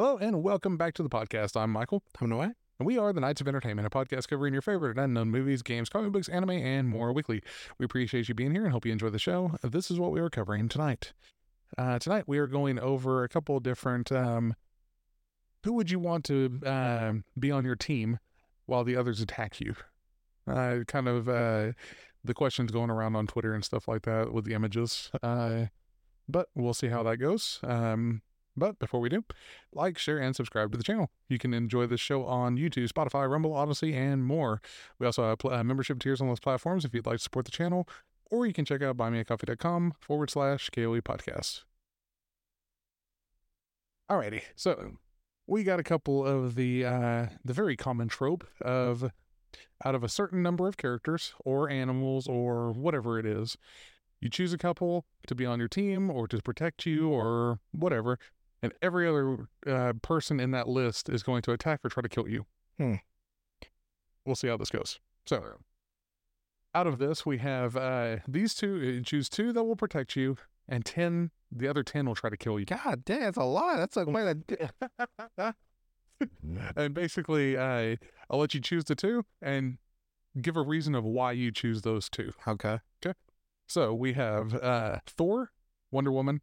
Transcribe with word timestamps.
Hello 0.00 0.16
and 0.16 0.42
welcome 0.42 0.78
back 0.78 0.94
to 0.94 1.02
the 1.02 1.10
podcast. 1.10 1.60
I'm 1.60 1.70
Michael. 1.70 2.02
I'm 2.22 2.32
away. 2.32 2.52
And 2.78 2.86
we 2.86 2.96
are 2.96 3.12
the 3.12 3.20
Knights 3.20 3.42
of 3.42 3.48
Entertainment, 3.48 3.86
a 3.86 3.90
podcast 3.90 4.28
covering 4.28 4.54
your 4.54 4.62
favorite 4.62 4.96
unknown 4.96 5.30
movies, 5.30 5.60
games, 5.60 5.90
comic 5.90 6.10
books, 6.10 6.26
anime, 6.26 6.52
and 6.52 6.88
more 6.88 7.12
weekly. 7.12 7.42
We 7.76 7.84
appreciate 7.84 8.26
you 8.26 8.34
being 8.34 8.52
here 8.52 8.64
and 8.64 8.72
hope 8.72 8.86
you 8.86 8.92
enjoy 8.92 9.10
the 9.10 9.18
show. 9.18 9.58
This 9.62 9.90
is 9.90 10.00
what 10.00 10.10
we 10.10 10.18
are 10.20 10.30
covering 10.30 10.70
tonight. 10.70 11.12
Uh, 11.76 11.98
tonight 11.98 12.24
we 12.26 12.38
are 12.38 12.46
going 12.46 12.78
over 12.78 13.24
a 13.24 13.28
couple 13.28 13.60
different. 13.60 14.10
Um, 14.10 14.54
who 15.64 15.74
would 15.74 15.90
you 15.90 15.98
want 15.98 16.24
to 16.24 16.60
uh, 16.64 17.12
be 17.38 17.50
on 17.50 17.66
your 17.66 17.76
team 17.76 18.20
while 18.64 18.84
the 18.84 18.96
others 18.96 19.20
attack 19.20 19.60
you? 19.60 19.74
Uh, 20.46 20.78
kind 20.88 21.08
of 21.08 21.28
uh, 21.28 21.72
the 22.24 22.32
questions 22.32 22.72
going 22.72 22.88
around 22.88 23.16
on 23.16 23.26
Twitter 23.26 23.52
and 23.52 23.66
stuff 23.66 23.86
like 23.86 24.00
that 24.04 24.32
with 24.32 24.46
the 24.46 24.54
images. 24.54 25.10
Uh, 25.22 25.66
but 26.26 26.48
we'll 26.54 26.72
see 26.72 26.88
how 26.88 27.02
that 27.02 27.18
goes. 27.18 27.60
Um, 27.62 28.22
but 28.56 28.78
before 28.78 29.00
we 29.00 29.08
do, 29.08 29.24
like, 29.72 29.98
share, 29.98 30.18
and 30.18 30.34
subscribe 30.34 30.72
to 30.72 30.78
the 30.78 30.84
channel. 30.84 31.10
You 31.28 31.38
can 31.38 31.54
enjoy 31.54 31.86
this 31.86 32.00
show 32.00 32.24
on 32.24 32.56
YouTube, 32.56 32.90
Spotify, 32.90 33.30
Rumble, 33.30 33.52
Odysee, 33.52 33.94
and 33.94 34.24
more. 34.24 34.60
We 34.98 35.06
also 35.06 35.28
have 35.28 35.44
uh, 35.44 35.64
membership 35.64 35.98
tiers 35.98 36.20
on 36.20 36.28
those 36.28 36.40
platforms 36.40 36.84
if 36.84 36.94
you'd 36.94 37.06
like 37.06 37.18
to 37.18 37.22
support 37.22 37.44
the 37.44 37.50
channel, 37.50 37.88
or 38.30 38.46
you 38.46 38.52
can 38.52 38.64
check 38.64 38.82
out 38.82 38.96
buymeacoffee.com 38.96 39.94
forward 40.00 40.30
slash 40.30 40.70
KOE 40.70 41.00
podcast. 41.00 41.64
Alrighty, 44.10 44.42
so 44.56 44.92
we 45.46 45.62
got 45.62 45.78
a 45.78 45.84
couple 45.84 46.26
of 46.26 46.56
the 46.56 46.84
uh, 46.84 47.26
the 47.44 47.52
very 47.52 47.76
common 47.76 48.08
trope 48.08 48.44
of 48.60 49.10
out 49.84 49.94
of 49.94 50.04
a 50.04 50.08
certain 50.08 50.42
number 50.42 50.68
of 50.68 50.76
characters 50.76 51.34
or 51.44 51.68
animals 51.70 52.26
or 52.26 52.72
whatever 52.72 53.18
it 53.18 53.26
is, 53.26 53.56
you 54.20 54.28
choose 54.28 54.52
a 54.52 54.58
couple 54.58 55.06
to 55.26 55.34
be 55.34 55.46
on 55.46 55.58
your 55.58 55.68
team 55.68 56.10
or 56.10 56.28
to 56.28 56.38
protect 56.42 56.84
you 56.84 57.08
or 57.08 57.58
whatever, 57.72 58.18
and 58.62 58.72
every 58.82 59.08
other 59.08 59.48
uh, 59.66 59.92
person 60.02 60.40
in 60.40 60.50
that 60.52 60.68
list 60.68 61.08
is 61.08 61.22
going 61.22 61.42
to 61.42 61.52
attack 61.52 61.80
or 61.84 61.88
try 61.88 62.02
to 62.02 62.08
kill 62.08 62.28
you. 62.28 62.46
Hmm. 62.78 62.94
We'll 64.24 64.36
see 64.36 64.48
how 64.48 64.56
this 64.56 64.70
goes. 64.70 65.00
So, 65.26 65.42
out 66.74 66.86
of 66.86 66.98
this, 66.98 67.24
we 67.24 67.38
have 67.38 67.76
uh, 67.76 68.16
these 68.28 68.54
two. 68.54 69.00
uh, 69.00 69.04
Choose 69.04 69.28
two 69.28 69.52
that 69.52 69.64
will 69.64 69.76
protect 69.76 70.16
you, 70.16 70.36
and 70.68 70.84
ten. 70.84 71.30
The 71.50 71.66
other 71.66 71.82
ten 71.82 72.06
will 72.06 72.14
try 72.14 72.30
to 72.30 72.36
kill 72.36 72.60
you. 72.60 72.66
God 72.66 73.04
damn, 73.04 73.20
that's 73.22 73.36
a 73.36 73.44
lot. 73.44 73.78
That's 73.78 73.96
like 73.96 74.06
quite 74.06 74.36
a. 75.38 75.54
and 76.76 76.94
basically, 76.94 77.56
uh, 77.56 77.96
I'll 78.28 78.38
let 78.38 78.54
you 78.54 78.60
choose 78.60 78.84
the 78.84 78.94
two 78.94 79.24
and 79.42 79.78
give 80.40 80.56
a 80.56 80.62
reason 80.62 80.94
of 80.94 81.04
why 81.04 81.32
you 81.32 81.50
choose 81.50 81.82
those 81.82 82.08
two. 82.08 82.32
Okay. 82.46 82.78
Okay. 83.04 83.16
So 83.66 83.94
we 83.94 84.12
have 84.12 84.54
uh, 84.54 84.98
Thor, 85.06 85.50
Wonder 85.90 86.12
Woman, 86.12 86.40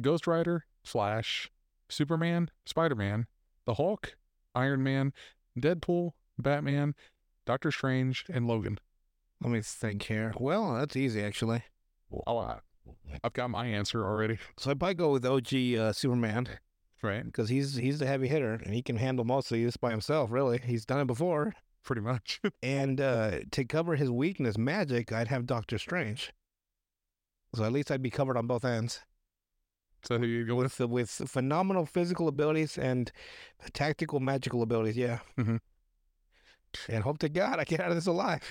Ghost 0.00 0.26
Rider, 0.26 0.66
Flash, 0.84 1.50
Superman, 1.88 2.50
Spider 2.66 2.94
Man, 2.94 3.26
the 3.66 3.74
Hulk, 3.74 4.16
Iron 4.54 4.82
Man, 4.82 5.12
Deadpool, 5.58 6.12
Batman, 6.38 6.94
Doctor 7.46 7.70
Strange, 7.70 8.24
and 8.30 8.46
Logan. 8.46 8.78
Let 9.42 9.50
me 9.50 9.60
think 9.62 10.04
here. 10.04 10.32
Well, 10.38 10.74
that's 10.74 10.96
easy 10.96 11.22
actually. 11.22 11.62
I've 13.24 13.32
got 13.32 13.50
my 13.50 13.66
answer 13.66 14.04
already. 14.04 14.38
So 14.58 14.70
I 14.70 14.74
might 14.80 14.96
go 14.96 15.10
with 15.12 15.24
OG 15.24 15.54
uh, 15.78 15.92
Superman 15.92 16.48
Right. 17.02 17.24
because 17.24 17.48
he's 17.48 17.74
he's 17.76 17.98
the 17.98 18.06
heavy 18.06 18.28
hitter 18.28 18.54
and 18.54 18.72
he 18.72 18.82
can 18.82 18.96
handle 18.96 19.24
most 19.24 19.50
of 19.50 19.58
this 19.58 19.76
by 19.76 19.90
himself. 19.90 20.30
Really, 20.30 20.60
he's 20.64 20.84
done 20.84 21.00
it 21.00 21.06
before. 21.06 21.52
Pretty 21.84 22.02
much. 22.02 22.40
And 22.62 23.00
uh, 23.00 23.40
to 23.50 23.64
cover 23.64 23.96
his 23.96 24.08
weakness, 24.10 24.56
magic, 24.56 25.10
I'd 25.12 25.26
have 25.28 25.46
Doctor 25.46 25.78
Strange. 25.78 26.32
So 27.56 27.64
at 27.64 27.72
least 27.72 27.90
I'd 27.90 28.02
be 28.02 28.10
covered 28.10 28.36
on 28.36 28.46
both 28.46 28.64
ends 28.64 29.00
so 30.02 30.18
who 30.18 30.26
you 30.26 30.44
go 30.44 30.54
with? 30.56 30.78
with 30.80 30.90
with 30.90 31.10
phenomenal 31.10 31.86
physical 31.86 32.28
abilities 32.28 32.78
and 32.78 33.10
tactical 33.72 34.20
magical 34.20 34.62
abilities. 34.62 34.96
Yeah. 34.96 35.20
Mhm. 35.38 35.60
And 36.88 37.04
hope 37.04 37.18
to 37.18 37.28
God 37.28 37.58
I 37.58 37.64
get 37.64 37.80
out 37.80 37.90
of 37.90 37.96
this 37.96 38.06
alive. 38.06 38.50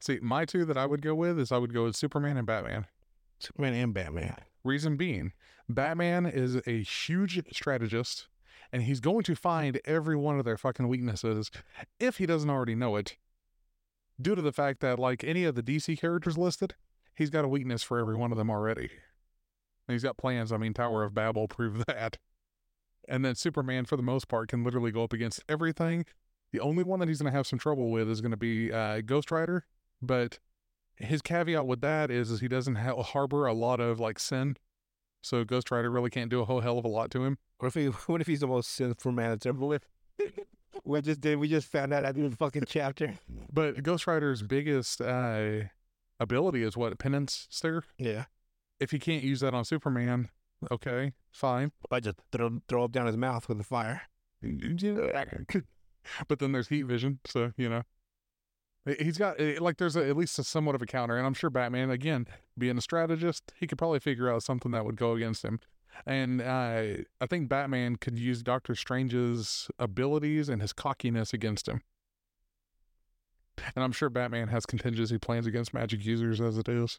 See, 0.00 0.18
my 0.20 0.44
two 0.44 0.64
that 0.64 0.76
I 0.76 0.86
would 0.86 1.02
go 1.02 1.14
with 1.14 1.38
is 1.38 1.52
I 1.52 1.58
would 1.58 1.72
go 1.72 1.84
with 1.84 1.96
Superman 1.96 2.36
and 2.36 2.46
Batman. 2.46 2.86
Superman 3.38 3.74
and 3.74 3.94
Batman. 3.94 4.36
Reason 4.64 4.96
being, 4.96 5.32
Batman 5.68 6.26
is 6.26 6.56
a 6.66 6.82
huge 6.82 7.40
strategist, 7.52 8.28
and 8.72 8.82
he's 8.82 9.00
going 9.00 9.22
to 9.22 9.34
find 9.34 9.80
every 9.84 10.16
one 10.16 10.38
of 10.38 10.44
their 10.44 10.58
fucking 10.58 10.88
weaknesses 10.88 11.50
if 11.98 12.18
he 12.18 12.26
doesn't 12.26 12.50
already 12.50 12.74
know 12.74 12.96
it. 12.96 13.16
Due 14.20 14.34
to 14.34 14.42
the 14.42 14.52
fact 14.52 14.80
that, 14.80 14.98
like 14.98 15.24
any 15.24 15.44
of 15.44 15.54
the 15.54 15.62
DC 15.62 15.98
characters 15.98 16.36
listed, 16.36 16.74
he's 17.14 17.30
got 17.30 17.44
a 17.44 17.48
weakness 17.48 17.82
for 17.82 17.98
every 17.98 18.16
one 18.16 18.32
of 18.32 18.36
them 18.36 18.50
already. 18.50 18.90
And 19.90 19.94
he's 19.96 20.04
got 20.04 20.16
plans. 20.16 20.52
I 20.52 20.56
mean, 20.56 20.72
Tower 20.72 21.02
of 21.02 21.14
Babel 21.14 21.48
proved 21.48 21.84
that. 21.88 22.16
And 23.08 23.24
then 23.24 23.34
Superman, 23.34 23.86
for 23.86 23.96
the 23.96 24.04
most 24.04 24.28
part, 24.28 24.48
can 24.48 24.62
literally 24.62 24.92
go 24.92 25.02
up 25.02 25.12
against 25.12 25.42
everything. 25.48 26.04
The 26.52 26.60
only 26.60 26.84
one 26.84 27.00
that 27.00 27.08
he's 27.08 27.20
going 27.20 27.32
to 27.32 27.36
have 27.36 27.48
some 27.48 27.58
trouble 27.58 27.90
with 27.90 28.08
is 28.08 28.20
going 28.20 28.30
to 28.30 28.36
be 28.36 28.72
uh, 28.72 29.00
Ghost 29.00 29.32
Rider, 29.32 29.66
but 30.00 30.38
his 30.94 31.22
caveat 31.22 31.66
with 31.66 31.80
that 31.80 32.08
is, 32.08 32.30
is 32.30 32.38
he 32.38 32.46
doesn't 32.46 32.76
ha- 32.76 33.02
harbor 33.02 33.46
a 33.46 33.52
lot 33.52 33.80
of 33.80 33.98
like 33.98 34.20
sin, 34.20 34.56
so 35.22 35.42
Ghost 35.42 35.72
Rider 35.72 35.90
really 35.90 36.08
can't 36.08 36.30
do 36.30 36.40
a 36.40 36.44
whole 36.44 36.60
hell 36.60 36.78
of 36.78 36.84
a 36.84 36.88
lot 36.88 37.10
to 37.10 37.24
him. 37.24 37.38
What 37.58 37.66
if 37.66 37.74
he? 37.74 37.86
What 38.06 38.20
if 38.20 38.28
he's 38.28 38.40
the 38.40 38.46
most 38.46 38.70
sinful 38.70 39.10
man 39.10 39.30
that's 39.30 39.46
ever 39.46 39.64
lived? 39.64 39.86
we 40.84 41.00
just 41.00 41.20
did. 41.20 41.36
We 41.38 41.48
just 41.48 41.66
found 41.66 41.92
out 41.92 42.04
at 42.04 42.14
the 42.14 42.30
fucking 42.30 42.66
chapter. 42.68 43.14
But 43.52 43.82
Ghost 43.82 44.06
Rider's 44.06 44.42
biggest 44.42 45.00
uh, 45.00 45.62
ability 46.20 46.62
is 46.62 46.76
what 46.76 46.96
penance 47.00 47.48
stare. 47.50 47.82
Yeah. 47.98 48.26
If 48.80 48.90
he 48.90 48.98
can't 48.98 49.22
use 49.22 49.40
that 49.40 49.54
on 49.54 49.64
Superman, 49.64 50.30
okay, 50.70 51.12
fine. 51.30 51.72
I 51.90 52.00
just 52.00 52.16
throw 52.32 52.60
throw 52.68 52.84
up 52.84 52.92
down 52.92 53.06
his 53.06 53.16
mouth 53.16 53.48
with 53.48 53.58
the 53.58 53.64
fire. 53.64 54.02
but 56.28 56.38
then 56.38 56.52
there's 56.52 56.68
heat 56.68 56.82
vision, 56.82 57.20
so 57.26 57.52
you 57.56 57.68
know. 57.68 57.82
He's 58.98 59.18
got 59.18 59.38
eh, 59.38 59.58
like 59.60 59.76
there's 59.76 59.96
a, 59.96 60.08
at 60.08 60.16
least 60.16 60.38
a 60.38 60.44
somewhat 60.44 60.74
of 60.74 60.82
a 60.82 60.86
counter, 60.86 61.16
and 61.16 61.26
I'm 61.26 61.34
sure 61.34 61.50
Batman, 61.50 61.90
again, 61.90 62.26
being 62.56 62.78
a 62.78 62.80
strategist, 62.80 63.52
he 63.58 63.66
could 63.66 63.78
probably 63.78 64.00
figure 64.00 64.30
out 64.32 64.42
something 64.42 64.72
that 64.72 64.84
would 64.84 64.96
go 64.96 65.12
against 65.12 65.44
him. 65.44 65.60
And 66.06 66.40
uh, 66.40 67.02
I 67.20 67.26
think 67.28 67.48
Batman 67.48 67.96
could 67.96 68.18
use 68.18 68.42
Doctor 68.42 68.74
Strange's 68.74 69.68
abilities 69.78 70.48
and 70.48 70.62
his 70.62 70.72
cockiness 70.72 71.34
against 71.34 71.68
him. 71.68 71.82
And 73.74 73.84
I'm 73.84 73.92
sure 73.92 74.08
Batman 74.08 74.48
has 74.48 74.64
contingency 74.64 75.18
plans 75.18 75.46
against 75.46 75.74
magic 75.74 76.04
users 76.04 76.40
as 76.40 76.56
it 76.56 76.68
is. 76.68 76.98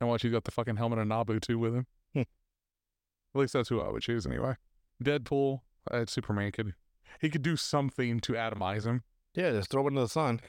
And 0.00 0.08
watch, 0.08 0.22
he's 0.22 0.32
got 0.32 0.44
the 0.44 0.50
fucking 0.50 0.76
helmet 0.76 0.98
of 0.98 1.06
Nabu 1.06 1.40
too 1.40 1.58
with 1.58 1.74
him. 1.74 1.86
Hmm. 2.14 2.20
At 2.20 3.40
least 3.40 3.52
that's 3.52 3.68
who 3.68 3.80
I 3.80 3.90
would 3.90 4.02
choose 4.02 4.26
anyway. 4.26 4.54
Deadpool, 5.02 5.60
uh, 5.90 6.04
Superman 6.06 6.52
could 6.52 6.74
he 7.20 7.30
could 7.30 7.42
do 7.42 7.56
something 7.56 8.20
to 8.20 8.32
atomize 8.32 8.84
him. 8.84 9.02
Yeah, 9.34 9.50
just 9.52 9.70
throw 9.70 9.84
it 9.84 9.88
into 9.90 10.00
the 10.00 10.08
sun. 10.08 10.40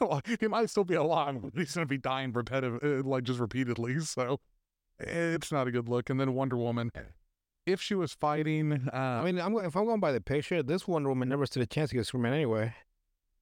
he 0.40 0.48
might 0.48 0.70
still 0.70 0.84
be 0.84 0.94
alive, 0.94 1.40
but 1.42 1.52
he's 1.54 1.74
gonna 1.74 1.86
be 1.86 1.98
dying 1.98 2.32
repetitive, 2.32 2.82
uh, 2.82 3.08
like 3.08 3.24
just 3.24 3.40
repeatedly. 3.40 4.00
So 4.00 4.40
it's 4.98 5.52
not 5.52 5.68
a 5.68 5.70
good 5.70 5.88
look. 5.88 6.10
And 6.10 6.18
then 6.20 6.34
Wonder 6.34 6.56
Woman, 6.56 6.90
if 7.66 7.80
she 7.80 7.94
was 7.94 8.12
fighting, 8.12 8.88
uh, 8.92 8.96
I 8.96 9.24
mean, 9.24 9.38
I'm 9.38 9.56
if 9.58 9.76
I'm 9.76 9.84
going 9.84 10.00
by 10.00 10.12
the 10.12 10.20
picture, 10.20 10.62
this 10.62 10.88
Wonder 10.88 11.08
Woman 11.08 11.28
never 11.28 11.46
stood 11.46 11.62
a 11.62 11.66
chance 11.66 11.92
against 11.92 12.10
Superman 12.10 12.34
anyway. 12.34 12.74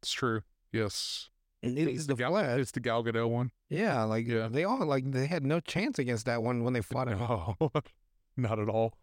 it's 0.03 0.12
true. 0.12 0.43
Yes, 0.72 1.31
it 1.64 1.88
is 1.88 2.06
the 2.06 2.14
Gal- 2.14 2.36
it's 2.36 2.70
the 2.72 2.80
Gal 2.80 3.02
Gadot 3.04 3.28
one. 3.30 3.50
Yeah, 3.69 4.02
like 4.04 4.26
Yeah. 4.26 4.48
they 4.48 4.64
all 4.64 4.84
like 4.84 5.10
they 5.10 5.26
had 5.26 5.44
no 5.44 5.60
chance 5.60 5.98
against 5.98 6.26
that 6.26 6.42
one 6.42 6.64
when 6.64 6.72
they 6.72 6.80
fought 6.82 7.08
it. 7.08 7.16
No, 7.19 7.56
not 8.36 8.58
at 8.58 8.69
all. 8.69 8.94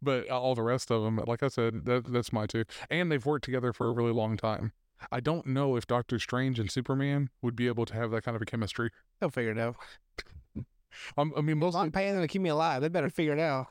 But 0.00 0.28
all 0.30 0.54
the 0.54 0.62
rest 0.62 0.90
of 0.92 1.02
them, 1.02 1.16
like 1.26 1.42
I 1.42 1.48
said, 1.48 1.84
that, 1.86 2.04
that's 2.12 2.32
my 2.32 2.46
two. 2.46 2.64
And 2.88 3.10
they've 3.10 3.24
worked 3.26 3.44
together 3.44 3.72
for 3.72 3.88
a 3.88 3.92
really 3.92 4.12
long 4.12 4.36
time. 4.36 4.72
I 5.10 5.18
don't 5.20 5.46
know 5.46 5.74
if 5.76 5.86
Doctor 5.88 6.18
Strange 6.20 6.60
and 6.60 6.70
Superman 6.70 7.30
would 7.42 7.56
be 7.56 7.66
able 7.66 7.84
to 7.86 7.94
have 7.94 8.10
that 8.12 8.22
kind 8.22 8.36
of 8.36 8.42
a 8.42 8.44
chemistry. 8.44 8.90
They'll 9.20 9.30
figure 9.30 9.52
it 9.52 9.58
out. 9.58 9.76
Um, 11.16 11.32
I 11.36 11.42
mean, 11.42 11.58
most 11.58 11.76
I'm 11.76 11.92
paying 11.92 12.14
them 12.14 12.22
to 12.22 12.26
keep 12.28 12.42
me 12.42 12.48
alive. 12.48 12.80
They 12.82 12.88
better 12.88 13.10
figure 13.10 13.34
it 13.34 13.38
out. 13.38 13.68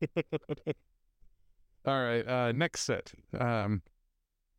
All 1.84 2.02
right, 2.02 2.26
uh, 2.26 2.52
next 2.52 2.82
set. 2.82 3.12
Um, 3.38 3.82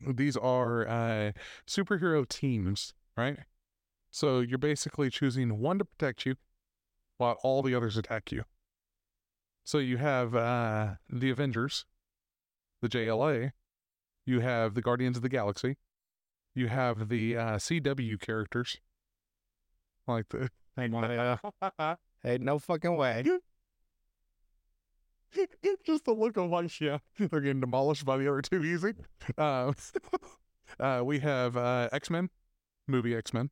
these 0.08 0.38
are 0.38 0.88
uh, 0.88 1.32
superhero 1.68 2.28
teams, 2.28 2.94
right? 3.16 3.40
So 4.10 4.40
you're 4.40 4.58
basically 4.58 5.10
choosing 5.10 5.60
one 5.60 5.80
to 5.80 5.86
protect 5.86 6.26
you, 6.26 6.36
while 7.18 7.38
all 7.44 7.62
the 7.62 7.76
others 7.76 7.98
attack 7.98 8.32
you. 8.32 8.44
So 9.64 9.78
you 9.78 9.98
have 9.98 10.36
uh, 10.36 10.96
the 11.10 11.30
Avengers, 11.30 11.86
the 12.82 12.90
JLA, 12.90 13.52
you 14.26 14.40
have 14.40 14.74
the 14.74 14.82
Guardians 14.82 15.18
of 15.18 15.24
the 15.24 15.30
Galaxy, 15.30 15.78
you 16.54 16.68
have 16.68 17.10
the 17.10 17.38
uh, 17.38 17.56
CW 17.58 18.20
characters, 18.20 18.78
like 20.08 20.30
the 20.30 20.50
Hey, 22.24 22.38
no 22.40 22.60
fucking 22.60 22.96
way. 22.96 23.24
Just 25.86 26.06
the 26.06 26.14
look 26.14 26.38
of 26.38 26.50
like, 26.50 26.80
yeah, 26.80 27.00
they're 27.18 27.42
getting 27.42 27.62
demolished 27.62 28.06
by 28.06 28.18
the 28.18 28.28
other 28.28 28.42
two 28.42 28.64
easy. 28.64 28.94
Uh, 29.38 29.74
uh, 30.80 31.02
we 31.04 31.20
have 31.20 31.58
uh, 31.58 31.90
X 31.92 32.10
Men, 32.10 32.30
movie 32.88 33.16
X 33.16 33.34
Men. 33.34 33.50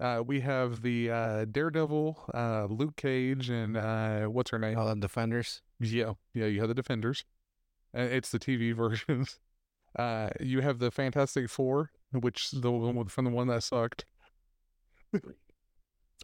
Uh, 0.00 0.22
we 0.26 0.40
have 0.40 0.82
the 0.82 1.10
uh, 1.10 1.44
Daredevil, 1.44 2.18
uh, 2.34 2.66
Luke 2.68 2.96
Cage, 2.96 3.48
and 3.48 3.76
uh, 3.76 4.24
what's 4.26 4.50
her 4.50 4.58
name? 4.58 4.76
All 4.76 4.88
the 4.88 4.96
defenders. 4.96 5.62
Yeah, 5.80 6.14
yeah. 6.34 6.46
You 6.46 6.60
have 6.60 6.68
the 6.68 6.74
Defenders. 6.74 7.24
It's 7.92 8.30
the 8.30 8.40
TV 8.40 8.74
versions. 8.76 9.38
Uh, 9.96 10.30
you 10.40 10.60
have 10.60 10.80
the 10.80 10.90
Fantastic 10.90 11.48
Four, 11.48 11.90
which 12.12 12.50
the 12.50 12.70
one 12.72 13.06
from 13.06 13.24
the 13.24 13.30
one 13.30 13.46
that 13.46 13.62
sucked. 13.62 14.04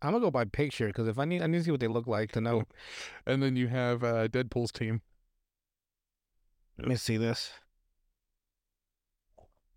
I'm 0.03 0.13
gonna 0.13 0.25
go 0.25 0.31
by 0.31 0.45
picture 0.45 0.87
because 0.87 1.09
if 1.09 1.19
I 1.19 1.25
need, 1.25 1.43
I 1.43 1.47
need 1.47 1.59
to 1.59 1.65
see 1.65 1.71
what 1.71 1.81
they 1.81 1.89
look 1.89 2.07
like 2.07 2.33
to 2.33 2.41
know. 2.41 2.65
And 3.27 3.43
then 3.43 3.57
you 3.57 3.69
have 3.69 4.03
uh, 4.03 4.29
Deadpool's 4.29 4.73
team. 4.73 5.03
Let 6.79 6.89
me 6.89 6.97
see 6.97 7.19
this. 7.19 7.53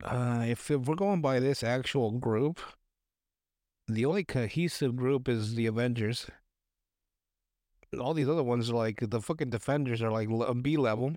Uh, 0.04 0.46
if, 0.48 0.70
if 0.72 0.82
we're 0.82 0.96
going 0.96 1.22
by 1.22 1.40
this 1.40 1.64
actual 1.64 2.12
group, 2.12 2.60
the 3.88 4.06
only 4.06 4.24
cohesive 4.24 4.96
group 4.96 5.28
is 5.28 5.56
the 5.56 5.66
Avengers. 5.66 6.28
All 8.00 8.14
these 8.14 8.30
other 8.30 8.44
ones 8.44 8.70
are 8.70 8.76
like 8.76 9.10
the 9.10 9.22
fucking 9.22 9.50
Defenders 9.50 10.02
are 10.02 10.12
like 10.12 10.30
B 10.62 10.78
level. 10.78 11.16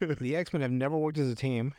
The 0.00 0.36
X 0.36 0.52
Men 0.52 0.62
have 0.62 0.70
never 0.70 0.96
worked 0.96 1.18
as 1.18 1.30
a 1.30 1.34
team. 1.34 1.74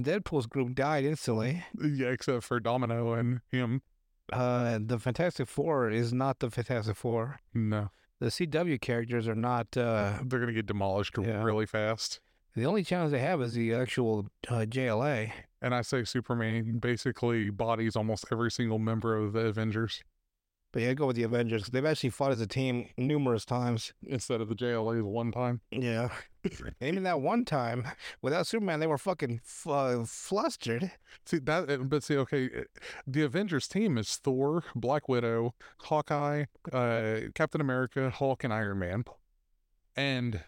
Deadpool's 0.00 0.46
group 0.46 0.74
died 0.74 1.04
instantly. 1.04 1.64
yeah, 1.82 2.08
except 2.08 2.44
for 2.44 2.60
Domino 2.60 3.14
and 3.14 3.40
him. 3.50 3.82
Uh, 4.32 4.78
the 4.84 4.98
Fantastic 4.98 5.48
Four 5.48 5.90
is 5.90 6.12
not 6.12 6.38
the 6.40 6.50
Fantastic 6.50 6.96
Four. 6.96 7.38
No, 7.54 7.90
The 8.20 8.26
CW 8.26 8.80
characters 8.80 9.28
are 9.28 9.34
not. 9.34 9.76
Uh, 9.76 10.18
they're 10.24 10.40
gonna 10.40 10.52
get 10.52 10.66
demolished 10.66 11.16
Yeah. 11.18 11.42
really 11.42 11.66
fast. 11.66 12.20
the 12.54 12.64
only 12.64 12.82
challenge 12.82 13.12
they 13.12 13.18
have 13.20 13.40
is 13.42 13.52
the 13.52 13.74
actual 13.74 14.26
uh, 14.48 14.64
JLA. 14.66 15.30
And 15.60 15.74
I 15.74 15.82
say 15.82 16.04
Superman 16.04 16.78
basically 16.78 17.50
bodies 17.50 17.96
almost 17.96 18.24
every 18.32 18.50
single 18.50 18.78
member 18.78 19.14
of 19.16 19.32
the 19.34 19.40
Avengers 19.40 20.02
But 20.76 20.82
yeah, 20.82 20.92
go 20.92 21.06
with 21.06 21.16
the 21.16 21.22
Avengers. 21.22 21.68
They've 21.68 21.86
actually 21.86 22.10
fought 22.10 22.32
as 22.32 22.40
a 22.42 22.46
team 22.46 22.90
numerous 22.98 23.46
times. 23.46 23.94
instead 24.06 24.42
of 24.42 24.50
the 24.50 24.54
JLA 24.54 24.98
the 24.98 25.06
one 25.06 25.32
time. 25.32 25.62
Yeah. 25.70 26.10
Even 26.82 27.02
that 27.04 27.22
one 27.22 27.46
time, 27.46 27.88
without 28.20 28.46
Superman, 28.46 28.80
they 28.80 28.86
were 28.86 28.98
fucking 28.98 29.40
f- 29.42 29.66
uh, 29.66 30.04
flustered. 30.04 30.92
See 31.24 31.38
that, 31.38 31.88
but 31.88 32.02
see, 32.02 32.18
okay, 32.18 32.50
uh, 32.54 32.62
the 33.06 33.22
Avengers 33.22 33.68
team 33.68 33.96
is 33.96 34.16
Thor, 34.16 34.64
Black 34.74 35.08
Widow, 35.08 35.54
Hawkeye, 35.78 36.44
uh, 36.70 37.20
Captain 37.34 37.62
America, 37.62 38.10
Hulk, 38.10 38.44
and 38.44 38.52
Iron 38.52 38.78
Man. 38.78 39.04
And 39.96 40.42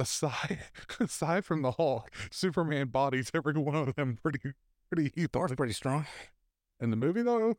aside 0.00 0.64
aside 0.98 1.44
from 1.44 1.62
the 1.62 1.70
Hulk, 1.70 2.10
Superman 2.32 2.88
bodies 2.88 3.30
every 3.32 3.52
one 3.52 3.76
of 3.76 3.94
them 3.94 4.18
pretty 4.20 4.40
pretty 4.90 5.28
Thor's 5.28 5.54
pretty 5.54 5.74
strong. 5.74 6.06
In 6.80 6.90
the 6.90 6.96
movie 6.96 7.22
though, 7.22 7.54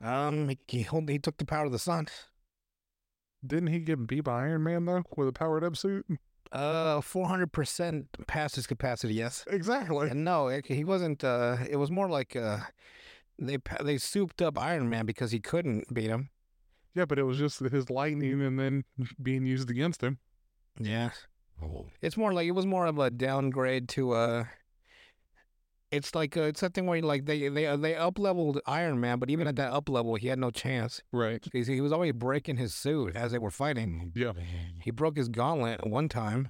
Um, 0.00 0.48
he, 0.48 0.58
he, 0.68 0.86
he 1.08 1.18
took 1.18 1.38
the 1.38 1.44
power 1.44 1.66
of 1.66 1.72
the 1.72 1.78
sun. 1.78 2.08
didn't 3.46 3.68
he 3.68 3.80
get 3.80 4.06
beat 4.06 4.22
by 4.24 4.42
Iron 4.44 4.62
Man 4.64 4.84
though 4.84 5.02
with 5.16 5.28
a 5.28 5.32
powered 5.32 5.64
up 5.64 5.76
suit? 5.76 6.06
Uh, 6.50 7.00
400% 7.00 8.04
past 8.26 8.56
his 8.56 8.66
capacity, 8.66 9.14
yes. 9.14 9.44
Exactly. 9.48 10.10
And 10.10 10.22
no, 10.22 10.48
it, 10.48 10.66
he 10.66 10.84
wasn't, 10.84 11.24
uh, 11.24 11.56
it 11.68 11.76
was 11.76 11.90
more 11.90 12.08
like, 12.10 12.36
uh, 12.36 12.58
they 13.38 13.56
they 13.82 13.96
souped 13.96 14.42
up 14.42 14.58
Iron 14.58 14.90
Man 14.90 15.06
because 15.06 15.32
he 15.32 15.40
couldn't 15.40 15.92
beat 15.94 16.10
him. 16.10 16.28
Yeah, 16.94 17.06
but 17.06 17.18
it 17.18 17.22
was 17.22 17.38
just 17.38 17.60
his 17.60 17.88
lightning 17.88 18.42
and 18.42 18.58
then 18.58 18.84
being 19.20 19.46
used 19.46 19.70
against 19.70 20.02
him. 20.02 20.18
Yeah. 20.78 21.10
It's 22.02 22.18
more 22.18 22.34
like, 22.34 22.46
it 22.46 22.52
was 22.52 22.66
more 22.66 22.84
of 22.84 22.98
a 22.98 23.08
downgrade 23.10 23.88
to, 23.90 24.12
uh, 24.12 24.44
it's 25.92 26.14
like, 26.14 26.36
uh, 26.36 26.42
it's 26.42 26.60
something 26.60 26.86
where 26.86 27.00
like 27.02 27.26
they, 27.26 27.48
they, 27.48 27.76
they 27.76 27.94
up 27.94 28.18
leveled 28.18 28.60
Iron 28.66 28.98
Man, 29.00 29.18
but 29.18 29.30
even 29.30 29.46
at 29.46 29.56
that 29.56 29.72
up 29.72 29.88
level, 29.88 30.16
he 30.16 30.26
had 30.28 30.38
no 30.38 30.50
chance. 30.50 31.02
Right. 31.12 31.42
Because 31.42 31.68
he 31.68 31.80
was 31.80 31.92
always 31.92 32.12
breaking 32.14 32.56
his 32.56 32.74
suit 32.74 33.14
as 33.14 33.30
they 33.30 33.38
were 33.38 33.50
fighting. 33.50 34.10
Yeah. 34.14 34.32
He 34.80 34.90
broke 34.90 35.16
his 35.16 35.28
gauntlet 35.28 35.86
one 35.86 36.08
time. 36.08 36.48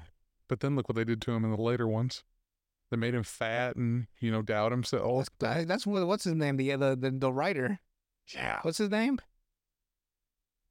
But 0.48 0.60
then 0.60 0.76
look 0.76 0.88
what 0.88 0.96
they 0.96 1.04
did 1.04 1.20
to 1.22 1.32
him 1.32 1.44
in 1.44 1.50
the 1.50 1.60
later 1.60 1.88
ones. 1.88 2.24
They 2.90 2.96
made 2.96 3.14
him 3.14 3.22
fat 3.22 3.76
and, 3.76 4.06
you 4.20 4.30
know, 4.30 4.42
doubt 4.42 4.70
himself. 4.70 5.26
That's, 5.38 5.64
that's 5.64 5.86
what, 5.86 6.06
what's 6.06 6.24
his 6.24 6.34
name? 6.34 6.58
The, 6.58 6.76
the 6.76 6.96
the 6.96 7.10
the 7.10 7.32
writer. 7.32 7.80
Yeah. 8.34 8.58
What's 8.60 8.78
his 8.78 8.90
name? 8.90 9.18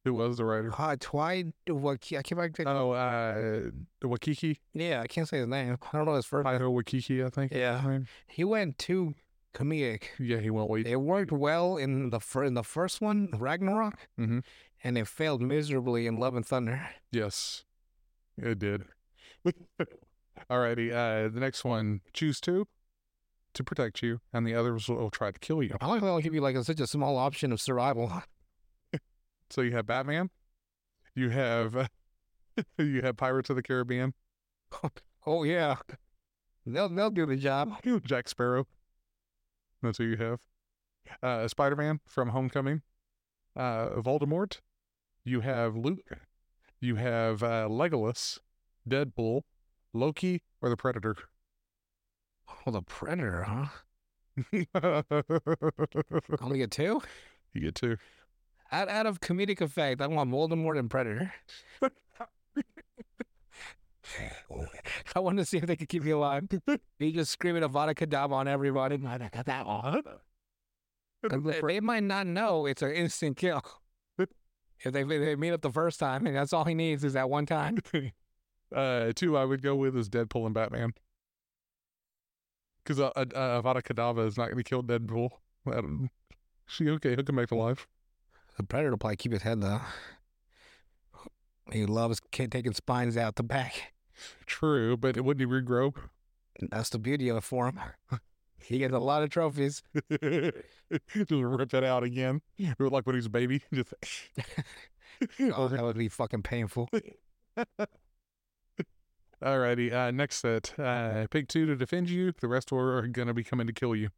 Who 0.03 0.15
was 0.15 0.37
the 0.37 0.45
writer? 0.45 0.71
Uh, 0.77 0.95
Twy. 0.99 1.53
What? 1.67 1.99
I 2.11 2.21
can't. 2.23 2.39
I 2.39 2.49
can't 2.49 2.67
Oh, 2.67 2.91
uh, 2.91 3.69
Wakiki. 4.03 4.57
yeah, 4.73 5.01
I 5.01 5.07
can't 5.07 5.27
say 5.27 5.37
his 5.39 5.47
name. 5.47 5.77
I 5.93 5.97
don't 5.97 6.05
know 6.07 6.15
his 6.15 6.25
first. 6.25 6.47
Taito 6.47 6.71
Wakiki, 6.73 7.23
I 7.25 7.29
think. 7.29 7.51
Yeah. 7.51 7.99
He 8.27 8.43
went 8.43 8.79
too 8.79 9.13
comedic. 9.53 10.03
yeah, 10.17 10.37
he 10.37 10.49
went 10.49 10.69
way. 10.69 10.81
It 10.85 11.01
worked 11.01 11.31
well 11.31 11.77
in 11.77 12.09
the 12.09 12.19
fir- 12.19 12.45
in 12.45 12.55
the 12.55 12.63
first 12.63 12.99
one, 13.01 13.29
Ragnarok, 13.37 14.07
Mhm. 14.19 14.43
and 14.83 14.97
it 14.97 15.07
failed 15.07 15.41
miserably 15.41 16.07
in 16.07 16.15
Love 16.17 16.35
and 16.35 16.45
Thunder. 16.45 16.89
Yes, 17.11 17.63
it 18.37 18.57
did. 18.59 18.85
Alrighty. 20.49 20.91
Uh, 20.91 21.29
the 21.29 21.39
next 21.39 21.63
one, 21.63 22.01
choose 22.13 22.39
two 22.41 22.67
to 23.53 23.63
protect 23.63 24.01
you, 24.01 24.19
and 24.33 24.47
the 24.47 24.55
others 24.55 24.87
will 24.87 25.09
try 25.11 25.31
to 25.31 25.39
kill 25.39 25.61
you. 25.61 25.75
I 25.81 25.85
like 25.87 25.99
how 25.99 26.07
they'll 26.07 26.19
give 26.21 26.33
you 26.33 26.41
like 26.41 26.55
a, 26.55 26.63
such 26.63 26.79
a 26.79 26.87
small 26.87 27.17
option 27.17 27.51
of 27.51 27.61
survival. 27.61 28.11
So 29.51 29.61
you 29.61 29.71
have 29.71 29.85
Batman, 29.85 30.29
you 31.13 31.29
have 31.29 31.89
you 32.77 33.01
have 33.01 33.17
Pirates 33.17 33.49
of 33.49 33.55
the 33.55 33.63
Caribbean, 33.63 34.13
Oh 35.25 35.43
yeah, 35.43 35.75
they'll 36.65 36.89
they'll 36.89 37.11
do 37.11 37.25
the 37.25 37.35
job. 37.35 37.75
Jack 38.05 38.27
Sparrow. 38.27 38.65
That's 39.81 39.97
who 39.97 40.05
you 40.05 40.17
have. 40.17 40.39
Uh, 41.21 41.47
Spider 41.47 41.75
Man 41.75 41.99
from 42.05 42.29
Homecoming. 42.29 42.81
Uh, 43.55 43.89
Voldemort. 43.97 44.59
You 45.23 45.41
have 45.41 45.75
Luke. 45.75 46.17
You 46.79 46.95
have 46.95 47.43
uh, 47.43 47.67
Legolas, 47.69 48.39
Deadpool, 48.89 49.41
Loki, 49.93 50.41
or 50.61 50.69
the 50.69 50.77
Predator. 50.77 51.15
Oh, 52.65 52.71
the 52.71 52.81
Predator, 52.81 53.43
huh? 53.43 53.67
Only 56.41 56.59
get 56.59 56.71
two. 56.71 57.01
You 57.53 57.61
get 57.61 57.75
two. 57.75 57.97
Out, 58.71 58.87
out 58.87 59.05
of 59.05 59.19
comedic 59.19 59.59
effect, 59.59 60.01
I 60.01 60.07
want 60.07 60.31
Voldemort 60.31 60.79
and 60.79 60.89
Predator. 60.89 61.33
I 65.15 65.19
want 65.19 65.37
to 65.37 65.45
see 65.45 65.57
if 65.57 65.65
they 65.65 65.75
could 65.75 65.89
keep 65.89 66.03
me 66.03 66.11
alive. 66.11 66.47
He 66.99 67.11
just 67.11 67.31
screaming 67.31 67.63
Avada 67.63 67.93
Kedavra 67.93 68.33
on 68.33 68.47
everybody. 68.47 68.95
I 69.05 69.17
got 69.17 69.45
that 69.45 69.65
one. 69.65 70.01
They, 71.29 71.61
they 71.61 71.79
might 71.79 72.03
not 72.03 72.27
know 72.27 72.65
it's 72.65 72.81
an 72.81 72.91
instant 72.91 73.37
kill. 73.37 73.61
If 74.83 74.93
they, 74.93 75.03
they 75.03 75.35
meet 75.35 75.51
up 75.51 75.61
the 75.61 75.71
first 75.71 75.99
time, 75.99 76.25
and 76.25 76.35
that's 76.35 76.53
all 76.53 76.65
he 76.65 76.73
needs 76.73 77.03
is 77.03 77.13
that 77.13 77.29
one 77.29 77.45
time. 77.45 77.77
uh, 78.75 79.11
two 79.15 79.37
I 79.37 79.45
would 79.45 79.61
go 79.61 79.75
with 79.75 79.95
is 79.95 80.09
Deadpool 80.09 80.45
and 80.45 80.55
Batman. 80.55 80.93
Because 82.83 82.99
uh, 82.99 83.11
uh, 83.15 83.25
uh, 83.35 83.61
Avada 83.61 83.83
Kedavra 83.83 84.25
is 84.25 84.37
not 84.37 84.45
going 84.45 84.57
to 84.57 84.63
kill 84.63 84.81
Deadpool. 84.81 85.29
Um, 85.67 86.09
she 86.65 86.89
okay? 86.89 87.11
He'll 87.11 87.23
come 87.23 87.35
back 87.35 87.49
to 87.49 87.55
life. 87.55 87.87
The 88.61 88.67
Predator 88.67 88.91
will 88.91 88.97
probably 88.99 89.15
keep 89.15 89.31
his 89.31 89.41
head 89.41 89.59
though. 89.59 89.81
He 91.71 91.87
loves 91.87 92.21
taking 92.31 92.73
spines 92.73 93.17
out 93.17 93.35
the 93.35 93.41
back. 93.43 93.93
True, 94.45 94.95
but 94.95 95.19
wouldn't 95.19 95.41
he 95.49 95.51
regrow? 95.51 95.95
That's 96.69 96.91
the 96.91 96.99
beauty 96.99 97.27
of 97.29 97.37
it 97.37 97.43
for 97.43 97.67
him. 97.67 97.79
He 98.63 98.77
gets 98.77 98.93
a 98.93 98.99
lot 98.99 99.23
of 99.23 99.31
trophies. 99.31 99.81
Just 100.11 101.31
rip 101.31 101.71
that 101.71 101.83
out 101.83 102.03
again. 102.03 102.41
Like 102.77 103.07
when 103.07 103.15
he's 103.15 103.25
a 103.25 103.29
baby. 103.29 103.63
Just 103.73 103.95
Oh, 105.55 105.67
that 105.67 105.81
would 105.81 105.97
be 105.97 106.07
fucking 106.07 106.43
painful. 106.43 106.87
Alrighty. 109.43 109.91
Uh, 109.91 110.11
next 110.11 110.41
set. 110.41 110.79
Uh, 110.79 111.25
pick 111.31 111.47
two 111.47 111.65
to 111.65 111.75
defend 111.75 112.11
you. 112.11 112.33
The 112.39 112.47
rest 112.47 112.71
are 112.71 113.07
gonna 113.07 113.33
be 113.33 113.43
coming 113.43 113.65
to 113.65 113.73
kill 113.73 113.95
you. 113.95 114.09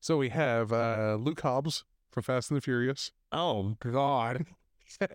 So 0.00 0.18
we 0.18 0.30
have 0.30 0.72
uh, 0.72 1.16
Luke 1.20 1.40
Hobbs 1.40 1.84
from 2.12 2.22
Fast 2.22 2.50
and 2.50 2.56
the 2.56 2.60
Furious. 2.60 3.10
Oh 3.32 3.76
God! 3.80 4.46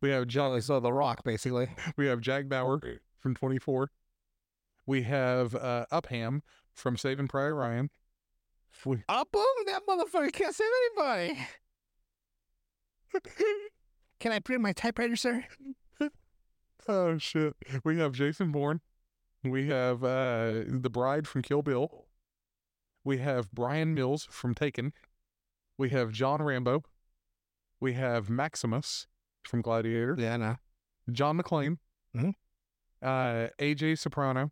We 0.00 0.08
have 0.08 0.26
John. 0.28 0.48
Jolly 0.50 0.60
so 0.62 0.80
the 0.80 0.92
Rock, 0.92 1.24
basically. 1.24 1.68
We 1.98 2.06
have 2.06 2.20
Jack 2.20 2.48
Bauer 2.48 2.80
from 3.18 3.34
24. 3.34 3.90
We 4.86 5.02
have 5.02 5.54
uh, 5.54 5.84
Upham 5.92 6.42
from 6.72 6.96
Saving 6.96 7.28
Private 7.28 7.54
Ryan. 7.54 7.90
We, 8.84 9.02
Up 9.08 9.28
him! 9.34 9.42
That 9.66 9.82
motherfucker 9.86 10.32
can't 10.32 10.54
save 10.54 10.66
anybody. 10.96 11.38
Can 14.20 14.32
I 14.32 14.38
bring 14.38 14.62
my 14.62 14.72
typewriter, 14.72 15.16
sir? 15.16 15.44
oh 16.88 17.18
shit. 17.18 17.54
We 17.84 17.98
have 17.98 18.12
Jason 18.12 18.52
Bourne. 18.52 18.80
We 19.42 19.68
have 19.68 20.02
uh, 20.02 20.62
the 20.66 20.90
Bride 20.90 21.28
from 21.28 21.42
Kill 21.42 21.62
Bill. 21.62 22.06
We 23.04 23.18
have 23.18 23.52
Brian 23.52 23.94
Mills 23.94 24.26
from 24.30 24.54
Taken. 24.54 24.92
We 25.78 25.90
have 25.90 26.12
John 26.12 26.42
Rambo. 26.42 26.82
We 27.80 27.94
have 27.94 28.30
Maximus 28.30 29.06
from 29.44 29.60
Gladiator. 29.62 30.16
Yeah, 30.18 30.36
no. 30.36 30.56
John 31.12 31.38
McClane. 31.40 31.78
Mhm. 32.16 32.34
Uh, 33.02 33.48
AJ 33.58 33.98
Soprano. 33.98 34.50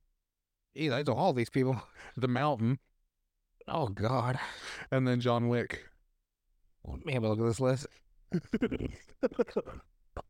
Ew, 0.75 0.93
I 0.93 1.02
know 1.02 1.14
all 1.14 1.33
these 1.33 1.50
people. 1.50 1.81
The 2.17 2.29
Mountain. 2.29 2.79
Oh 3.69 3.87
God! 3.88 4.38
And 4.91 5.07
then 5.09 5.21
John 5.21 5.49
Wick. 5.49 5.85
Let 6.85 7.07
me 7.07 7.12
have 7.14 7.23
a 7.25 7.29
look 7.29 7.38
at 7.38 7.47
this 7.47 7.61
list. 7.61 7.87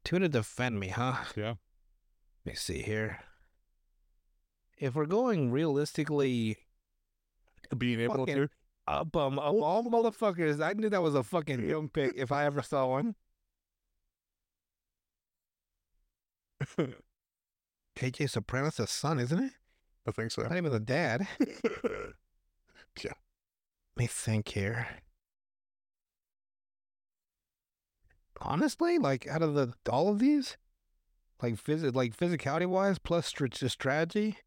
Two 0.05 0.19
to 0.19 0.29
defend 0.29 0.79
me, 0.79 0.89
huh? 0.89 1.17
Yeah. 1.35 1.55
Let 2.45 2.53
me 2.53 2.55
see 2.55 2.83
here. 2.83 3.21
If 4.79 4.95
we're 4.95 5.07
going 5.07 5.51
realistically 5.51 6.59
Being 7.77 8.01
able 8.01 8.19
Fucking- 8.27 8.35
to. 8.37 8.49
Up 8.87 9.17
um 9.17 9.39
of 9.39 9.62
all 9.62 9.85
motherfuckers, 9.85 10.61
I 10.62 10.73
knew 10.73 10.89
that 10.91 11.03
was 11.03 11.15
a 11.15 11.23
fucking 11.23 11.69
young 11.69 11.89
pick 11.89 12.15
if 12.17 12.33
I 12.33 12.45
ever 12.47 12.62
saw 12.62 12.87
one. 12.89 13.15
AJ 17.97 18.31
Soprano's 18.31 18.77
the 18.77 18.87
son, 18.87 19.19
isn't 19.21 19.39
it? 19.39 19.53
I 20.07 20.11
think 20.11 20.33
so. 20.33 20.43
Not 20.43 20.57
even 20.57 20.73
the 20.73 20.81
dad. 20.81 21.27
Yeah. 23.03 23.12
Let 23.97 24.03
me 24.03 24.07
think 24.07 24.49
here. 24.49 24.87
Honestly, 28.41 28.99
like 28.99 29.27
out 29.29 29.43
of 29.43 29.55
the 29.55 29.73
all 29.89 30.09
of 30.09 30.19
these, 30.19 30.57
like 31.41 31.55
phys- 31.55 31.95
like 31.95 32.17
physicality 32.17 32.67
wise, 32.67 32.99
plus 32.99 33.27
strategy, 33.27 34.39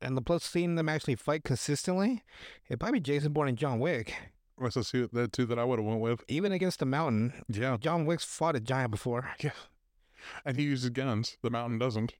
and 0.00 0.16
the 0.16 0.22
plus 0.22 0.44
seeing 0.44 0.74
them 0.76 0.88
actually 0.88 1.14
fight 1.14 1.44
consistently, 1.44 2.22
it'd 2.68 2.80
probably 2.80 3.00
be 3.00 3.04
Jason 3.04 3.32
Bourne 3.32 3.48
and 3.48 3.58
John 3.58 3.78
Wick. 3.78 4.14
What's 4.56 4.74
the 4.74 4.84
two, 4.84 5.08
the 5.12 5.26
two 5.28 5.46
that 5.46 5.58
I 5.58 5.64
would 5.64 5.78
have 5.78 5.86
went 5.86 6.00
with? 6.00 6.22
Even 6.28 6.52
against 6.52 6.80
the 6.80 6.86
mountain, 6.86 7.44
Yeah. 7.48 7.78
John 7.80 8.04
Wick's 8.04 8.24
fought 8.24 8.56
a 8.56 8.60
giant 8.60 8.90
before. 8.90 9.30
Yeah. 9.40 9.52
And 10.44 10.56
he 10.58 10.64
uses 10.64 10.90
guns. 10.90 11.38
The 11.42 11.50
mountain 11.50 11.78
doesn't. 11.78 12.14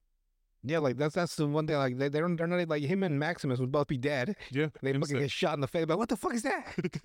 Yeah, 0.63 0.79
like 0.79 0.97
that's 0.97 1.15
that's 1.15 1.37
the 1.37 1.47
one 1.47 1.67
thing. 1.67 1.77
Like 1.77 1.99
they 1.99 2.09
they 2.09 2.21
don't, 2.21 2.37
they're 2.37 2.47
not 2.47 2.69
like 2.69 2.83
him 2.83 3.03
and 3.03 3.19
Maximus 3.19 3.59
would 3.61 3.73
both 3.73 3.89
be 3.89 3.97
dead. 3.97 4.37
Yeah. 4.51 4.69
They 4.83 4.93
fucking 4.93 5.19
get 5.19 5.31
shot 5.31 5.55
in 5.55 5.61
the 5.61 5.67
face. 5.67 5.87
But 5.87 5.99
what 5.99 6.09
the 6.09 6.17
fuck 6.17 6.35
is 6.35 6.43
that? 6.43 6.75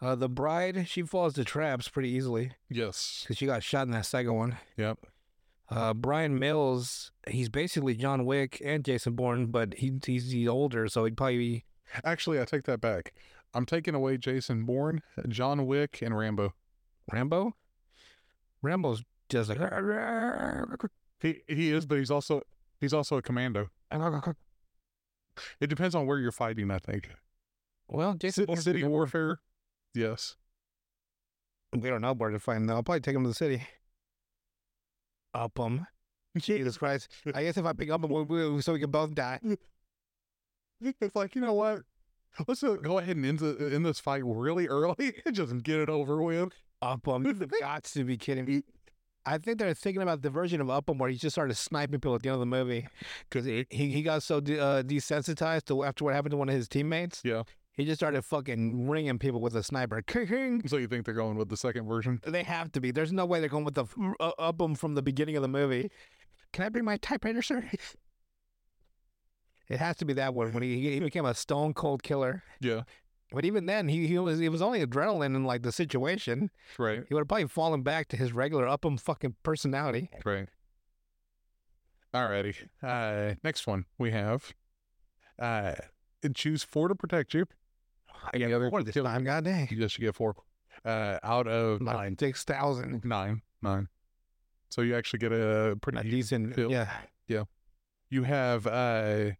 uh, 0.00 0.14
the 0.14 0.28
bride 0.28 0.86
she 0.88 1.02
falls 1.02 1.34
to 1.34 1.44
traps 1.44 1.88
pretty 1.88 2.10
easily 2.10 2.52
yes. 2.68 3.22
because 3.22 3.36
she 3.36 3.46
got 3.46 3.62
shot 3.62 3.86
in 3.86 3.92
that 3.92 4.06
second 4.06 4.34
one. 4.34 4.56
Yep. 4.76 4.98
Uh, 5.68 5.92
Brian 5.94 6.38
Mills, 6.38 7.10
he's 7.28 7.48
basically 7.48 7.94
John 7.94 8.24
Wick 8.24 8.62
and 8.64 8.84
Jason 8.84 9.14
Bourne, 9.14 9.46
but 9.46 9.74
he 9.74 9.92
he's, 10.04 10.30
he's 10.30 10.48
older, 10.48 10.86
so 10.88 11.04
he'd 11.04 11.16
probably 11.16 11.38
be 11.38 11.64
Actually, 12.04 12.40
I 12.40 12.44
take 12.44 12.64
that 12.64 12.80
back. 12.80 13.12
I'm 13.54 13.66
taking 13.66 13.94
away 13.94 14.18
Jason 14.18 14.64
Bourne, 14.64 15.02
John 15.28 15.66
Wick, 15.66 16.00
and 16.02 16.16
Rambo. 16.16 16.54
Rambo. 17.10 17.54
Rambo's 18.62 19.02
just 19.28 19.48
like 19.48 19.58
He 21.20 21.42
he 21.48 21.72
is, 21.72 21.86
but 21.86 21.98
he's 21.98 22.10
also 22.10 22.42
he's 22.80 22.92
also 22.92 23.16
a 23.16 23.22
commando. 23.22 23.68
It 25.60 25.68
depends 25.68 25.94
on 25.94 26.06
where 26.06 26.18
you're 26.18 26.32
fighting. 26.32 26.70
I 26.70 26.78
think 26.78 27.10
well, 27.88 28.14
Jason 28.14 28.42
City, 28.42 28.46
Bourne's 28.46 28.64
city 28.64 28.84
warfare. 28.84 29.40
Yes. 29.94 30.36
We 31.72 31.88
don't 31.88 32.00
know 32.00 32.14
where 32.14 32.30
to 32.30 32.38
find 32.38 32.68
them. 32.68 32.76
I'll 32.76 32.82
probably 32.82 33.00
take 33.00 33.14
him 33.14 33.22
to 33.22 33.28
the 33.28 33.34
city. 33.34 33.62
Up 35.36 35.58
him. 35.58 35.86
Jesus 36.38 36.76
Christ. 36.78 37.08
I 37.34 37.42
guess 37.44 37.56
if 37.56 37.64
I 37.66 37.72
pick 37.72 37.90
up 37.90 38.02
him, 38.02 38.10
we- 38.10 38.22
we- 38.50 38.62
so 38.62 38.72
we 38.72 38.80
can 38.80 38.90
both 38.90 39.14
die. 39.14 39.40
It's 41.00 41.16
like 41.16 41.34
you 41.34 41.40
know 41.40 41.54
what? 41.54 41.82
Let's 42.46 42.62
uh, 42.62 42.74
go 42.74 42.98
ahead 42.98 43.16
and 43.16 43.24
end, 43.24 43.38
the, 43.38 43.70
end 43.72 43.86
this 43.86 43.98
fight 43.98 44.22
really 44.24 44.68
early 44.68 45.14
and 45.24 45.34
just 45.34 45.62
get 45.62 45.80
it 45.80 45.88
over 45.88 46.22
with. 46.22 46.52
Up 46.82 47.06
him. 47.06 47.24
You've 47.24 47.50
got 47.60 47.84
to 47.84 48.04
be 48.04 48.18
kidding 48.18 48.44
me. 48.44 48.62
I 49.24 49.38
think 49.38 49.58
they're 49.58 49.72
thinking 49.72 50.02
about 50.02 50.20
the 50.20 50.28
version 50.28 50.60
of 50.60 50.68
Upham 50.68 50.98
where 50.98 51.08
he 51.08 51.16
just 51.16 51.34
started 51.34 51.54
sniping 51.56 51.98
people 51.98 52.14
at 52.14 52.22
the 52.22 52.28
end 52.28 52.34
of 52.34 52.40
the 52.40 52.46
movie 52.46 52.86
because 53.28 53.46
he, 53.46 53.64
he 53.70 54.02
got 54.02 54.22
so 54.22 54.40
de- 54.40 54.60
uh, 54.60 54.82
desensitized 54.82 55.64
to 55.64 55.82
after 55.82 56.04
what 56.04 56.14
happened 56.14 56.32
to 56.32 56.36
one 56.36 56.50
of 56.50 56.54
his 56.54 56.68
teammates. 56.68 57.22
Yeah. 57.24 57.42
He 57.76 57.84
just 57.84 57.98
started 57.98 58.22
fucking 58.22 58.88
ringing 58.88 59.18
people 59.18 59.40
with 59.40 59.54
a 59.54 59.62
sniper. 59.62 60.02
So 60.66 60.78
you 60.78 60.86
think 60.86 61.04
they're 61.04 61.14
going 61.14 61.36
with 61.36 61.48
the 61.48 61.56
second 61.56 61.86
version? 61.86 62.20
They 62.26 62.42
have 62.42 62.72
to 62.72 62.80
be. 62.80 62.90
There's 62.90 63.12
no 63.12 63.26
way 63.26 63.40
they're 63.40 63.48
going 63.48 63.64
with 63.64 63.74
the 63.74 63.84
uh, 64.18 64.32
Upham 64.38 64.74
from 64.74 64.94
the 64.94 65.02
beginning 65.02 65.36
of 65.36 65.42
the 65.42 65.48
movie. 65.48 65.90
Can 66.52 66.64
I 66.64 66.68
bring 66.70 66.84
my 66.84 66.96
typewriter, 66.96 67.42
sir? 67.42 67.68
It 69.68 69.78
has 69.78 69.96
to 69.96 70.04
be 70.04 70.12
that 70.14 70.32
one 70.34 70.52
when 70.52 70.62
he, 70.62 70.80
he 70.92 71.00
became 71.00 71.26
a 71.26 71.34
stone 71.34 71.74
cold 71.74 72.02
killer. 72.02 72.42
Yeah. 72.60 72.82
But 73.32 73.44
even 73.44 73.66
then, 73.66 73.88
he, 73.88 74.06
he 74.06 74.18
was 74.18 74.40
it 74.40 74.50
was 74.50 74.62
only 74.62 74.84
adrenaline 74.84 75.34
in 75.34 75.44
like 75.44 75.62
the 75.62 75.72
situation. 75.72 76.50
Right. 76.78 77.02
He 77.06 77.14
would 77.14 77.22
have 77.22 77.28
probably 77.28 77.48
fallen 77.48 77.82
back 77.82 78.08
to 78.08 78.16
his 78.16 78.32
regular 78.32 78.68
Upham 78.68 78.96
fucking 78.96 79.34
personality. 79.42 80.08
Right. 80.24 80.48
Alrighty. 82.14 82.68
Uh, 82.82 83.34
next 83.42 83.66
one 83.66 83.84
we 83.98 84.12
have. 84.12 84.54
Uh, 85.38 85.74
choose 86.34 86.62
four 86.62 86.88
to 86.88 86.94
protect 86.94 87.34
you. 87.34 87.46
I 88.24 88.30
Any 88.34 88.52
other 88.52 88.70
four 88.70 88.82
this 88.82 88.94
kill- 88.94 89.04
time, 89.04 89.24
god 89.24 89.44
dang. 89.44 89.68
You 89.70 89.76
just 89.78 89.98
get 89.98 90.14
four. 90.14 90.34
Uh, 90.84 91.18
out 91.22 91.46
of 91.46 91.80
Nine. 91.80 92.16
Six 92.18 92.44
thousand. 92.44 93.04
nine, 93.04 93.42
nine. 93.62 93.88
So 94.68 94.82
you 94.82 94.94
actually 94.96 95.18
get 95.20 95.32
a 95.32 95.76
pretty 95.80 95.98
A 95.98 96.02
decent, 96.02 96.54
kill. 96.54 96.70
yeah. 96.70 96.88
You 98.08 98.22
have 98.22 98.66
uh, 98.68 99.30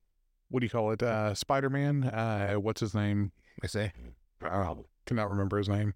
what 0.49 0.59
do 0.61 0.67
you 0.67 0.71
call 0.71 0.91
it? 0.91 1.01
Uh, 1.03 1.35
Spider 1.35 1.71
Man. 1.71 2.03
Uh, 2.05 2.55
what's 2.55 2.81
his 2.81 2.95
name? 2.95 3.31
I 3.63 3.69
say. 3.69 3.93
I 4.43 4.75
cannot 5.07 5.31
remember 5.31 5.57
his 5.59 5.69
name. 5.69 5.95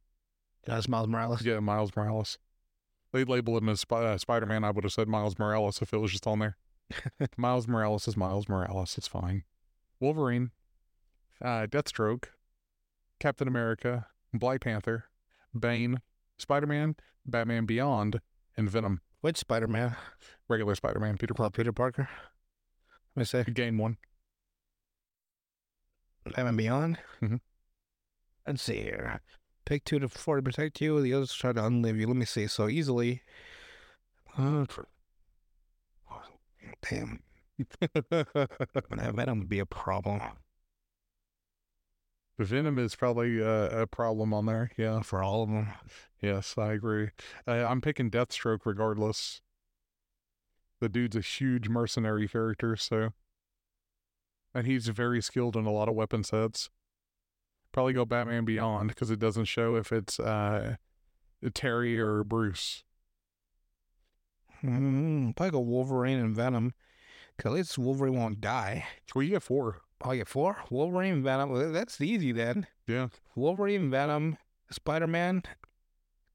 That's 0.67 0.89
Miles 0.89 1.09
Morales. 1.09 1.43
Yeah, 1.45 1.59
Miles 1.59 1.91
Morales. 1.97 2.39
They 3.13 3.25
label 3.25 3.57
him 3.59 3.69
as 3.69 3.81
Sp- 3.83 3.93
uh, 3.95 4.19
Spider 4.19 4.47
Man. 4.47 4.63
I 4.63 4.71
would 4.71 4.85
have 4.85 4.93
said 4.93 5.09
Miles 5.09 5.37
Morales 5.37 5.83
if 5.83 5.93
it 5.93 5.97
was 5.99 6.13
just 6.13 6.29
on 6.29 6.39
there. 6.39 6.57
Miles 7.37 7.67
Morales 7.67 8.07
is 8.07 8.17
Miles 8.17 8.49
Morales. 8.49 8.97
It's 8.97 9.09
fine. 9.09 9.43
Wolverine, 9.99 10.53
uh, 11.43 11.67
Deathstroke, 11.67 12.27
Captain 13.21 13.47
America, 13.47 14.07
Black 14.33 14.63
Panther, 14.63 15.05
Bane, 15.59 16.01
Spider 16.39 16.67
Man, 16.67 16.97
Batman 17.27 17.67
Beyond, 17.67 18.21
and 18.57 18.69
Venom. 18.69 19.03
Which 19.21 19.37
Spider 19.37 19.69
Man? 19.69 19.95
Regular 20.49 20.75
Spider 20.75 20.99
Man, 20.99 21.19
Peter 21.19 21.35
Well, 21.39 21.51
Peter 21.51 21.73
Parker. 21.73 22.09
Let 23.15 23.21
me 23.21 23.25
say. 23.25 23.39
Parker. 23.41 23.51
Gain 23.53 23.79
one. 23.79 23.99
Batman 26.25 26.57
Beyond. 26.57 26.99
Mhm. 27.21 27.41
Let's 28.47 28.63
see 28.63 28.81
here. 28.81 29.21
Pick 29.67 29.85
two 29.85 29.99
to 29.99 30.09
four 30.09 30.37
to 30.37 30.43
protect 30.43 30.81
you. 30.81 31.01
The 31.01 31.13
others 31.15 31.33
try 31.35 31.53
to 31.53 31.61
unlive 31.61 32.01
you. 32.01 32.07
Let 32.07 32.17
me 32.17 32.25
see. 32.25 32.47
So 32.47 32.69
easily. 32.69 33.23
Uh, 34.37 34.65
damn. 36.89 37.23
That 38.11 39.13
Venom 39.15 39.41
would 39.41 39.49
be 39.49 39.59
a 39.59 39.67
problem 39.67 40.23
Venom 42.45 42.79
is 42.79 42.95
probably 42.95 43.43
uh, 43.43 43.69
a 43.83 43.87
problem 43.87 44.33
on 44.33 44.47
there. 44.47 44.71
Yeah. 44.77 45.01
for 45.01 45.23
all 45.23 45.43
of 45.43 45.51
them. 45.51 45.69
Yes, 46.21 46.57
I 46.59 46.73
agree. 46.73 47.11
Uh, 47.47 47.65
I'm 47.67 47.81
picking 47.81 48.11
Deathstroke 48.11 48.61
regardless. 48.65 49.41
The 50.81 50.89
dude's 50.89 51.17
a 51.17 51.21
huge 51.21 51.69
mercenary 51.69 52.29
character, 52.29 52.77
so. 52.77 53.11
And 54.55 54.67
he's 54.67 54.89
very 54.89 55.23
skilled 55.23 55.57
in 55.57 55.67
a 55.67 55.73
lot 55.73 55.89
of 55.89 55.95
weapon 55.95 56.25
sets. 56.25 56.71
Probably 57.73 57.93
go 57.93 58.05
Batman 58.05 58.45
Beyond 58.45 58.89
because 58.89 59.11
it 59.11 59.19
doesn't 59.19 59.45
show 59.45 59.77
if 59.77 59.93
it's 59.93 60.19
uh, 60.19 60.77
Terry 61.55 62.01
or 62.01 62.25
Bruce. 62.25 62.85
Mm, 64.63 65.37
probably 65.37 65.53
go 65.53 65.61
Wolverine 65.61 66.19
and 66.19 66.35
Venom. 66.35 66.75
Cause 67.41 67.53
at 67.53 67.57
least 67.57 67.79
Wolverine 67.79 68.17
won't 68.17 68.41
die. 68.43 68.85
Well, 69.15 69.23
you 69.23 69.31
get 69.31 69.43
four. 69.43 69.81
Oh, 70.05 70.13
you 70.13 70.19
get 70.19 70.29
four? 70.29 70.59
Wolverine, 70.69 71.23
Venom. 71.23 71.73
That's 71.73 71.99
easy 72.01 72.33
then. 72.33 72.67
Yeah. 72.87 73.09
Wolverine, 73.35 73.91
Venom, 73.91 74.37
Spider 74.71 75.07
Man, 75.07 75.43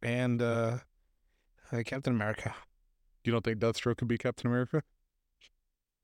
and 0.02 0.42
uh, 0.42 0.80
uh, 1.72 1.84
Captain 1.86 2.14
America. 2.14 2.56
You 3.24 3.32
don't 3.32 3.44
think 3.44 3.60
Deathstroke 3.60 3.98
could 3.98 4.08
be 4.08 4.18
Captain 4.18 4.48
America? 4.48 4.82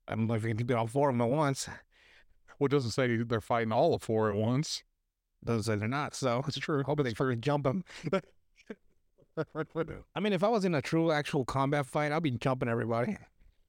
I 0.06 0.14
don't 0.14 0.28
know 0.28 0.34
if 0.34 0.44
you 0.44 0.54
can 0.54 0.66
do 0.66 0.76
all 0.76 0.86
four 0.86 1.08
of 1.08 1.14
them 1.14 1.22
at 1.22 1.30
once. 1.30 1.68
Well, 2.58 2.66
it 2.66 2.70
doesn't 2.70 2.92
say 2.92 3.16
they're 3.16 3.40
fighting 3.40 3.72
all 3.72 3.94
of 3.94 4.02
four 4.02 4.30
at 4.30 4.36
once. 4.36 4.84
Doesn't 5.44 5.64
say 5.64 5.74
they're 5.76 5.88
not, 5.88 6.14
so 6.14 6.44
it's 6.48 6.58
true. 6.58 6.84
hoping 6.84 7.04
they 7.04 7.14
fucking 7.14 7.40
jump 7.40 7.64
them. 7.64 7.84
I 10.14 10.20
mean, 10.20 10.32
if 10.32 10.44
I 10.44 10.48
was 10.48 10.64
in 10.64 10.76
a 10.76 10.82
true 10.82 11.10
actual 11.10 11.44
combat 11.44 11.86
fight, 11.86 12.12
I'd 12.12 12.22
be 12.22 12.30
jumping 12.30 12.68
everybody. 12.68 13.16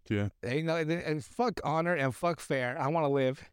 Yeah. 0.10 0.30
Ain't 0.44 0.66
no, 0.66 0.76
and 0.76 1.24
fuck 1.24 1.60
honor 1.64 1.94
and 1.94 2.14
fuck 2.14 2.40
fair. 2.40 2.78
I 2.80 2.88
want 2.88 3.06
to 3.06 3.10
live. 3.10 3.44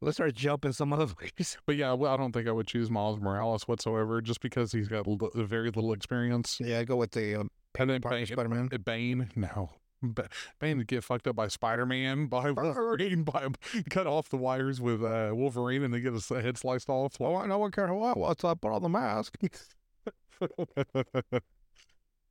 Let's 0.00 0.16
start 0.16 0.34
jumping 0.34 0.72
some 0.72 0.90
motherfuckers. 0.90 1.56
But 1.66 1.76
yeah, 1.76 1.92
well, 1.92 2.12
I 2.12 2.16
don't 2.16 2.32
think 2.32 2.48
I 2.48 2.52
would 2.52 2.66
choose 2.66 2.90
Miles 2.90 3.20
Morales 3.20 3.68
whatsoever 3.68 4.20
just 4.20 4.40
because 4.40 4.72
he's 4.72 4.88
got 4.88 5.06
l- 5.06 5.18
very 5.34 5.70
little 5.70 5.92
experience. 5.92 6.58
Yeah, 6.60 6.80
I 6.80 6.84
go 6.84 6.96
with 6.96 7.12
the 7.12 7.36
um, 7.36 7.50
And 7.78 7.88
then 7.88 8.00
Bane, 8.00 8.26
Spider 8.26 8.48
Man. 8.48 8.68
Uh, 8.72 8.78
Bane, 8.78 9.30
no. 9.36 9.70
Ba- 10.02 10.28
Bane 10.58 10.78
would 10.78 10.88
get 10.88 11.04
fucked 11.04 11.28
up 11.28 11.36
by 11.36 11.46
Spider 11.46 11.86
Man, 11.86 12.26
by 12.26 12.50
Wolverine, 12.50 13.22
by 13.22 13.46
cut 13.90 14.08
off 14.08 14.28
the 14.28 14.36
wires 14.36 14.80
with 14.80 15.04
uh, 15.04 15.30
Wolverine, 15.32 15.84
and 15.84 15.94
they 15.94 16.00
get 16.00 16.14
his 16.14 16.28
head 16.28 16.58
sliced 16.58 16.88
off. 16.88 17.20
Well, 17.20 17.36
I 17.36 17.46
no 17.46 17.58
one 17.58 17.70
care 17.70 17.92
what. 17.94 18.16
What's 18.16 18.42
up? 18.42 18.60
Put 18.60 18.72
on 18.72 18.82
the 18.82 18.88
mask. 18.88 19.36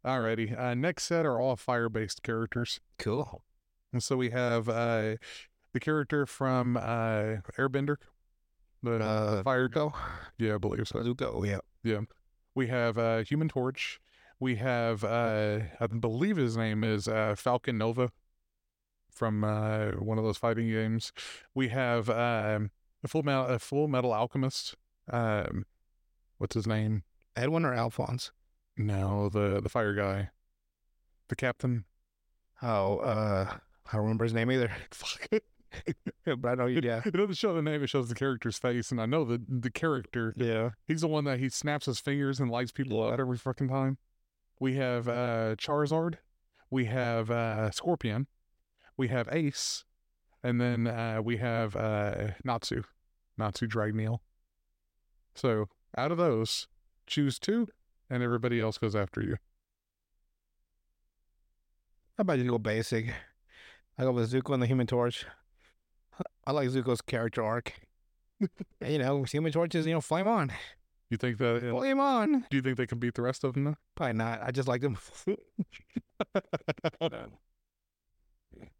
Alrighty, 0.05 0.60
uh, 0.60 0.74
next 0.74 1.03
set 1.03 1.25
are 1.25 1.39
all 1.39 1.55
fire 1.55 1.89
based 1.89 2.24
characters. 2.24 2.79
Cool. 2.98 3.43
And 3.93 4.01
so 4.01 4.17
we 4.17 4.31
have 4.31 4.67
uh, 4.67 5.17
the 5.74 5.79
character 5.79 6.25
from 6.25 6.75
Uh, 6.75 7.41
Airbender, 7.58 7.98
the 8.81 8.96
uh, 8.96 9.43
fire. 9.43 9.70
Zuko. 9.70 9.93
Yeah, 10.38 10.55
I 10.55 10.58
believe 10.58 10.88
so. 10.88 11.00
Zuko. 11.00 11.46
Yeah. 11.84 12.01
We 12.55 12.67
have 12.67 12.98
uh, 12.98 13.24
Human 13.24 13.48
Torch. 13.48 14.00
We 14.39 14.55
have, 14.55 15.03
uh, 15.03 15.60
I 15.79 15.88
believe 15.88 16.38
his 16.38 16.58
name 16.58 16.84
is 16.84 17.08
uh, 17.08 17.36
Falcon 17.38 17.77
Nova 17.77 18.12
from 19.12 19.43
uh, 19.43 19.91
one 19.91 20.17
of 20.17 20.24
those 20.24 20.38
fighting 20.38 20.67
games. 20.67 21.12
We 21.53 21.67
have 21.67 22.10
um, 22.10 22.72
a 23.03 23.08
Full 23.08 23.22
Metal, 23.22 23.46
a 23.46 23.60
Full 23.60 23.88
Metal 23.88 24.12
Alchemist. 24.12 24.75
Um, 25.12 25.65
what's 26.39 26.55
his 26.55 26.65
name? 26.65 27.03
Edwin 27.36 27.65
or 27.65 27.74
Alphonse? 27.74 28.31
No, 28.85 29.29
the 29.29 29.61
the 29.61 29.69
fire 29.69 29.93
guy, 29.93 30.29
the 31.29 31.35
captain. 31.35 31.85
Oh, 32.61 32.97
uh, 32.97 33.45
I 33.88 33.91
don't 33.93 34.01
remember 34.01 34.25
his 34.25 34.33
name 34.33 34.51
either. 34.51 34.71
Fuck. 34.91 35.29
but 36.25 36.50
I 36.50 36.55
know 36.55 36.65
you. 36.65 36.81
Yeah. 36.83 37.01
It 37.05 37.13
doesn't 37.13 37.38
show 37.38 37.53
the 37.53 37.61
name; 37.61 37.83
it 37.83 37.88
shows 37.88 38.09
the 38.09 38.15
character's 38.15 38.57
face, 38.57 38.91
and 38.91 39.00
I 39.00 39.05
know 39.05 39.23
the 39.23 39.41
the 39.47 39.71
character. 39.71 40.33
Yeah. 40.35 40.71
He's 40.88 41.01
the 41.01 41.07
one 41.07 41.23
that 41.25 41.39
he 41.39 41.50
snaps 41.50 41.85
his 41.85 42.00
fingers 42.00 42.39
and 42.39 42.51
lights 42.51 42.71
people 42.71 43.01
up 43.03 43.19
every 43.19 43.38
fucking 43.38 43.69
time. 43.69 43.97
We 44.59 44.75
have 44.75 45.07
uh, 45.07 45.55
Charizard. 45.55 46.15
We 46.69 46.85
have 46.85 47.31
uh, 47.31 47.71
Scorpion. 47.71 48.27
We 48.97 49.07
have 49.07 49.27
Ace. 49.31 49.85
And 50.43 50.59
then 50.59 50.88
uh, 50.88 51.21
we 51.23 51.38
have 51.38 51.75
uh, 51.75 52.31
Natsu. 52.43 52.83
Natsu 53.38 53.67
Dragneel. 53.67 54.19
So 55.35 55.67
out 55.97 56.11
of 56.11 56.17
those, 56.17 56.67
choose 57.07 57.39
two, 57.39 57.67
and 58.11 58.21
everybody 58.21 58.59
else 58.59 58.77
goes 58.77 58.95
after 58.95 59.21
you. 59.21 59.37
How 62.17 62.23
about 62.23 62.39
you 62.39 62.49
go 62.49 62.57
basic? 62.57 63.07
I 63.97 64.03
go 64.03 64.11
with 64.11 64.31
Zuko 64.31 64.53
and 64.53 64.61
the 64.61 64.67
Human 64.67 64.85
Torch. 64.85 65.25
I 66.45 66.51
like 66.51 66.69
Zuko's 66.69 67.01
character 67.01 67.43
arc. 67.43 67.73
And, 68.81 68.93
you 68.93 68.97
know, 68.97 69.21
Human 69.23 69.51
Torch 69.51 69.75
is, 69.75 69.85
you 69.85 69.93
know, 69.93 70.01
flame 70.01 70.27
on. 70.27 70.51
You 71.11 71.17
think 71.17 71.37
that? 71.37 71.61
Flame 71.61 71.99
on. 71.99 72.47
Do 72.49 72.57
you 72.57 72.63
think 72.63 72.77
they 72.77 72.87
can 72.87 72.97
beat 72.97 73.13
the 73.13 73.21
rest 73.21 73.43
of 73.43 73.53
them? 73.53 73.65
Though? 73.65 73.75
Probably 73.93 74.13
not. 74.13 74.41
I 74.41 74.49
just 74.49 74.67
like 74.67 74.81
them. 74.81 74.97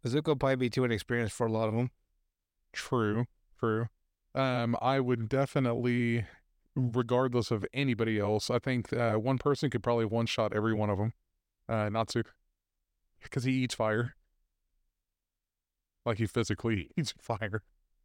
Zuko 0.04 0.36
probably 0.36 0.56
be 0.56 0.68
too 0.68 0.82
inexperienced 0.82 1.36
for 1.36 1.46
a 1.46 1.52
lot 1.52 1.68
of 1.68 1.74
them. 1.74 1.90
True, 2.72 3.26
true. 3.60 3.86
Um, 4.34 4.76
I 4.82 4.98
would 4.98 5.28
definitely, 5.28 6.24
regardless 6.74 7.50
of 7.50 7.64
anybody 7.72 8.18
else, 8.18 8.50
I 8.50 8.58
think 8.58 8.92
uh, 8.92 9.14
one 9.14 9.38
person 9.38 9.70
could 9.70 9.82
probably 9.82 10.04
one 10.06 10.26
shot 10.26 10.52
every 10.52 10.74
one 10.74 10.90
of 10.90 10.98
them. 10.98 11.12
Uh, 11.68 11.88
Natsu, 11.88 12.22
because 13.22 13.44
he 13.44 13.52
eats 13.52 13.74
fire, 13.74 14.14
like 16.04 16.18
he 16.18 16.26
physically 16.26 16.90
eats 16.96 17.14
fire. 17.20 17.62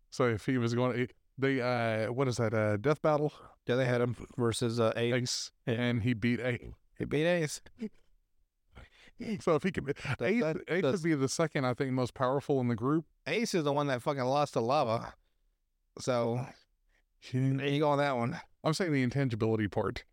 So 0.09 0.25
if 0.25 0.45
he 0.45 0.57
was 0.57 0.73
going, 0.73 0.93
to, 0.95 1.07
they 1.37 1.61
uh, 1.61 2.11
what 2.11 2.27
is 2.27 2.37
that? 2.37 2.53
Uh, 2.53 2.77
death 2.77 3.01
battle 3.01 3.33
Yeah, 3.67 3.75
they 3.75 3.85
had 3.85 4.01
him 4.01 4.15
versus 4.37 4.79
uh, 4.79 4.93
Ace. 4.95 5.13
Ace, 5.13 5.51
Yeah. 5.65 5.73
and 5.73 6.03
he 6.03 6.13
beat 6.13 6.39
Ace. 6.39 6.61
He 6.97 7.05
beat 7.05 7.25
Ace. 7.25 7.61
So 9.39 9.55
if 9.55 9.63
he 9.63 9.71
could, 9.71 9.97
Ace, 10.21 10.43
that- 10.43 10.57
Ace 10.67 10.83
would 10.83 11.01
be 11.01 11.15
the 11.15 11.27
second, 11.27 11.65
I 11.65 11.73
think, 11.73 11.91
most 11.91 12.13
powerful 12.13 12.59
in 12.61 12.67
the 12.67 12.75
group. 12.75 13.05
Ace 13.25 13.55
is 13.55 13.63
the 13.63 13.73
one 13.73 13.87
that 13.87 14.03
fucking 14.03 14.21
lost 14.23 14.53
to 14.53 14.59
lava. 14.59 15.15
So 15.99 16.45
there 17.31 17.67
you 17.67 17.79
go 17.79 17.89
on 17.89 17.97
that 17.97 18.15
one. 18.15 18.39
I'm 18.63 18.73
saying 18.73 18.93
the 18.93 19.03
intangibility 19.03 19.67
part. 19.67 20.03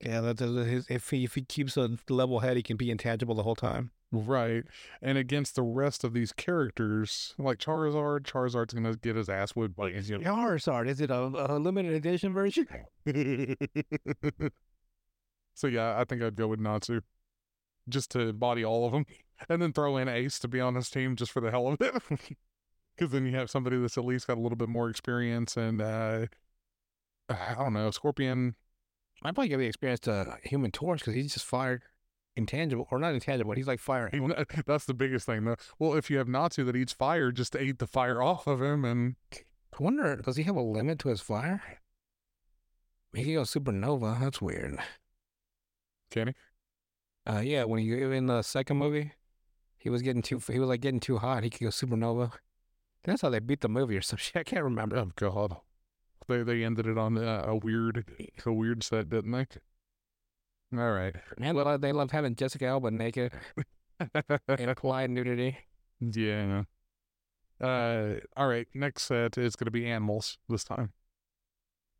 Yeah, 0.00 0.20
that's 0.20 0.40
his. 0.40 0.86
If 0.90 1.10
he 1.10 1.24
if 1.24 1.34
he 1.34 1.42
keeps 1.42 1.76
a 1.76 1.90
level 2.08 2.40
head, 2.40 2.56
he 2.56 2.62
can 2.62 2.76
be 2.76 2.90
intangible 2.90 3.34
the 3.34 3.42
whole 3.42 3.54
time. 3.54 3.92
Right. 4.12 4.64
And 5.02 5.18
against 5.18 5.56
the 5.56 5.62
rest 5.62 6.04
of 6.04 6.12
these 6.12 6.32
characters, 6.32 7.34
like 7.38 7.58
Charizard, 7.58 8.22
Charizard's 8.22 8.72
going 8.72 8.84
to 8.84 8.96
get 8.96 9.16
his 9.16 9.28
ass 9.28 9.52
whipped 9.52 9.76
by 9.76 9.88
you 9.88 10.18
know. 10.18 10.24
Charizard, 10.24 10.88
is 10.88 11.00
it 11.00 11.10
a, 11.10 11.20
a 11.20 11.58
limited 11.58 11.92
edition 11.92 12.32
version? 12.32 12.66
so, 15.54 15.66
yeah, 15.66 15.98
I 15.98 16.04
think 16.04 16.22
I'd 16.22 16.36
go 16.36 16.46
with 16.48 16.60
Natsu 16.60 17.00
just 17.88 18.10
to 18.12 18.32
body 18.32 18.64
all 18.64 18.86
of 18.86 18.92
them 18.92 19.06
and 19.48 19.60
then 19.60 19.72
throw 19.72 19.96
in 19.96 20.08
Ace 20.08 20.38
to 20.40 20.48
be 20.48 20.60
on 20.60 20.74
his 20.74 20.90
team 20.90 21.16
just 21.16 21.32
for 21.32 21.40
the 21.40 21.50
hell 21.50 21.68
of 21.68 21.80
it. 21.80 21.94
Because 22.96 23.12
then 23.12 23.26
you 23.26 23.36
have 23.36 23.50
somebody 23.50 23.76
that's 23.78 23.98
at 23.98 24.04
least 24.04 24.26
got 24.26 24.38
a 24.38 24.40
little 24.40 24.56
bit 24.56 24.68
more 24.68 24.88
experience 24.88 25.56
and, 25.56 25.82
uh, 25.82 26.26
I 27.28 27.54
don't 27.54 27.72
know, 27.74 27.90
Scorpion. 27.90 28.54
I'd 29.22 29.34
probably 29.34 29.48
give 29.48 29.60
the 29.60 29.66
experience 29.66 30.00
to 30.00 30.38
Human 30.44 30.70
Torch 30.70 31.00
because 31.00 31.14
he's 31.14 31.32
just 31.32 31.44
fired 31.44 31.82
intangible 32.36 32.86
or 32.90 32.98
not 32.98 33.14
intangible. 33.14 33.50
But 33.50 33.56
he's 33.58 33.66
like 33.66 33.80
fire. 33.80 34.08
he- 34.12 34.20
That's 34.66 34.84
the 34.84 34.94
biggest 34.94 35.26
thing, 35.26 35.44
though. 35.44 35.56
Well, 35.78 35.94
if 35.94 36.10
you 36.10 36.18
have 36.18 36.28
Natsu 36.28 36.64
that 36.64 36.76
eats 36.76 36.92
fire, 36.92 37.32
just 37.32 37.52
to 37.52 37.60
eat 37.60 37.78
the 37.78 37.86
fire 37.86 38.22
off 38.22 38.46
of 38.46 38.62
him 38.62 38.84
and 38.84 39.16
I 39.32 39.82
wonder, 39.82 40.16
does 40.16 40.36
he 40.36 40.44
have 40.44 40.56
a 40.56 40.62
limit 40.62 40.98
to 41.00 41.08
his 41.08 41.20
fire? 41.20 41.62
He 43.14 43.24
can 43.24 43.34
go 43.34 43.42
supernova. 43.42 44.20
That's 44.20 44.40
weird. 44.40 44.78
can 46.10 46.28
he? 46.28 46.34
Uh, 47.26 47.40
yeah, 47.40 47.64
when 47.64 47.80
he 47.80 47.90
in 47.92 48.26
the 48.26 48.42
second 48.42 48.76
movie, 48.76 49.12
he 49.78 49.90
was 49.90 50.02
getting 50.02 50.22
too 50.22 50.40
he 50.50 50.58
was 50.58 50.68
like 50.68 50.80
getting 50.80 51.00
too 51.00 51.18
hot. 51.18 51.42
He 51.42 51.50
could 51.50 51.62
go 51.64 51.68
supernova. 51.68 52.32
That's 53.06 53.22
how 53.22 53.30
they 53.30 53.38
beat 53.38 53.60
the 53.60 53.68
movie 53.68 53.96
or 53.96 54.02
some 54.02 54.16
shit. 54.18 54.36
I 54.36 54.42
can't 54.42 54.64
remember. 54.64 54.96
Oh 54.96 55.10
God, 55.16 55.56
they 56.28 56.42
they 56.42 56.64
ended 56.64 56.86
it 56.86 56.98
on 56.98 57.16
uh, 57.16 57.44
a 57.46 57.56
weird 57.56 58.04
a 58.44 58.52
weird 58.52 58.82
set, 58.82 59.08
didn't 59.08 59.32
they? 59.32 59.46
All 60.76 60.90
right. 60.92 61.14
Man, 61.38 61.54
well, 61.54 61.78
they 61.78 61.92
love 61.92 62.10
having 62.10 62.34
Jessica 62.34 62.66
Alba 62.66 62.90
naked 62.90 63.32
in 64.58 64.68
applied 64.68 65.10
nudity. 65.10 65.58
yeah. 66.00 66.64
Uh. 67.60 68.14
All 68.36 68.48
right. 68.48 68.66
Next 68.74 69.04
set 69.04 69.38
is 69.38 69.56
going 69.56 69.66
to 69.66 69.70
be 69.70 69.86
animals 69.86 70.38
this 70.48 70.64
time. 70.64 70.92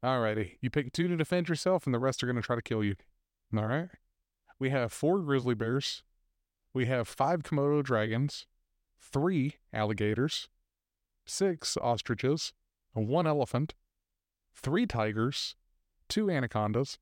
All 0.02 0.20
righty. 0.20 0.58
You 0.60 0.68
pick 0.68 0.92
two 0.92 1.08
to 1.08 1.16
defend 1.16 1.48
yourself, 1.48 1.86
and 1.86 1.94
the 1.94 1.98
rest 1.98 2.22
are 2.22 2.26
going 2.26 2.36
to 2.36 2.42
try 2.42 2.56
to 2.56 2.62
kill 2.62 2.84
you. 2.84 2.96
All 3.56 3.66
right. 3.66 3.88
We 4.58 4.70
have 4.70 4.92
four 4.92 5.20
grizzly 5.20 5.54
bears. 5.54 6.02
We 6.74 6.86
have 6.86 7.08
five 7.08 7.42
Komodo 7.42 7.82
dragons, 7.82 8.46
three 9.00 9.54
alligators, 9.72 10.48
six 11.26 11.76
ostriches, 11.76 12.52
one 12.92 13.26
elephant, 13.26 13.74
three 14.54 14.86
tigers, 14.86 15.54
two 16.08 16.30
anacondas, 16.30 16.98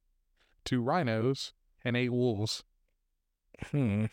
two 0.65 0.83
rhinos, 0.83 1.53
and 1.85 1.97
eight 1.97 2.11
wolves. 2.11 2.65
Hmm. 3.71 4.07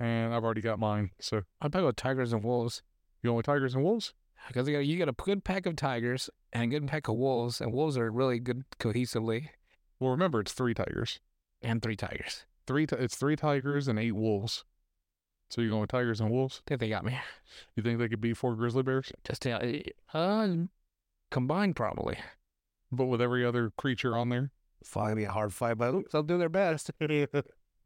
And 0.00 0.34
I've 0.34 0.44
already 0.44 0.60
got 0.60 0.78
mine. 0.78 1.10
So 1.20 1.42
I'd 1.60 1.70
probably 1.70 1.88
go 1.88 1.92
tigers 1.92 2.32
and 2.32 2.42
wolves 2.42 2.82
you 3.22 3.32
with 3.32 3.46
tigers 3.46 3.74
and 3.74 3.82
wolves? 3.82 4.12
because 4.48 4.68
you 4.68 4.74
got 4.74 4.86
you 4.86 4.98
got 4.98 5.08
a 5.08 5.12
good 5.12 5.44
pack 5.44 5.66
of 5.66 5.76
tigers 5.76 6.28
and 6.52 6.64
a 6.64 6.66
good 6.66 6.86
pack 6.86 7.08
of 7.08 7.16
wolves, 7.16 7.60
and 7.60 7.72
wolves 7.72 7.96
are 7.96 8.10
really 8.10 8.38
good 8.38 8.64
cohesively. 8.78 9.48
Well, 9.98 10.10
remember 10.10 10.40
it's 10.40 10.52
three 10.52 10.74
tigers. 10.74 11.20
And 11.62 11.80
three 11.80 11.96
tigers. 11.96 12.44
Three. 12.66 12.86
Ti- 12.86 12.96
it's 12.98 13.16
three 13.16 13.36
tigers 13.36 13.88
and 13.88 13.98
eight 13.98 14.14
wolves. 14.14 14.64
So 15.50 15.60
you're 15.60 15.70
going 15.70 15.82
with 15.82 15.90
tigers 15.90 16.20
and 16.20 16.30
wolves? 16.30 16.62
I 16.66 16.70
think 16.70 16.80
they 16.80 16.88
got 16.88 17.04
me. 17.04 17.18
You 17.76 17.82
think 17.82 17.98
they 17.98 18.08
could 18.08 18.20
beat 18.20 18.36
four 18.36 18.56
grizzly 18.56 18.82
bears? 18.82 19.12
Just 19.24 19.42
tell 19.42 19.60
uh, 20.12 20.48
combined 21.30 21.76
probably. 21.76 22.18
But 22.90 23.06
with 23.06 23.20
every 23.20 23.44
other 23.44 23.70
creature 23.76 24.16
on 24.16 24.28
there? 24.30 24.50
Probably 24.90 25.14
be 25.14 25.24
a 25.24 25.30
hard 25.30 25.52
fight, 25.52 25.78
but 25.78 26.10
they'll 26.10 26.22
do 26.22 26.38
their 26.38 26.48
best. 26.48 26.90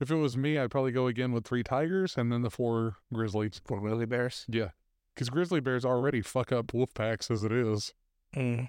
If 0.01 0.13
it 0.13 0.17
was 0.17 0.37
me, 0.37 0.59
I'd 0.59 0.71
probably 0.71 0.93
go 0.93 1.09
again 1.09 1.33
with 1.33 1.45
three 1.45 1.65
tigers 1.65 2.17
and 2.17 2.31
then 2.31 2.43
the 2.43 2.51
four 2.51 2.99
grizzlies. 3.13 3.61
For 3.65 3.81
grizzly 3.81 4.07
bears. 4.07 4.47
Yeah. 4.49 4.69
Because 5.15 5.29
grizzly 5.29 5.61
bears 5.61 5.85
already 5.85 6.23
fuck 6.23 6.53
up 6.53 6.73
wolf 6.73 6.95
packs 6.95 7.31
as 7.31 7.43
it 7.43 7.51
is. 7.51 7.95
Mm. 8.37 8.69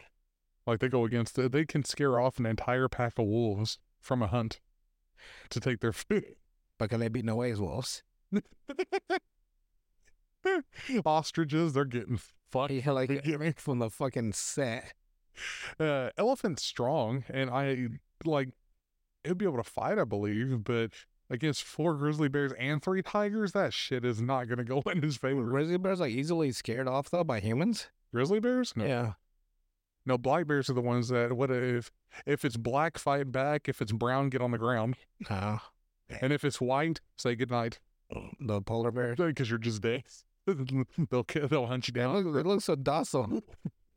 Like 0.66 0.80
they 0.80 0.88
go 0.88 1.06
against, 1.06 1.36
the, 1.36 1.48
they 1.48 1.66
can 1.66 1.84
scare 1.84 2.20
off 2.20 2.40
an 2.40 2.48
entire 2.48 2.88
pack 2.88 3.20
of 3.20 3.28
wolves 3.28 3.78
from 4.00 4.24
a 4.24 4.28
hunt 4.28 4.60
to 5.52 5.60
take 5.60 5.82
their 5.82 5.94
food. 5.94 6.24
But 6.80 6.92
can 6.92 7.02
they 7.02 7.10
beat 7.10 7.26
no 7.26 7.36
ways 7.36 7.60
wolves? 7.60 8.04
Ostriches, 11.06 11.74
they're 11.74 11.86
getting 11.86 12.20
fucked. 12.52 12.72
Yeah, 12.72 12.92
like 12.92 13.10
You 13.10 13.22
get 13.22 13.40
me? 13.40 13.54
from 13.58 13.80
the 13.80 13.90
fucking 13.90 14.34
set. 14.34 14.94
Uh, 15.80 16.10
elephant's 16.18 16.64
strong, 16.64 17.24
and 17.30 17.50
I 17.50 17.88
like 18.26 18.50
it'd 19.24 19.38
be 19.38 19.46
able 19.46 19.58
to 19.58 19.64
fight, 19.70 19.98
I 20.00 20.04
believe, 20.04 20.64
but 20.64 20.92
against 21.30 21.64
four 21.64 21.94
grizzly 21.96 22.28
bears 22.28 22.52
and 22.54 22.82
three 22.82 23.02
tigers, 23.02 23.52
that 23.54 23.74
shit 23.74 24.04
is 24.04 24.22
not 24.22 24.46
gonna 24.50 24.64
go 24.64 24.82
in 24.92 25.02
his 25.02 25.18
favor. 25.18 25.44
Grizzly 25.44 25.78
bears 25.78 26.02
are 26.02 26.08
easily 26.08 26.52
scared 26.52 26.88
off 26.88 27.10
though 27.10 27.24
by 27.24 27.40
humans. 27.40 27.88
Grizzly 28.14 28.40
bears? 28.40 28.74
No, 28.76 28.86
Yeah. 28.86 29.14
no. 30.06 30.18
Black 30.18 30.48
bears 30.48 30.70
are 30.70 30.74
the 30.74 30.82
ones 30.82 31.10
that 31.10 31.34
what 31.34 31.52
if 31.52 31.92
if 32.26 32.44
it's 32.44 32.58
black, 32.58 32.98
fight 32.98 33.32
back. 33.32 33.70
If 33.70 33.82
it's 33.82 33.92
brown, 33.92 34.30
get 34.30 34.42
on 34.42 34.52
the 34.52 34.58
ground, 34.58 34.96
No. 35.30 35.60
and 36.10 36.34
if 36.34 36.44
it's 36.44 36.60
white, 36.60 37.00
say 37.18 37.36
goodnight 37.36 37.80
The 38.40 38.62
polar 38.62 38.92
bear 38.92 39.16
because 39.16 39.50
you're 39.50 39.60
just 39.60 39.82
dead. 39.82 40.04
they'll 40.48 41.26
they'll 41.48 41.68
hunt 41.68 41.88
you 41.88 41.94
down. 41.94 42.34
they 42.34 42.42
look 42.44 42.62
so 42.62 42.76
docile. 42.76 43.42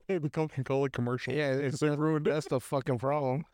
Hey, 0.09 0.18
the 0.18 0.29
Coca-Cola 0.29 0.90
commercial. 0.90 1.33
Yeah, 1.33 1.53
it's 1.53 1.79
they 1.79 1.88
ruined 1.88 2.27
that's 2.27 2.48
the 2.48 2.59
fucking 2.59 2.98
problem. 2.98 3.44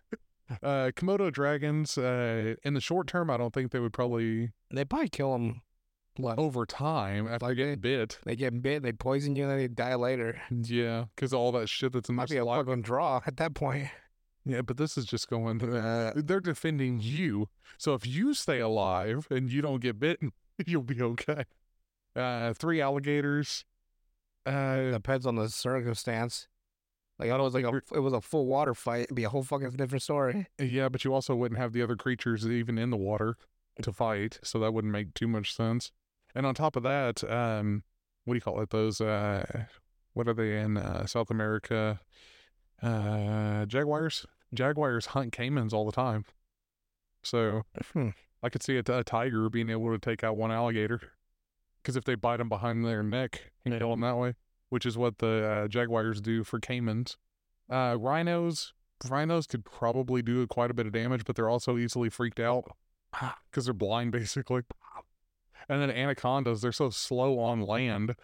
Uh, 0.62 0.90
Komodo 0.96 1.30
dragons. 1.30 1.98
Uh, 1.98 2.54
in 2.64 2.72
the 2.72 2.80
short 2.80 3.06
term, 3.06 3.28
I 3.28 3.36
don't 3.36 3.52
think 3.52 3.70
they 3.70 3.80
would 3.80 3.92
probably 3.92 4.52
They 4.72 4.86
probably 4.86 5.10
kill 5.10 5.32
them 5.32 5.60
Like, 6.18 6.38
over 6.38 6.64
time 6.64 7.28
after 7.28 7.48
they 7.48 7.54
get 7.54 7.80
bit. 7.82 8.18
They 8.24 8.34
get 8.34 8.62
bit, 8.62 8.82
they 8.82 8.92
poison 8.92 9.36
you, 9.36 9.42
and 9.42 9.52
then 9.52 9.58
they 9.58 9.68
die 9.68 9.94
later. 9.94 10.40
Yeah, 10.50 11.04
because 11.14 11.34
all 11.34 11.52
that 11.52 11.68
shit 11.68 11.92
that's 11.92 12.08
in 12.08 12.14
Might 12.14 12.30
be 12.30 12.38
a 12.38 12.44
fucking 12.46 12.80
draw 12.80 13.20
at 13.26 13.36
that 13.36 13.54
point. 13.54 13.88
Yeah, 14.46 14.62
but 14.62 14.78
this 14.78 14.96
is 14.96 15.04
just 15.04 15.28
going. 15.28 15.62
Uh, 15.62 16.14
they're 16.16 16.40
defending 16.40 16.98
you. 16.98 17.50
So 17.76 17.92
if 17.92 18.06
you 18.06 18.32
stay 18.32 18.60
alive 18.60 19.26
and 19.30 19.52
you 19.52 19.60
don't 19.60 19.80
get 19.82 20.00
bitten, 20.00 20.32
you'll 20.66 20.82
be 20.82 21.00
okay. 21.02 21.44
Uh, 22.16 22.52
three 22.54 22.80
alligators. 22.80 23.64
Uh, 24.46 24.90
Depends 24.92 25.26
on 25.26 25.36
the 25.36 25.48
circumstance. 25.48 26.48
Like 27.18 27.30
I 27.30 27.36
know 27.36 27.42
it 27.42 27.52
was 27.52 27.54
like 27.54 27.64
a, 27.64 27.76
it 27.94 28.00
was 28.00 28.12
a 28.12 28.20
full 28.20 28.46
water 28.46 28.74
fight. 28.74 29.02
It'd 29.04 29.16
be 29.16 29.24
a 29.24 29.28
whole 29.28 29.42
fucking 29.42 29.70
different 29.70 30.02
story. 30.02 30.46
yeah, 30.58 30.88
but 30.88 31.04
you 31.04 31.12
also 31.12 31.34
wouldn't 31.34 31.60
have 31.60 31.72
the 31.72 31.82
other 31.82 31.96
creatures 31.96 32.46
even 32.46 32.78
in 32.78 32.90
the 32.90 32.96
water 32.96 33.36
to 33.82 33.92
fight, 33.92 34.38
so 34.42 34.58
that 34.60 34.72
wouldn't 34.72 34.92
make 34.92 35.14
too 35.14 35.28
much 35.28 35.54
sense. 35.54 35.90
And 36.34 36.46
on 36.46 36.54
top 36.54 36.76
of 36.76 36.82
that, 36.84 37.24
um, 37.28 37.82
what 38.24 38.34
do 38.34 38.36
you 38.36 38.40
call 38.40 38.60
it? 38.60 38.70
Those 38.70 39.00
uh, 39.00 39.64
what 40.14 40.28
are 40.28 40.34
they 40.34 40.58
in 40.58 40.76
uh, 40.76 41.06
South 41.06 41.30
America? 41.30 42.00
Uh, 42.80 43.66
jaguars. 43.66 44.26
Jaguars 44.54 45.06
hunt 45.06 45.32
caimans 45.32 45.72
all 45.72 45.84
the 45.84 45.92
time. 45.92 46.24
So 47.22 47.62
Hmm. 47.92 48.10
I 48.42 48.48
could 48.48 48.62
see 48.62 48.76
a, 48.76 48.82
a 48.86 49.04
tiger 49.04 49.48
being 49.48 49.70
able 49.70 49.90
to 49.92 49.98
take 49.98 50.22
out 50.22 50.36
one 50.36 50.52
alligator 50.52 51.00
because 51.82 51.96
if 51.96 52.04
they 52.04 52.14
bite 52.14 52.36
them 52.38 52.48
behind 52.48 52.84
their 52.84 53.02
neck 53.02 53.52
and 53.64 53.76
kill 53.78 53.90
them 53.90 54.00
that 54.00 54.16
way, 54.16 54.34
which 54.68 54.86
is 54.86 54.98
what 54.98 55.18
the 55.18 55.64
uh, 55.64 55.68
jaguars 55.68 56.20
do 56.20 56.44
for 56.44 56.60
caimans. 56.60 57.16
Uh, 57.70 57.96
rhinos, 57.98 58.72
rhinos 59.08 59.46
could 59.46 59.64
probably 59.64 60.22
do 60.22 60.46
quite 60.46 60.70
a 60.70 60.74
bit 60.74 60.86
of 60.86 60.92
damage, 60.92 61.24
but 61.24 61.36
they're 61.36 61.48
also 61.48 61.76
easily 61.76 62.08
freaked 62.08 62.40
out 62.40 62.64
because 63.50 63.64
they're 63.64 63.74
blind 63.74 64.12
basically. 64.12 64.62
And 65.68 65.82
then 65.82 65.90
anacondas, 65.90 66.62
they're 66.62 66.72
so 66.72 66.90
slow 66.90 67.38
on 67.38 67.60
land. 67.60 68.14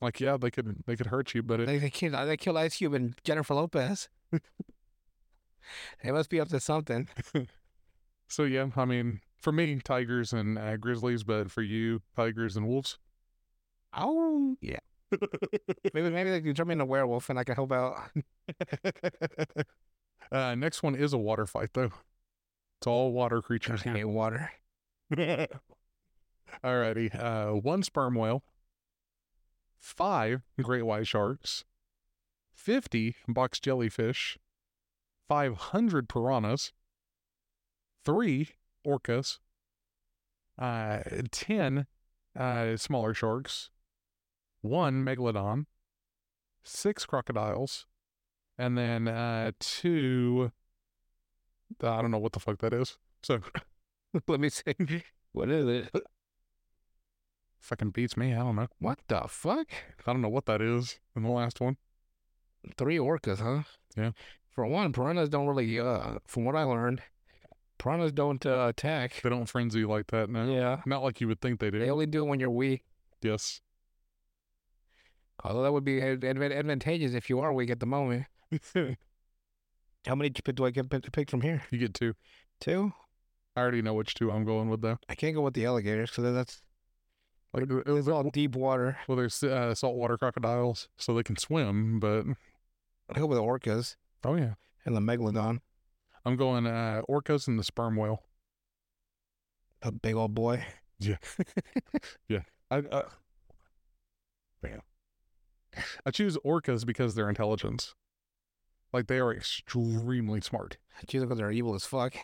Like 0.00 0.20
yeah, 0.20 0.36
they 0.36 0.50
could 0.50 0.82
they 0.86 0.96
could 0.96 1.06
hurt 1.06 1.32
you, 1.32 1.44
but 1.44 1.60
it, 1.60 1.66
They 1.66 1.78
they 1.78 1.90
killed 1.90 2.14
they 2.14 2.36
killed 2.36 2.56
Ice 2.56 2.76
Cube 2.76 2.94
and 2.94 3.14
Jennifer 3.22 3.54
Lopez. 3.54 4.08
they 4.32 6.10
must 6.10 6.28
be 6.28 6.40
up 6.40 6.48
to 6.48 6.58
something. 6.58 7.08
so 8.32 8.44
yeah. 8.44 8.68
I 8.76 8.84
mean, 8.86 9.20
for 9.38 9.52
me, 9.52 9.78
tigers 9.84 10.32
and 10.32 10.58
uh, 10.58 10.78
grizzlies, 10.78 11.22
but 11.22 11.50
for 11.50 11.60
you, 11.62 12.00
tigers 12.16 12.56
and 12.56 12.66
wolves. 12.66 12.98
Oh 13.94 14.56
yeah. 14.60 14.78
Maybe 15.92 16.08
maybe 16.08 16.30
they 16.30 16.40
can 16.40 16.54
turn 16.54 16.68
me 16.68 16.72
into 16.72 16.84
a 16.84 16.86
werewolf 16.86 17.28
and 17.28 17.38
I 17.38 17.44
can 17.44 17.54
help 17.54 17.70
out. 17.70 17.98
uh, 20.32 20.54
next 20.54 20.82
one 20.82 20.94
is 20.94 21.12
a 21.12 21.18
water 21.18 21.44
fight, 21.44 21.68
though. 21.74 21.90
It's 22.80 22.86
all 22.86 23.12
water 23.12 23.38
I 23.38 23.40
creatures. 23.42 23.82
hate 23.82 24.04
water. 24.04 24.50
Alrighty. 26.64 27.14
Uh, 27.14 27.50
one 27.60 27.82
sperm 27.82 28.14
whale, 28.14 28.42
five 29.78 30.40
great 30.62 30.86
white 30.86 31.06
sharks, 31.06 31.64
50 32.54 33.14
box 33.28 33.60
jellyfish, 33.60 34.38
500 35.28 36.08
piranhas, 36.08 36.72
three 38.04 38.50
orcas, 38.86 39.38
uh, 40.58 41.00
10 41.30 41.86
uh, 42.38 42.76
smaller 42.76 43.14
sharks, 43.14 43.70
one 44.60 45.04
megalodon, 45.04 45.66
six 46.62 47.04
crocodiles, 47.06 47.86
and 48.58 48.76
then 48.78 49.08
uh, 49.08 49.52
two. 49.58 50.52
I 51.82 52.02
don't 52.02 52.10
know 52.10 52.18
what 52.18 52.32
the 52.32 52.40
fuck 52.40 52.58
that 52.58 52.72
is. 52.72 52.98
So 53.22 53.40
Let 54.28 54.40
me 54.40 54.50
see. 54.50 54.74
What 55.32 55.50
is 55.50 55.66
it? 55.66 55.90
fucking 57.58 57.90
beats 57.90 58.16
me. 58.16 58.34
I 58.34 58.38
don't 58.38 58.56
know. 58.56 58.68
What 58.78 58.98
the 59.08 59.22
fuck? 59.28 59.68
I 60.06 60.12
don't 60.12 60.20
know 60.20 60.28
what 60.28 60.46
that 60.46 60.60
is 60.60 60.98
in 61.16 61.22
the 61.22 61.30
last 61.30 61.60
one. 61.60 61.76
Three 62.76 62.98
orcas, 62.98 63.40
huh? 63.40 63.62
Yeah. 63.96 64.10
For 64.50 64.66
one, 64.66 64.92
piranhas 64.92 65.28
don't 65.28 65.46
really. 65.46 65.78
Uh, 65.78 66.18
from 66.26 66.44
what 66.44 66.56
I 66.56 66.64
learned, 66.64 67.02
piranhas 67.82 68.12
don't 68.12 68.44
uh, 68.46 68.66
attack. 68.68 69.20
They 69.22 69.28
don't 69.30 69.46
frenzy 69.48 69.84
like 69.84 70.06
that 70.08 70.30
now. 70.30 70.44
Yeah. 70.44 70.80
Not 70.86 71.02
like 71.02 71.20
you 71.20 71.28
would 71.28 71.40
think 71.40 71.60
they 71.60 71.70
do. 71.70 71.78
They 71.78 71.90
only 71.90 72.06
do 72.06 72.24
it 72.24 72.28
when 72.28 72.40
you're 72.40 72.50
weak. 72.50 72.84
yes. 73.22 73.60
Although 75.44 75.62
that 75.62 75.72
would 75.72 75.84
be 75.84 76.00
ad- 76.00 76.20
advan- 76.20 76.56
advantageous 76.56 77.14
if 77.14 77.28
you 77.28 77.40
are 77.40 77.52
weak 77.52 77.70
at 77.70 77.80
the 77.80 77.86
moment. 77.86 78.26
How 80.06 80.14
many 80.14 80.30
do 80.30 80.64
I 80.64 80.70
get 80.70 80.88
pick, 80.90 81.10
pick 81.12 81.30
from 81.30 81.40
here? 81.40 81.62
You 81.70 81.78
get 81.78 81.94
two. 81.94 82.14
Two? 82.60 82.92
I 83.56 83.60
already 83.60 83.82
know 83.82 83.94
which 83.94 84.14
two 84.14 84.30
I'm 84.30 84.44
going 84.44 84.68
with 84.68 84.82
though. 84.82 84.98
I 85.08 85.14
can't 85.14 85.34
go 85.34 85.42
with 85.42 85.54
the 85.54 85.66
alligators 85.66 86.10
because 86.10 86.32
that's 86.32 86.62
Like 87.52 87.64
it 87.64 87.90
was 87.90 88.08
all 88.08 88.30
deep 88.30 88.54
water. 88.54 88.98
well, 89.08 89.16
there's 89.16 89.42
uh, 89.42 89.74
saltwater 89.74 90.16
crocodiles, 90.16 90.88
so 90.96 91.12
they 91.14 91.22
can 91.22 91.36
swim. 91.36 92.00
But 92.00 92.24
I 93.10 93.18
go 93.18 93.26
with 93.26 93.38
the 93.38 93.44
orcas 93.44 93.96
oh 94.24 94.36
yeah, 94.36 94.54
and 94.86 94.96
the 94.96 95.00
megalodon. 95.00 95.60
I'm 96.24 96.36
going 96.36 96.66
uh, 96.66 97.02
orcas 97.08 97.48
and 97.48 97.58
the 97.58 97.64
sperm 97.64 97.96
whale. 97.96 98.22
A 99.82 99.90
big 99.90 100.14
old 100.14 100.34
boy. 100.34 100.64
Yeah. 101.00 101.16
yeah. 102.28 102.42
I 102.70 102.78
uh, 102.78 103.08
man, 104.62 104.80
I 106.06 106.10
choose 106.10 106.38
orcas 106.44 106.86
because 106.86 107.14
their 107.14 107.28
intelligence. 107.28 107.94
Like 108.92 109.06
they 109.08 109.18
are 109.18 109.32
extremely 109.34 110.40
smart. 110.40 110.76
Choose 111.08 111.22
because 111.22 111.38
they're 111.38 111.50
evil 111.50 111.74
as 111.74 111.84
fuck. 111.84 112.14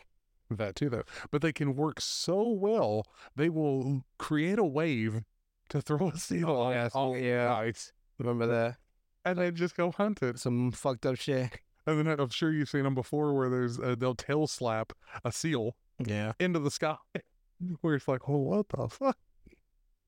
That 0.50 0.76
too, 0.76 0.88
though. 0.88 1.02
But 1.30 1.42
they 1.42 1.52
can 1.52 1.74
work 1.76 2.00
so 2.00 2.48
well, 2.48 3.04
they 3.36 3.48
will 3.48 4.02
create 4.18 4.58
a 4.58 4.64
wave 4.64 5.22
to 5.70 5.80
throw 5.82 6.08
a 6.10 6.16
seal 6.18 6.50
on, 6.50 6.72
yes. 6.72 6.94
on 6.94 7.22
Yeah. 7.22 7.54
ice, 7.54 7.92
Remember 8.18 8.46
that? 8.46 8.76
and 9.24 9.38
then 9.38 9.54
just 9.56 9.76
go 9.76 9.90
hunt 9.90 10.22
it. 10.22 10.38
Some 10.38 10.70
fucked 10.72 11.04
up 11.04 11.16
shit. 11.16 11.58
And 11.90 12.06
then 12.06 12.20
I'm 12.20 12.28
sure 12.28 12.52
you've 12.52 12.68
seen 12.68 12.82
them 12.82 12.94
before, 12.94 13.32
where 13.32 13.48
there's 13.48 13.78
uh, 13.80 13.94
they'll 13.98 14.14
tail 14.14 14.46
slap 14.46 14.92
a 15.24 15.32
seal 15.32 15.74
Yeah. 16.04 16.32
into 16.38 16.58
the 16.58 16.70
sky, 16.70 16.96
where 17.80 17.94
it's 17.94 18.06
like, 18.06 18.28
oh, 18.28 18.36
what 18.36 18.68
the 18.68 18.88
fuck? 18.88 19.16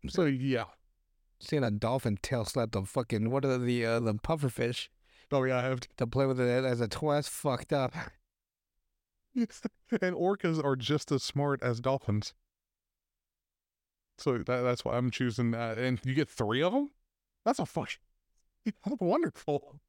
So 0.09 0.25
yeah, 0.27 0.65
Seeing 1.41 1.65
a 1.65 1.71
dolphin 1.71 2.19
tail 2.23 2.45
slap 2.45 2.73
the 2.73 2.83
fucking 2.83 3.31
what 3.31 3.45
are 3.47 3.57
the 3.59 3.87
uh, 3.87 4.01
the 4.01 4.15
pufferfish 4.15 4.89
oh 5.33 5.45
yeah, 5.45 5.59
I 5.59 5.63
have. 5.63 5.81
to 5.97 6.07
play 6.07 6.27
with 6.27 6.39
it 6.41 6.65
as 6.65 6.81
a 6.81 6.89
toy. 6.89 7.15
That's 7.15 7.29
fucked 7.29 7.73
up. 7.73 7.95
and 9.35 9.47
orcas 10.17 10.63
are 10.63 10.77
just 10.77 11.11
as 11.13 11.23
smart 11.23 11.63
as 11.63 11.81
dolphins. 11.81 12.35
So 14.19 14.37
that, 14.39 14.63
that's 14.63 14.85
why 14.85 14.97
I'm 14.97 15.11
choosing. 15.11 15.55
Uh, 15.55 15.75
and 15.79 15.99
you 16.05 16.15
get 16.15 16.29
three 16.29 16.63
of 16.63 16.73
them. 16.73 16.91
That's 17.45 17.59
a 17.59 17.65
fuck. 17.67 17.91
That's 18.85 19.01
wonderful. 19.01 19.81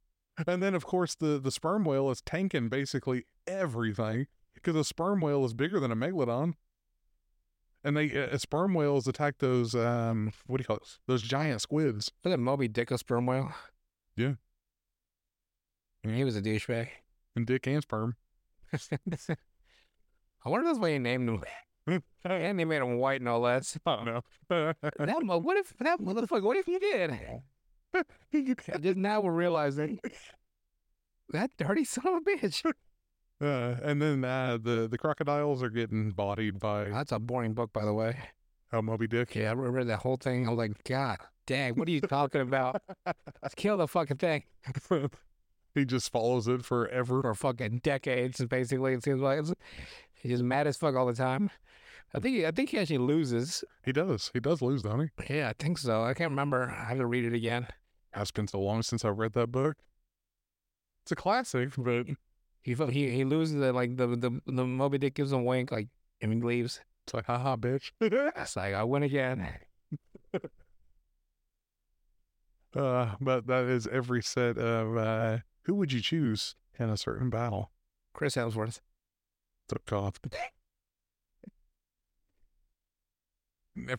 And 0.47 0.62
then 0.62 0.73
of 0.75 0.86
course 0.86 1.15
the 1.15 1.39
the 1.39 1.51
sperm 1.51 1.84
whale 1.84 2.10
is 2.10 2.21
tanking 2.21 2.69
basically 2.69 3.25
everything 3.47 4.27
because 4.54 4.75
a 4.75 4.84
sperm 4.84 5.21
whale 5.21 5.45
is 5.45 5.54
bigger 5.54 5.80
than 5.80 5.91
a 5.91 5.95
megalodon. 5.95 6.54
And 7.84 7.97
they 7.97 8.15
uh, 8.15 8.38
sperm 8.38 8.73
whales 8.73 9.08
attack 9.08 9.39
those 9.39 9.73
um 9.75 10.32
what 10.45 10.58
do 10.58 10.62
you 10.62 10.65
call 10.65 10.77
it? 10.77 10.99
Those 11.08 11.21
giant 11.21 11.62
squids. 11.62 12.12
Was 12.23 12.34
it 12.34 12.38
Moby 12.38 12.67
Dick 12.67 12.91
a 12.91 12.97
sperm 12.97 13.25
whale? 13.25 13.54
Yeah. 14.15 14.34
And 16.04 16.15
he 16.15 16.23
was 16.23 16.36
a 16.36 16.41
douchebag. 16.41 16.89
And 17.36 17.45
dick 17.45 17.65
and 17.67 17.82
sperm. 17.82 18.15
I 18.73 20.49
wonder 20.49 20.65
if 20.65 20.73
that's 20.73 20.80
why 20.80 20.91
he 20.91 20.99
named 20.99 21.30
him. 21.30 21.43
and 22.25 22.60
they 22.60 22.65
made 22.65 22.82
him 22.82 22.97
white, 22.97 23.21
no 23.21 23.39
less. 23.39 23.77
Oh 23.86 24.04
no. 24.04 24.21
That 24.49 25.23
what 25.23 25.58
if 25.58 25.77
that 25.80 25.99
motherfucker? 25.99 26.43
What 26.43 26.58
if 26.58 26.67
you 26.67 26.80
did? 26.80 27.12
Just 28.82 28.97
now 28.97 29.21
we're 29.21 29.32
realizing 29.32 29.99
that 31.30 31.51
dirty 31.58 31.84
son 31.84 32.08
of 32.08 32.13
a 32.15 32.21
bitch. 32.21 32.63
Uh, 33.41 33.75
and 33.82 33.99
then 33.99 34.23
uh, 34.23 34.56
the 34.62 34.88
the 34.88 34.99
crocodiles 34.99 35.63
are 35.63 35.71
getting 35.71 36.12
bodied 36.12 36.60
by 36.60 36.84
That's 36.84 37.12
a 37.12 37.17
boring 37.17 37.56
book, 37.56 37.73
by 37.73 37.84
the 37.84 37.91
way. 37.91 38.15
uh, 38.71 38.84
Moby 38.84 39.08
Dick. 39.08 39.34
Yeah, 39.34 39.49
I 39.49 39.54
read 39.54 39.88
that 39.88 39.97
whole 39.97 40.17
thing. 40.17 40.45
I 40.45 40.51
was 40.51 40.60
like, 40.60 40.84
God 40.84 41.17
dang, 41.51 41.75
what 41.75 41.88
are 41.88 41.91
you 41.91 42.01
talking 42.01 42.41
about? 42.41 42.82
Let's 43.41 43.56
kill 43.56 43.77
the 43.77 43.88
fucking 43.88 44.17
thing 44.17 44.43
he 45.75 45.86
just 45.86 46.12
follows 46.12 46.47
it 46.47 46.63
forever. 46.63 47.21
for 47.21 47.36
fucking 47.36 47.80
decades. 47.84 48.43
Basically, 48.45 48.93
it 48.93 49.04
seems 49.04 49.21
like 49.21 49.39
it's, 49.39 49.54
he's 50.13 50.32
just 50.34 50.43
mad 50.43 50.67
as 50.67 50.77
fuck 50.77 50.95
all 50.95 51.06
the 51.06 51.13
time. 51.13 51.49
I 52.13 52.19
think 52.19 52.36
he, 52.38 52.45
I 52.45 52.51
think 52.51 52.69
he 52.69 52.80
actually 52.80 52.97
loses. 52.99 53.63
He 53.84 53.91
does. 53.93 54.32
He 54.34 54.39
does 54.39 54.62
lose, 54.62 54.84
don't 54.84 54.99
he? 54.99 55.34
Yeah, 55.34 55.49
I 55.49 55.54
think 55.62 55.77
so. 55.77 56.04
I 56.04 56.13
can't 56.13 56.32
remember. 56.32 56.69
I 56.69 56.89
have 56.89 56.97
to 56.97 57.06
read 57.06 57.25
it 57.25 57.34
again. 57.34 57.67
It's 58.15 58.32
been 58.32 58.47
so 58.47 58.60
long 58.60 58.84
since 58.84 59.06
I've 59.06 59.17
read 59.17 59.34
that 59.34 59.47
book. 59.47 59.78
It's 61.04 61.12
a 61.12 61.15
classic, 61.15 61.69
but 61.78 62.08
He 62.63 62.76
he 62.76 63.10
he 63.10 63.24
loses 63.24 63.62
it 63.62 63.74
like 63.74 63.97
the 63.97 64.08
the 64.08 64.41
the 64.45 64.65
Moby 64.65 64.97
Dick 64.97 65.15
gives 65.15 65.32
him 65.32 65.39
a 65.39 65.43
wink 65.43 65.71
like 65.71 65.88
and 66.21 66.32
he 66.34 66.39
leaves. 66.39 66.82
it's 67.06 67.13
like, 67.13 67.26
haha, 67.26 67.56
bitch. 67.56 67.91
It's 68.00 68.56
like 68.56 68.74
I 68.74 68.84
win 68.84 69.04
again. 69.04 69.47
uh, 72.76 73.15
but 73.19 73.47
that 73.47 73.63
is 73.65 73.88
every 73.88 74.21
set 74.21 74.58
of 74.58 74.97
uh, 74.97 75.38
who 75.63 75.76
would 75.76 75.91
you 75.91 76.02
choose 76.02 76.56
in 76.78 76.89
a 76.89 76.97
certain 76.97 77.30
battle? 77.30 77.71
Chris 78.13 78.36
Hemsworth. 78.36 78.82
So, 79.69 79.78
God. 79.86 80.17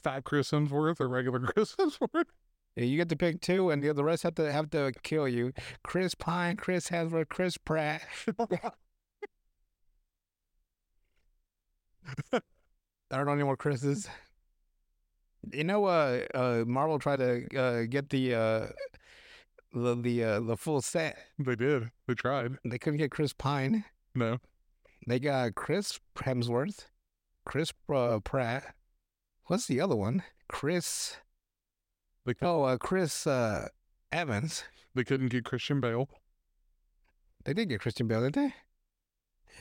Fat 0.03 0.25
Chris 0.25 0.51
Hemsworth 0.51 1.01
or 1.01 1.09
regular 1.09 1.41
Chris 1.47 1.75
Hemsworth? 1.77 2.27
You 2.75 2.97
get 2.97 3.09
to 3.11 3.17
pick 3.17 3.41
two, 3.41 3.71
and 3.71 3.83
the, 3.83 3.93
the 3.93 4.05
rest 4.05 4.23
have 4.23 4.35
to 4.37 4.51
have 4.51 4.71
to 4.71 4.93
kill 5.03 5.29
you. 5.29 5.53
Chris 5.83 6.15
Pine, 6.15 6.57
Chris 6.57 6.89
Hemsworth, 6.89 7.29
Chris 7.29 7.59
Pratt. 7.59 8.03
I 12.33 12.41
don't 13.11 13.27
know 13.27 13.33
any 13.33 13.43
more 13.43 13.57
Chris's. 13.57 14.09
You 15.53 15.65
know, 15.65 15.85
uh, 15.85 16.21
uh, 16.35 16.65
Marvel 16.67 16.99
tried 16.99 17.19
to 17.19 17.59
uh, 17.59 17.83
get 17.89 18.09
the 18.09 18.35
uh, 18.35 18.67
the 19.75 19.95
the 19.97 20.25
uh, 20.25 20.41
the 20.41 20.57
full 20.57 20.81
set. 20.81 21.19
They 21.39 21.57
did. 21.57 21.91
They 22.07 22.15
tried. 22.15 22.57
They 22.65 22.79
couldn't 22.79 22.99
get 22.99 23.11
Chris 23.11 23.33
Pine. 23.33 23.85
No. 24.15 24.39
They 25.07 25.19
got 25.19 25.57
Chris 25.57 25.99
Hemsworth, 26.17 26.87
Chris 27.45 27.73
uh, 27.93 28.21
Pratt. 28.21 28.75
What's 29.47 29.67
the 29.67 29.81
other 29.81 29.97
one? 29.97 30.23
Chris. 30.49 31.17
Cou- 32.27 32.35
Oh, 32.43 32.63
uh, 32.65 32.77
Chris 32.79 33.27
uh, 33.27 33.69
Evans. 34.11 34.65
they 34.95 35.05
couldn't 35.05 35.29
get 35.29 35.45
Christian 35.45 35.81
Bale. 35.81 36.09
They 37.45 37.55
did 37.55 37.69
get 37.69 37.81
Christian 37.81 38.07
Bale, 38.07 38.23
didn't 38.23 38.53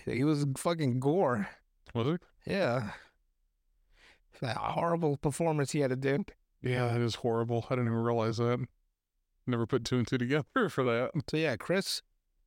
they? 0.06 0.14
He 0.14 0.24
was 0.24 0.46
fucking 0.58 1.00
Gorr. 1.00 1.50
Was 1.94 2.08
it? 2.08 2.22
Yeah. 2.46 2.92
That 4.42 4.58
horrible 4.58 5.18
performance 5.18 5.72
he 5.72 5.80
had 5.80 5.90
to 5.90 5.96
do. 5.96 6.24
Yeah, 6.62 6.88
that 6.88 7.02
is 7.02 7.16
horrible. 7.16 7.66
I 7.70 7.76
didn't 7.76 7.88
even 7.88 8.00
realize 8.00 8.38
that. 8.38 8.66
Never 9.48 9.66
put 9.66 9.84
two 9.84 9.98
and 9.98 10.08
two 10.08 10.18
together 10.20 10.46
for 10.70 10.84
that. 10.84 11.12
So 11.30 11.38
yeah, 11.38 11.56
Chris. 11.58 12.02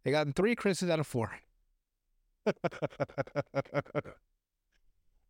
They 0.04 0.10
got 0.10 0.34
three 0.36 0.54
Chris's 0.54 0.90
out 0.90 1.00
of 1.00 1.06
four. 1.06 1.32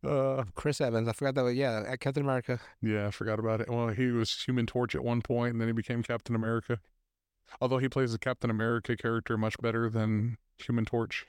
uh, 0.05 0.43
Chris 0.55 0.79
Evans. 0.81 1.07
I 1.07 1.13
forgot 1.13 1.35
that. 1.35 1.43
was- 1.43 1.55
Yeah, 1.55 1.95
Captain 1.97 2.23
America. 2.23 2.59
yeah, 2.81 3.07
I 3.07 3.11
forgot 3.11 3.39
about 3.39 3.61
it. 3.61 3.69
Well, 3.69 3.89
he 3.89 4.07
was 4.07 4.43
Human 4.43 4.65
Torch 4.65 4.95
at 4.95 5.03
one 5.03 5.21
point, 5.21 5.53
and 5.53 5.61
then 5.61 5.67
he 5.67 5.73
became 5.73 6.03
Captain 6.03 6.35
America. 6.35 6.79
Although 7.61 7.77
he 7.77 7.89
plays 7.89 8.11
the 8.11 8.17
Captain 8.19 8.49
America 8.49 8.95
character 8.97 9.37
much 9.37 9.55
better 9.61 9.89
than 9.89 10.37
Human 10.57 10.85
Torch, 10.85 11.25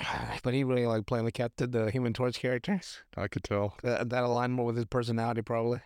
But 0.42 0.54
he 0.54 0.64
really 0.64 0.86
liked 0.86 1.06
playing 1.06 1.24
the 1.24 1.32
Captain, 1.32 1.70
the 1.70 1.90
Human 1.90 2.12
Torch 2.12 2.38
character. 2.38 2.80
I 3.16 3.28
could 3.28 3.44
tell. 3.44 3.76
That, 3.82 4.10
that 4.10 4.24
aligned 4.24 4.52
more 4.54 4.66
with 4.66 4.76
his 4.76 4.84
personality, 4.86 5.42
probably. 5.42 5.80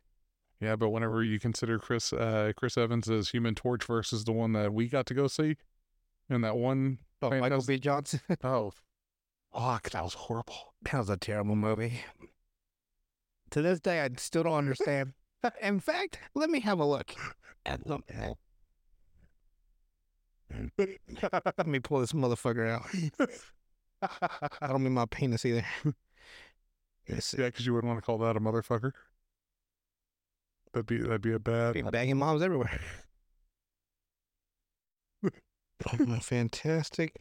Yeah, 0.61 0.75
but 0.77 0.88
whenever 0.90 1.23
you 1.23 1.38
consider 1.38 1.79
Chris 1.79 2.12
uh, 2.12 2.53
Chris 2.57 2.77
Evans 2.77 3.09
as 3.09 3.29
Human 3.31 3.55
Torch 3.55 3.85
versus 3.85 4.25
the 4.25 4.33
one 4.33 4.53
that 4.55 4.73
we 4.75 4.88
got 4.88 5.07
to 5.07 5.14
go 5.14 5.29
see, 5.29 5.57
and 6.29 6.42
that 6.42 6.57
one 6.57 6.99
Oh, 7.23 7.31
Michael 7.31 7.62
B. 7.66 7.79
Johnson. 7.79 8.21
oh, 8.44 8.73
fuck, 9.53 9.91
that 9.91 10.05
was 10.05 10.15
horrible. 10.15 10.75
that 10.83 10.99
was 10.99 11.11
a 11.11 11.17
terrible 11.17 11.57
movie. 11.57 12.01
To 13.51 13.63
this 13.63 13.81
day, 13.81 14.01
I 14.03 14.11
still 14.17 14.43
don't 14.43 14.55
understand. 14.55 15.15
In 15.63 15.81
fact, 15.81 16.19
let 16.35 16.51
me 16.51 16.61
have 16.61 16.81
a 16.81 16.85
look. 16.85 17.15
Let 20.79 21.67
me 21.67 21.79
pull 21.79 22.01
this 22.01 22.13
motherfucker 22.13 22.69
out. 22.69 22.87
I 24.63 24.67
don't 24.67 24.83
mean 24.83 24.95
my 24.95 25.07
penis 25.07 25.45
either. 25.45 25.67
Let's. 27.09 27.35
Yeah, 27.35 27.47
because 27.47 27.67
you 27.67 27.75
wouldn't 27.75 27.89
want 27.89 28.03
to 28.03 28.07
call 28.07 28.19
that 28.19 28.37
a 28.37 28.41
motherfucker. 28.41 28.93
That'd 30.73 30.87
be 30.87 30.99
that'd 30.99 31.21
be 31.21 31.33
a 31.33 31.39
bad. 31.39 31.75
Be 31.75 31.83
Banging 31.83 32.17
moms 32.17 32.43
everywhere. 32.43 32.81
Oh, 35.87 36.19
fantastic. 36.21 37.15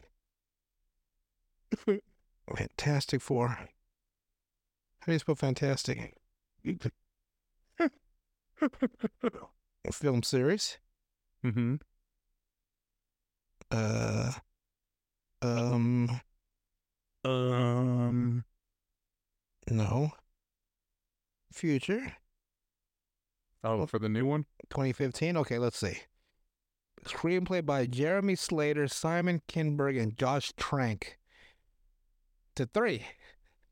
Fantastic 2.56 3.20
Four. 3.20 3.48
How 3.48 5.06
do 5.06 5.12
you 5.12 5.18
spell 5.18 5.34
fantastic? 5.34 6.14
Film 9.92 10.22
series. 10.22 10.78
mm-hmm. 11.44 11.76
Uh, 13.70 14.32
um, 15.42 16.20
Um. 17.24 18.44
no. 19.70 20.12
Future. 21.52 22.16
Oh, 23.64 23.86
for 23.86 23.98
the 23.98 24.08
new 24.08 24.24
one. 24.26 24.46
2015. 24.70 25.36
Okay, 25.38 25.58
let's 25.58 25.78
see. 25.78 25.98
Screenplay 27.04 27.64
by 27.64 27.86
Jeremy 27.86 28.34
Slater, 28.34 28.88
Simon 28.88 29.42
Kinberg, 29.48 30.00
and 30.00 30.16
Josh 30.16 30.52
Trank. 30.56 31.18
To 32.58 32.66
three. 32.66 33.06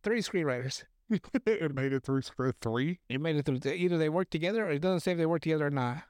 Three 0.04 0.20
screenwriters. 0.20 0.84
it 1.10 1.74
made 1.74 1.92
it 1.92 2.04
through 2.04 2.22
three. 2.60 3.00
It 3.08 3.20
made 3.20 3.34
it 3.34 3.44
through. 3.44 3.58
Either 3.68 3.98
they 3.98 4.08
work 4.08 4.30
together 4.30 4.64
or 4.64 4.70
it 4.70 4.78
doesn't 4.80 5.00
say 5.00 5.10
if 5.10 5.18
they 5.18 5.26
work 5.26 5.42
together 5.42 5.66
or 5.66 5.70
not. 5.70 6.04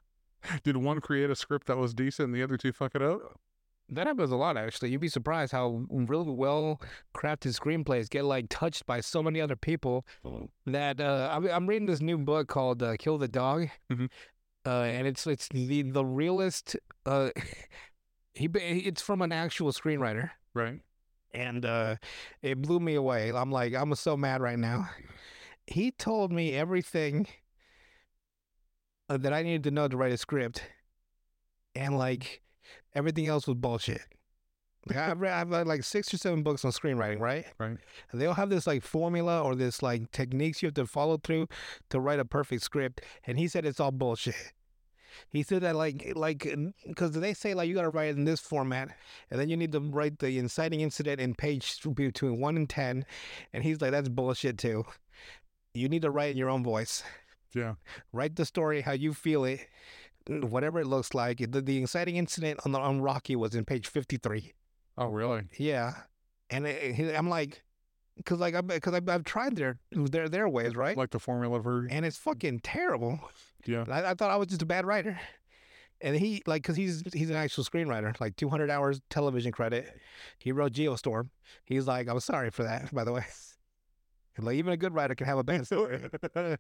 Did 0.63 0.77
one 0.77 1.01
create 1.01 1.31
a 1.31 1.35
script 1.37 1.69
that 1.69 1.79
was 1.79 1.95
decent 1.95 2.27
and 2.27 2.35
the 2.35 2.43
other 2.43 2.59
two 2.59 2.73
fuck 2.73 2.95
it 2.95 3.01
up? 3.01 3.41
That 3.89 4.07
happens 4.07 4.31
a 4.31 4.37
lot, 4.37 4.59
actually. 4.59 4.91
You'd 4.91 5.01
be 5.01 5.09
surprised 5.09 5.53
how 5.53 5.87
really 5.89 6.31
well 6.31 6.79
crafted 7.17 7.59
screenplays 7.59 8.11
get 8.11 8.27
like 8.27 8.51
touched 8.51 8.85
by 8.85 9.01
so 9.01 9.23
many 9.23 9.41
other 9.41 9.57
people. 9.57 10.05
That 10.67 11.01
uh, 11.01 11.31
I'm, 11.33 11.49
I'm 11.49 11.67
reading 11.67 11.87
this 11.87 12.03
new 12.03 12.19
book 12.19 12.47
called 12.47 12.83
uh, 12.83 12.97
"Kill 12.99 13.17
the 13.17 13.27
Dog," 13.29 13.69
Mhm. 13.91 14.11
uh, 14.67 14.83
and 14.83 15.07
it's 15.07 15.27
it's 15.27 15.49
the 15.49 15.81
the 15.81 16.05
realist. 16.05 16.77
Uh, 17.07 17.31
he 18.35 18.51
it's 18.55 19.01
from 19.01 19.23
an 19.23 19.33
actual 19.33 19.73
screenwriter, 19.73 20.33
Right. 20.53 20.81
And 21.33 21.65
uh, 21.65 21.97
it 22.43 22.61
blew 22.61 22.81
me 22.81 22.95
away. 22.95 23.31
I'm 23.33 23.51
like, 23.51 23.75
I'm 23.75 23.95
so 23.95 24.17
mad 24.17 24.41
right 24.41 24.59
now. 24.59 24.89
He 25.69 25.91
told 25.91 26.31
me 26.31 26.55
everything 26.55 27.27
that 29.09 29.33
I 29.33 29.43
needed 29.43 29.65
to 29.65 29.73
know 29.73 29.89
to 29.89 29.97
write 29.97 30.13
a 30.13 30.17
script, 30.17 30.63
and 31.75 31.99
like 31.99 32.41
everything 32.95 33.27
else 33.27 33.49
was 33.49 33.57
bullshit. 33.57 34.03
Like 34.87 34.99
I've 34.99 35.21
read, 35.21 35.33
I've 35.33 35.51
read 35.51 35.67
like 35.67 35.83
six 35.83 36.15
or 36.15 36.19
seven 36.19 36.43
books 36.43 36.65
on 36.65 36.71
screenwriting, 36.71 37.19
right? 37.19 37.45
Right. 37.59 37.77
And 38.13 38.21
they 38.21 38.27
all 38.27 38.35
have 38.35 38.51
this 38.51 38.67
like 38.67 38.85
formula 38.85 39.43
or 39.43 39.57
this 39.57 39.83
like 39.83 40.11
techniques 40.13 40.63
you 40.63 40.69
have 40.69 40.75
to 40.75 40.87
follow 40.87 41.19
through 41.19 41.49
to 41.91 41.99
write 41.99 42.21
a 42.21 42.25
perfect 42.25 42.63
script. 42.63 43.01
And 43.27 43.39
he 43.39 43.49
said 43.49 43.67
it's 43.67 43.81
all 43.81 43.91
bullshit. 43.91 44.53
He 45.31 45.43
said 45.43 45.63
that 45.63 45.77
like 45.77 46.07
eh, 46.07 46.13
like 46.15 46.47
because 46.87 47.13
they 47.13 47.35
say 47.35 47.55
like 47.55 47.69
you 47.69 47.75
gotta 47.75 47.91
write 47.91 48.11
it 48.11 48.17
in 48.17 48.25
this 48.25 48.41
format, 48.41 48.89
and 49.31 49.41
then 49.41 49.49
you 49.49 49.57
need 49.57 49.73
to 49.73 49.81
write 49.81 50.19
the 50.19 50.39
inciting 50.39 50.81
incident 50.81 51.21
in 51.21 51.35
page 51.35 51.81
between 51.95 52.41
one 52.41 52.57
and 52.57 52.69
ten, 52.69 53.05
and 53.53 53.63
he's 53.65 53.81
like 53.81 53.91
that's 53.93 54.09
bullshit 54.09 54.59
too. 54.59 54.85
You 55.75 55.89
need 55.89 56.03
to 56.03 56.11
write 56.11 56.31
in 56.33 56.37
your 56.37 56.49
own 56.51 56.65
voice. 56.65 57.03
Yeah. 57.55 57.75
Write 58.13 58.37
the 58.37 58.45
story 58.45 58.83
how 58.83 58.93
you 58.93 59.15
feel 59.15 59.45
it, 59.45 59.61
whatever 60.29 60.81
it 60.81 60.87
looks 60.87 61.15
like. 61.15 61.39
The, 61.39 61.61
the 61.63 61.81
inciting 61.81 62.17
incident 62.17 62.61
on 62.65 62.73
the 62.73 62.79
on 62.79 63.01
Rocky 63.01 63.37
was 63.37 63.55
in 63.55 63.65
page 63.65 63.87
fifty 63.87 64.17
three. 64.17 64.53
Oh, 64.99 65.09
really? 65.09 65.43
Yeah, 65.59 65.93
and 66.51 66.67
eh, 66.67 66.71
eh, 66.71 66.95
it, 66.97 67.01
it- 67.01 67.17
I'm 67.19 67.29
like, 67.29 67.63
because 68.17 68.39
like 68.41 68.55
I 68.55 68.61
because 68.61 68.95
I've, 68.95 69.09
I've 69.09 69.25
tried 69.25 69.57
their 69.57 69.79
their 69.93 70.29
their 70.29 70.49
ways 70.49 70.75
right, 70.77 70.97
Like 70.97 71.11
the 71.11 71.19
formula 71.19 71.61
version. 71.61 71.91
and 71.91 72.05
it's 72.07 72.17
fucking 72.17 72.61
terrible. 72.61 73.21
Yeah. 73.67 73.85
I, 73.89 74.11
I 74.11 74.15
thought 74.15 74.31
I 74.31 74.37
was 74.37 74.49
just 74.49 74.63
a 74.63 74.67
bad 74.67 74.87
writer, 74.87 75.19
and 76.01 76.17
he 76.17 76.43
like 76.47 76.63
because 76.63 76.77
he's 76.77 77.03
he's 77.13 77.31
an 77.31 77.37
actual 77.37 77.65
screenwriter, 77.65 78.19
like 78.21 78.37
200 78.37 78.71
hours 78.71 79.01
television 79.11 79.53
credit. 79.53 79.93
He 80.39 80.53
wrote 80.53 80.73
Geostorm. 80.73 81.31
He's 81.65 81.87
like, 81.87 82.09
I'm 82.09 82.21
sorry 82.21 82.51
for 82.51 82.63
that, 82.63 82.93
by 82.95 83.05
the 83.05 83.13
way. 83.13 83.25
Like 84.39 84.57
even 84.57 84.73
a 84.73 84.77
good 84.77 84.95
writer 84.95 85.15
can 85.15 85.27
have 85.27 85.39
a 85.39 85.45
bad 85.45 85.67
story. 85.67 86.01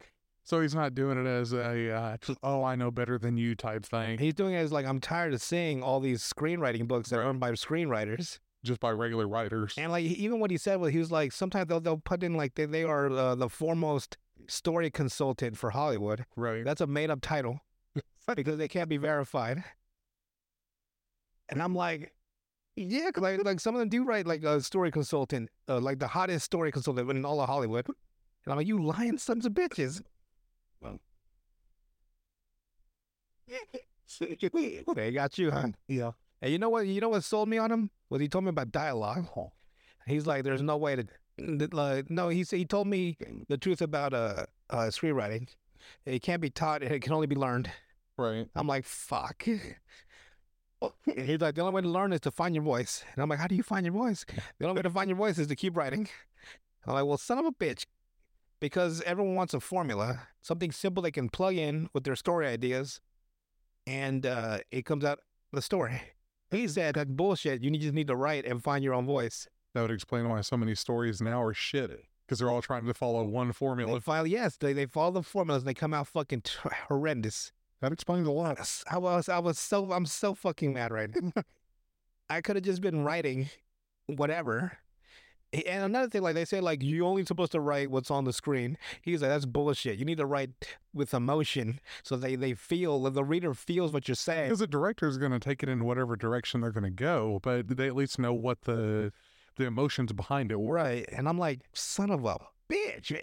So 0.48 0.60
he's 0.60 0.76
not 0.76 0.94
doing 0.94 1.18
it 1.18 1.28
as 1.28 1.52
a 1.52 1.90
uh, 1.92 2.16
oh 2.44 2.62
I 2.62 2.76
know 2.76 2.92
better 2.92 3.18
than 3.18 3.36
you 3.36 3.56
type 3.56 3.84
thing, 3.84 4.16
He's 4.18 4.32
doing 4.32 4.54
it 4.54 4.58
as 4.58 4.70
like 4.70 4.86
I'm 4.86 5.00
tired 5.00 5.34
of 5.34 5.42
seeing 5.42 5.82
all 5.82 5.98
these 5.98 6.22
screenwriting 6.22 6.86
books 6.86 7.10
that 7.10 7.18
are 7.18 7.24
owned 7.24 7.40
by 7.40 7.50
screenwriters. 7.50 8.38
Just 8.66 8.80
by 8.80 8.90
regular 8.90 9.26
writers. 9.28 9.74
And 9.78 9.90
like 9.92 10.04
even 10.04 10.40
what 10.40 10.50
he 10.50 10.56
said 10.58 10.80
was 10.80 10.92
he 10.92 10.98
was 10.98 11.10
like 11.10 11.32
sometimes 11.32 11.68
they'll 11.68 11.80
they'll 11.80 11.98
put 11.98 12.22
in 12.22 12.34
like 12.34 12.54
they 12.54 12.66
they 12.66 12.84
are 12.84 13.10
uh, 13.10 13.34
the 13.34 13.48
foremost 13.48 14.18
story 14.46 14.90
consultant 14.90 15.56
for 15.56 15.70
Hollywood. 15.70 16.24
Right. 16.36 16.64
That's 16.64 16.80
a 16.80 16.86
made 16.86 17.10
up 17.10 17.20
title 17.20 17.60
because 18.36 18.58
they 18.58 18.68
can't 18.68 18.88
be 18.88 18.96
verified. 18.96 19.64
And 21.48 21.62
I'm 21.62 21.74
like, 21.74 22.12
yeah, 22.76 23.10
'cause 23.10 23.22
like 23.22 23.44
like 23.44 23.60
some 23.60 23.74
of 23.74 23.80
them 23.80 23.88
do 23.88 24.04
write 24.04 24.26
like 24.26 24.44
a 24.44 24.60
story 24.60 24.90
consultant, 24.90 25.50
uh, 25.68 25.80
like 25.80 25.98
the 25.98 26.08
hottest 26.08 26.44
story 26.44 26.72
consultant 26.72 27.10
in 27.10 27.24
all 27.24 27.40
of 27.40 27.48
Hollywood. 27.48 27.86
And 27.86 28.52
I'm 28.52 28.56
like, 28.56 28.66
you 28.66 28.82
lying 28.82 29.18
sons 29.18 29.46
of 29.46 29.52
bitches. 29.52 30.02
Well. 30.80 31.00
they 34.94 35.12
got 35.12 35.38
you, 35.38 35.50
huh? 35.50 35.68
Yeah. 35.88 36.12
And 36.42 36.52
you 36.52 36.58
know 36.58 36.68
what? 36.68 36.86
You 36.86 37.00
know 37.00 37.08
what 37.08 37.24
sold 37.24 37.48
me 37.48 37.58
on 37.58 37.70
him? 37.72 37.90
Was 38.10 38.20
he 38.20 38.28
told 38.28 38.44
me 38.44 38.50
about 38.50 38.72
dialogue. 38.72 39.26
He's 40.06 40.26
like, 40.26 40.44
there's 40.44 40.62
no 40.62 40.76
way 40.76 40.96
to. 40.96 41.06
Like, 41.38 42.10
no, 42.10 42.28
he 42.28 42.44
he 42.44 42.64
told 42.64 42.86
me 42.86 43.18
the 43.48 43.58
truth 43.58 43.82
about 43.82 44.14
uh, 44.14 44.46
uh 44.70 44.86
screenwriting. 44.86 45.48
It 46.06 46.22
can't 46.22 46.40
be 46.40 46.48
taught; 46.50 46.82
it 46.82 47.02
can 47.02 47.12
only 47.12 47.26
be 47.26 47.36
learned. 47.36 47.70
Right. 48.16 48.48
I'm 48.54 48.66
like, 48.66 48.84
fuck. 48.86 49.42
He's 51.04 51.40
like, 51.40 51.54
the 51.54 51.60
only 51.62 51.74
way 51.74 51.82
to 51.82 51.88
learn 51.88 52.12
is 52.12 52.20
to 52.20 52.30
find 52.30 52.54
your 52.54 52.64
voice. 52.64 53.04
And 53.14 53.22
I'm 53.22 53.28
like, 53.28 53.38
how 53.38 53.46
do 53.46 53.54
you 53.54 53.62
find 53.62 53.84
your 53.84 53.92
voice? 53.94 54.24
The 54.58 54.66
only 54.66 54.78
way 54.78 54.82
to 54.82 54.90
find 54.90 55.08
your 55.08 55.16
voice 55.18 55.38
is 55.38 55.46
to 55.48 55.56
keep 55.56 55.76
writing. 55.76 56.08
I'm 56.86 56.94
like, 56.94 57.04
well, 57.04 57.18
son 57.18 57.38
of 57.38 57.46
a 57.46 57.52
bitch. 57.52 57.84
because 58.60 59.02
everyone 59.02 59.34
wants 59.34 59.54
a 59.54 59.60
formula, 59.60 60.28
something 60.42 60.72
simple 60.72 61.02
they 61.02 61.10
can 61.10 61.28
plug 61.28 61.54
in 61.56 61.88
with 61.92 62.04
their 62.04 62.16
story 62.16 62.46
ideas, 62.46 63.00
and 63.86 64.24
uh, 64.26 64.58
it 64.70 64.84
comes 64.84 65.04
out 65.04 65.20
the 65.52 65.62
story. 65.62 66.00
He 66.50 66.68
said 66.68 66.94
that's 66.94 67.10
bullshit. 67.10 67.62
You 67.62 67.70
just 67.78 67.94
need 67.94 68.06
to 68.08 68.16
write 68.16 68.44
and 68.44 68.62
find 68.62 68.82
your 68.84 68.94
own 68.94 69.06
voice. 69.06 69.48
That 69.74 69.82
would 69.82 69.90
explain 69.90 70.28
why 70.28 70.40
so 70.40 70.56
many 70.56 70.74
stories 70.74 71.20
now 71.20 71.42
are 71.42 71.52
shit 71.52 71.90
because 72.26 72.38
they're 72.38 72.50
all 72.50 72.62
trying 72.62 72.86
to 72.86 72.94
follow 72.94 73.22
one 73.24 73.48
They 73.48 73.52
formula. 73.52 74.00
file, 74.00 74.26
yes, 74.26 74.56
they, 74.56 74.72
they 74.72 74.86
follow 74.86 75.10
the 75.12 75.22
formulas 75.22 75.62
and 75.62 75.68
they 75.68 75.74
come 75.74 75.92
out 75.92 76.06
fucking 76.08 76.42
t- 76.42 76.52
horrendous. 76.88 77.52
That 77.82 77.92
explains 77.92 78.26
a 78.26 78.30
lot. 78.32 78.58
I 78.90 78.96
was, 78.98 79.28
I 79.28 79.38
was 79.38 79.58
so, 79.58 79.92
I'm 79.92 80.06
so 80.06 80.34
fucking 80.34 80.72
mad 80.72 80.92
right 80.92 81.10
now. 81.20 81.42
I 82.30 82.40
could 82.40 82.56
have 82.56 82.64
just 82.64 82.80
been 82.80 83.04
writing 83.04 83.50
whatever. 84.06 84.78
And 85.64 85.84
another 85.84 86.08
thing, 86.08 86.22
like 86.22 86.34
they 86.34 86.44
say, 86.44 86.60
like 86.60 86.82
you're 86.82 87.06
only 87.06 87.24
supposed 87.24 87.52
to 87.52 87.60
write 87.60 87.90
what's 87.90 88.10
on 88.10 88.24
the 88.24 88.32
screen. 88.32 88.76
He's 89.02 89.22
like, 89.22 89.30
that's 89.30 89.46
bullshit. 89.46 89.98
You 89.98 90.04
need 90.04 90.18
to 90.18 90.26
write 90.26 90.50
with 90.92 91.14
emotion 91.14 91.80
so 92.02 92.16
they 92.16 92.36
they 92.36 92.54
feel, 92.54 92.98
the 93.10 93.24
reader 93.24 93.54
feels 93.54 93.92
what 93.92 94.08
you're 94.08 94.14
saying. 94.14 94.48
Because 94.48 94.58
the 94.58 94.66
director 94.66 95.06
is 95.06 95.18
going 95.18 95.32
to 95.32 95.38
take 95.38 95.62
it 95.62 95.68
in 95.68 95.84
whatever 95.84 96.16
direction 96.16 96.60
they're 96.60 96.72
going 96.72 96.84
to 96.84 96.90
go, 96.90 97.40
but 97.42 97.68
they 97.76 97.86
at 97.86 97.94
least 97.96 98.18
know 98.18 98.32
what 98.34 98.62
the 98.62 99.12
the 99.56 99.64
emotions 99.64 100.12
behind 100.12 100.52
it 100.52 100.60
were. 100.60 100.74
Right. 100.74 101.06
And 101.10 101.28
I'm 101.28 101.38
like, 101.38 101.60
son 101.72 102.10
of 102.10 102.24
a 102.24 102.36
bitch. 102.68 103.16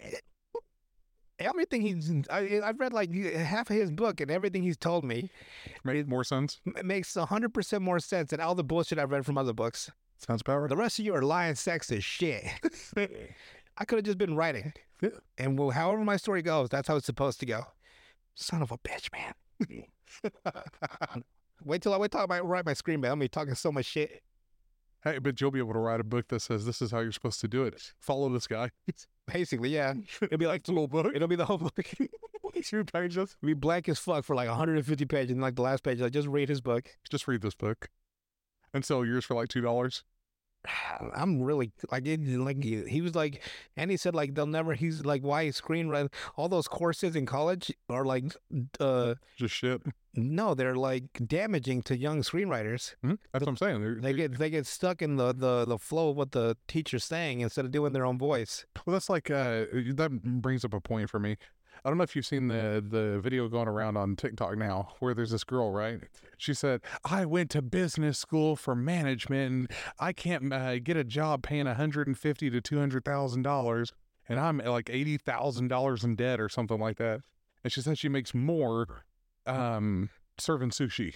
Everything 1.39 1.81
he's, 1.81 2.11
I, 2.29 2.61
I've 2.63 2.79
read 2.79 2.93
like 2.93 3.11
half 3.13 3.69
of 3.69 3.75
his 3.75 3.91
book, 3.91 4.21
and 4.21 4.29
everything 4.29 4.61
he's 4.63 4.77
told 4.77 5.03
me 5.03 5.29
Made 5.83 6.07
more 6.07 6.23
sense. 6.23 6.61
makes 6.83 7.13
100% 7.15 7.81
more 7.81 7.99
sense 7.99 8.29
than 8.29 8.39
all 8.39 8.55
the 8.55 8.63
bullshit 8.63 8.99
I've 8.99 9.11
read 9.11 9.25
from 9.25 9.37
other 9.37 9.51
books. 9.51 9.91
Sounds 10.25 10.41
about 10.41 10.59
right. 10.59 10.69
The 10.69 10.77
rest 10.77 10.99
of 10.99 11.05
you 11.05 11.13
are 11.15 11.21
lying 11.21 11.55
sex 11.55 11.91
as 11.91 12.03
shit. 12.03 12.45
I 13.77 13.85
could 13.85 13.97
have 13.97 14.05
just 14.05 14.17
been 14.17 14.35
writing. 14.35 14.71
And 15.37 15.59
well, 15.59 15.71
however 15.71 16.03
my 16.03 16.15
story 16.15 16.41
goes, 16.41 16.69
that's 16.69 16.87
how 16.87 16.95
it's 16.95 17.05
supposed 17.05 17.41
to 17.41 17.45
go. 17.45 17.63
Son 18.35 18.61
of 18.61 18.71
a 18.71 18.77
bitch, 18.77 19.09
man. 19.11 19.83
wait 21.65 21.81
till 21.81 21.93
I 21.93 21.97
wait 21.97 22.11
till 22.11 22.21
I 22.21 22.25
might 22.25 22.45
write 22.45 22.65
my 22.65 22.73
screenplay. 22.73 23.07
I'm 23.07 23.11
gonna 23.11 23.19
be 23.21 23.27
talking 23.27 23.55
so 23.55 23.71
much 23.71 23.85
shit. 23.85 24.23
Hey, 25.03 25.17
but 25.17 25.41
you'll 25.41 25.51
be 25.51 25.59
able 25.59 25.73
to 25.73 25.79
write 25.79 25.99
a 25.99 26.05
book 26.05 26.29
that 26.29 26.41
says 26.41 26.65
this 26.65 26.81
is 26.81 26.91
how 26.91 26.99
you're 26.99 27.11
supposed 27.11 27.41
to 27.41 27.49
do 27.49 27.63
it. 27.63 27.93
Follow 27.99 28.29
this 28.29 28.47
guy. 28.47 28.71
Basically, 29.27 29.69
yeah. 29.69 29.93
It'll 30.21 30.37
be 30.37 30.47
like 30.47 30.63
the 30.63 30.71
whole 30.71 30.87
book. 30.87 31.11
It'll 31.13 31.27
be 31.27 31.35
the 31.35 31.45
whole 31.45 31.57
book. 31.57 31.77
Two 32.63 32.85
pages. 32.85 33.35
It'll 33.41 33.47
be 33.47 33.53
blank 33.53 33.89
as 33.89 33.99
fuck 33.99 34.23
for 34.23 34.37
like 34.37 34.47
150 34.47 35.05
pages. 35.05 35.31
And 35.31 35.41
like 35.41 35.55
the 35.55 35.63
last 35.63 35.83
page, 35.83 35.99
like 35.99 36.13
just 36.13 36.29
read 36.29 36.47
his 36.47 36.61
book. 36.61 36.87
Just 37.09 37.27
read 37.27 37.41
this 37.41 37.55
book 37.55 37.89
and 38.73 38.83
sell 38.83 39.05
yours 39.05 39.25
for 39.25 39.35
like 39.35 39.49
two 39.49 39.61
dollars. 39.61 40.03
I'm 41.15 41.41
really 41.41 41.71
like 41.91 42.05
it, 42.05 42.19
like 42.39 42.63
he 42.63 42.83
he 42.87 43.01
was 43.01 43.15
like, 43.15 43.41
and 43.77 43.91
he 43.91 43.97
said 43.97 44.15
like 44.15 44.35
they'll 44.35 44.45
never. 44.45 44.73
He's 44.73 45.05
like, 45.05 45.21
why 45.23 45.45
screenwriting? 45.47 46.11
All 46.35 46.49
those 46.49 46.67
courses 46.67 47.15
in 47.15 47.25
college 47.25 47.71
are 47.89 48.05
like, 48.05 48.25
uh, 48.79 49.15
Just 49.37 49.55
shit. 49.55 49.81
no, 50.15 50.53
they're 50.53 50.75
like 50.75 51.03
damaging 51.25 51.81
to 51.83 51.97
young 51.97 52.21
screenwriters. 52.21 52.95
Mhm. 53.03 53.17
That's 53.31 53.41
what 53.45 53.49
I'm 53.49 53.57
saying. 53.57 53.81
They're- 53.81 53.99
They 54.01 54.13
get 54.13 54.37
they 54.37 54.49
get 54.49 54.65
stuck 54.65 55.01
in 55.01 55.15
the 55.17 55.33
the 55.33 55.65
the 55.65 55.77
flow 55.77 56.09
of 56.09 56.15
what 56.17 56.31
the 56.31 56.55
teacher's 56.67 57.03
saying 57.03 57.41
instead 57.41 57.65
of 57.65 57.71
doing 57.71 57.93
their 57.93 58.05
own 58.05 58.17
voice. 58.17 58.65
Well, 58.85 58.93
that's 58.93 59.09
like 59.09 59.29
uh, 59.29 59.65
that 59.95 60.19
brings 60.23 60.63
up 60.65 60.73
a 60.73 60.79
point 60.81 61.09
for 61.09 61.19
me. 61.19 61.37
I 61.85 61.89
don't 61.89 61.97
know 61.97 62.03
if 62.03 62.15
you've 62.15 62.25
seen 62.25 62.47
the 62.47 62.83
the 62.87 63.19
video 63.19 63.47
going 63.49 63.67
around 63.67 63.97
on 63.97 64.15
TikTok 64.15 64.57
now, 64.57 64.93
where 64.99 65.13
there's 65.13 65.31
this 65.31 65.43
girl, 65.43 65.71
right? 65.71 65.99
She 66.37 66.53
said, 66.53 66.81
"I 67.03 67.25
went 67.25 67.49
to 67.51 67.61
business 67.61 68.17
school 68.17 68.55
for 68.55 68.73
management, 68.73 69.51
and 69.51 69.71
I 69.99 70.13
can't 70.13 70.53
uh, 70.53 70.79
get 70.79 70.95
a 70.95 71.03
job 71.03 71.43
paying 71.43 71.65
150 71.65 72.49
to 72.49 72.61
200 72.61 73.03
thousand 73.03 73.41
dollars, 73.41 73.91
and 74.29 74.39
I'm 74.39 74.59
like 74.59 74.89
eighty 74.89 75.17
thousand 75.17 75.67
dollars 75.67 76.03
in 76.03 76.15
debt 76.15 76.39
or 76.39 76.47
something 76.47 76.79
like 76.79 76.97
that." 76.97 77.21
And 77.63 77.73
she 77.73 77.81
said 77.81 77.97
she 77.97 78.09
makes 78.09 78.33
more 78.33 79.03
um, 79.45 80.09
serving 80.37 80.69
sushi 80.69 81.15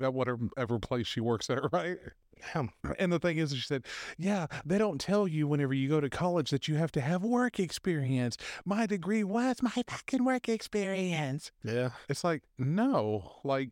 at 0.00 0.14
whatever 0.14 0.78
place 0.78 1.06
she 1.06 1.20
works 1.20 1.50
at, 1.50 1.60
right? 1.72 1.98
And 2.98 3.12
the 3.12 3.18
thing 3.18 3.38
is, 3.38 3.54
she 3.54 3.66
said, 3.66 3.84
yeah, 4.16 4.46
they 4.64 4.78
don't 4.78 5.00
tell 5.00 5.26
you 5.26 5.46
whenever 5.46 5.74
you 5.74 5.88
go 5.88 6.00
to 6.00 6.08
college 6.08 6.50
that 6.50 6.68
you 6.68 6.76
have 6.76 6.92
to 6.92 7.00
have 7.00 7.24
work 7.24 7.58
experience. 7.58 8.36
My 8.64 8.86
degree 8.86 9.24
was 9.24 9.62
my 9.62 9.82
fucking 9.88 10.24
work 10.24 10.48
experience. 10.48 11.50
Yeah. 11.64 11.90
It's 12.08 12.24
like, 12.24 12.42
no, 12.58 13.36
like, 13.44 13.70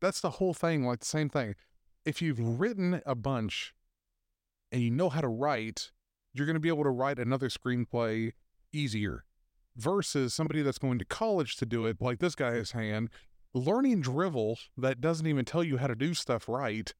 that's 0.00 0.20
the 0.20 0.30
whole 0.30 0.54
thing. 0.54 0.84
Like, 0.84 1.00
the 1.00 1.06
same 1.06 1.28
thing. 1.28 1.54
If 2.04 2.22
you've 2.22 2.60
written 2.60 3.02
a 3.04 3.14
bunch 3.14 3.74
and 4.70 4.80
you 4.80 4.90
know 4.90 5.08
how 5.08 5.20
to 5.20 5.28
write, 5.28 5.90
you're 6.32 6.46
going 6.46 6.54
to 6.54 6.60
be 6.60 6.68
able 6.68 6.84
to 6.84 6.90
write 6.90 7.18
another 7.18 7.48
screenplay 7.48 8.32
easier 8.72 9.24
versus 9.76 10.34
somebody 10.34 10.62
that's 10.62 10.78
going 10.78 10.98
to 10.98 11.04
college 11.04 11.56
to 11.56 11.66
do 11.66 11.86
it, 11.86 11.96
like 12.00 12.18
this 12.18 12.34
guy 12.34 12.50
is 12.50 12.70
saying, 12.70 13.08
learning 13.58 14.00
drivel 14.00 14.58
that 14.76 15.00
doesn't 15.00 15.26
even 15.26 15.44
tell 15.44 15.64
you 15.64 15.76
how 15.78 15.86
to 15.86 15.94
do 15.94 16.14
stuff 16.14 16.48
right 16.48 16.94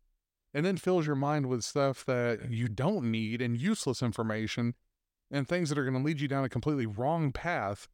and 0.54 0.64
then 0.64 0.76
fills 0.76 1.06
your 1.06 1.16
mind 1.16 1.46
with 1.46 1.62
stuff 1.62 2.04
that 2.06 2.50
you 2.50 2.68
don't 2.68 3.10
need 3.10 3.42
and 3.42 3.60
useless 3.60 4.02
information 4.02 4.74
and 5.30 5.46
things 5.46 5.68
that 5.68 5.78
are 5.78 5.84
going 5.84 5.96
to 5.96 6.02
lead 6.02 6.20
you 6.20 6.28
down 6.28 6.44
a 6.44 6.48
completely 6.48 6.86
wrong 6.86 7.32
path. 7.32 7.88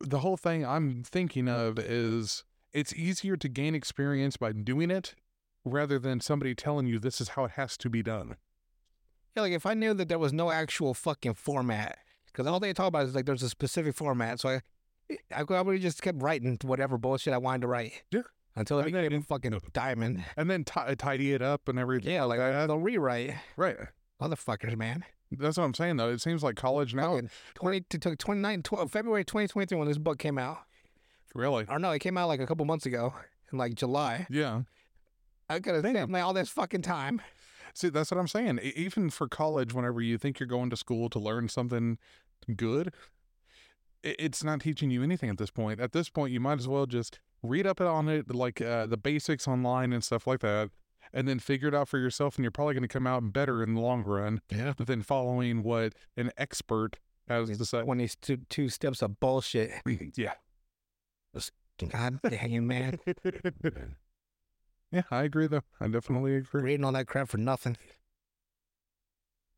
The 0.00 0.20
whole 0.20 0.36
thing 0.36 0.64
I'm 0.64 1.02
thinking 1.02 1.48
of 1.48 1.78
is 1.78 2.44
it's 2.72 2.94
easier 2.94 3.36
to 3.36 3.48
gain 3.48 3.74
experience 3.74 4.36
by 4.36 4.52
doing 4.52 4.90
it 4.90 5.14
rather 5.64 5.98
than 5.98 6.20
somebody 6.20 6.54
telling 6.54 6.86
you 6.86 6.98
this 6.98 7.20
is 7.20 7.30
how 7.30 7.44
it 7.44 7.52
has 7.52 7.76
to 7.78 7.90
be 7.90 8.02
done. 8.02 8.36
Yeah, 9.34 9.42
like 9.42 9.52
if 9.52 9.66
I 9.66 9.74
knew 9.74 9.92
that 9.94 10.08
there 10.08 10.18
was 10.18 10.32
no 10.32 10.50
actual 10.50 10.94
fucking 10.94 11.34
format, 11.34 11.98
because 12.26 12.46
all 12.46 12.60
they 12.60 12.72
talk 12.72 12.88
about 12.88 13.06
is 13.06 13.14
like 13.14 13.26
there's 13.26 13.42
a 13.42 13.50
specific 13.50 13.94
format, 13.94 14.40
so 14.40 14.48
I, 14.48 14.60
I 15.34 15.44
probably 15.44 15.78
just 15.78 16.02
kept 16.02 16.22
writing 16.22 16.58
whatever 16.62 16.98
bullshit 16.98 17.32
I 17.34 17.38
wanted 17.38 17.62
to 17.62 17.66
write. 17.68 18.02
Yeah. 18.10 18.22
Until 18.54 18.78
it 18.80 18.86
And 18.86 18.94
then- 18.94 19.04
became 19.04 19.20
a 19.20 19.24
fucking 19.24 19.60
diamond. 19.72 20.24
And 20.36 20.50
then 20.50 20.64
ti 20.64 20.96
tidy 20.96 21.32
it 21.32 21.42
up 21.42 21.68
and 21.68 21.78
everything. 21.78 22.12
Yeah, 22.14 22.24
like 22.24 22.38
that. 22.38 22.66
they'll 22.66 22.78
rewrite. 22.78 23.34
Right. 23.56 23.76
Motherfuckers, 24.20 24.76
man. 24.76 25.04
That's 25.30 25.56
what 25.58 25.64
I'm 25.64 25.74
saying, 25.74 25.96
though. 25.96 26.10
It 26.10 26.20
seems 26.20 26.42
like 26.42 26.56
college 26.56 26.94
now. 26.94 27.14
Fucking 27.14 27.30
20 27.54 27.80
to 27.90 27.98
to 27.98 28.16
29 28.16 28.62
12, 28.62 28.90
February 28.90 29.24
2023 29.24 29.76
when 29.78 29.88
this 29.88 29.98
book 29.98 30.18
came 30.18 30.38
out. 30.38 30.58
Really? 31.34 31.66
Or 31.68 31.78
no, 31.78 31.90
it 31.90 31.98
came 31.98 32.16
out 32.16 32.28
like 32.28 32.40
a 32.40 32.46
couple 32.46 32.64
months 32.64 32.86
ago 32.86 33.12
in 33.52 33.58
like 33.58 33.74
July. 33.74 34.26
Yeah. 34.30 34.62
I 35.50 35.60
could 35.60 35.74
have 35.74 35.84
spent 35.84 36.14
all 36.14 36.32
this 36.32 36.48
fucking 36.48 36.82
time. 36.82 37.20
See, 37.74 37.88
that's 37.90 38.10
what 38.10 38.18
I'm 38.18 38.26
saying. 38.28 38.58
Even 38.74 39.10
for 39.10 39.28
college, 39.28 39.74
whenever 39.74 40.00
you 40.00 40.16
think 40.16 40.40
you're 40.40 40.46
going 40.46 40.70
to 40.70 40.76
school 40.76 41.10
to 41.10 41.18
learn 41.18 41.48
something 41.50 41.98
good, 42.56 42.92
it's 44.06 44.44
not 44.44 44.60
teaching 44.60 44.90
you 44.90 45.02
anything 45.02 45.30
at 45.30 45.38
this 45.38 45.50
point. 45.50 45.80
At 45.80 45.92
this 45.92 46.08
point, 46.08 46.32
you 46.32 46.40
might 46.40 46.58
as 46.58 46.68
well 46.68 46.86
just 46.86 47.18
read 47.42 47.66
up 47.66 47.80
on 47.80 48.08
it, 48.08 48.34
like 48.34 48.60
uh, 48.60 48.86
the 48.86 48.96
basics 48.96 49.46
online 49.48 49.92
and 49.92 50.02
stuff 50.04 50.26
like 50.26 50.40
that, 50.40 50.70
and 51.12 51.26
then 51.28 51.38
figure 51.38 51.68
it 51.68 51.74
out 51.74 51.88
for 51.88 51.98
yourself. 51.98 52.36
And 52.36 52.44
you're 52.44 52.50
probably 52.50 52.74
going 52.74 52.82
to 52.82 52.88
come 52.88 53.06
out 53.06 53.32
better 53.32 53.62
in 53.62 53.74
the 53.74 53.80
long 53.80 54.02
run 54.04 54.40
Yeah. 54.50 54.74
than 54.78 55.02
following 55.02 55.62
what 55.62 55.92
an 56.16 56.30
expert 56.36 56.96
has 57.28 57.56
to 57.56 57.64
say. 57.64 57.82
When 57.82 57.98
these 57.98 58.16
two, 58.16 58.38
two 58.48 58.68
steps 58.68 59.02
of 59.02 59.18
bullshit. 59.20 59.72
Yeah. 60.16 60.34
God 61.90 62.20
dang, 62.22 62.66
man. 62.66 62.98
yeah, 64.90 65.02
I 65.10 65.24
agree, 65.24 65.46
though. 65.46 65.60
I 65.78 65.88
definitely 65.88 66.36
agree. 66.36 66.62
Reading 66.62 66.84
all 66.84 66.92
that 66.92 67.06
crap 67.06 67.28
for 67.28 67.36
nothing. 67.36 67.76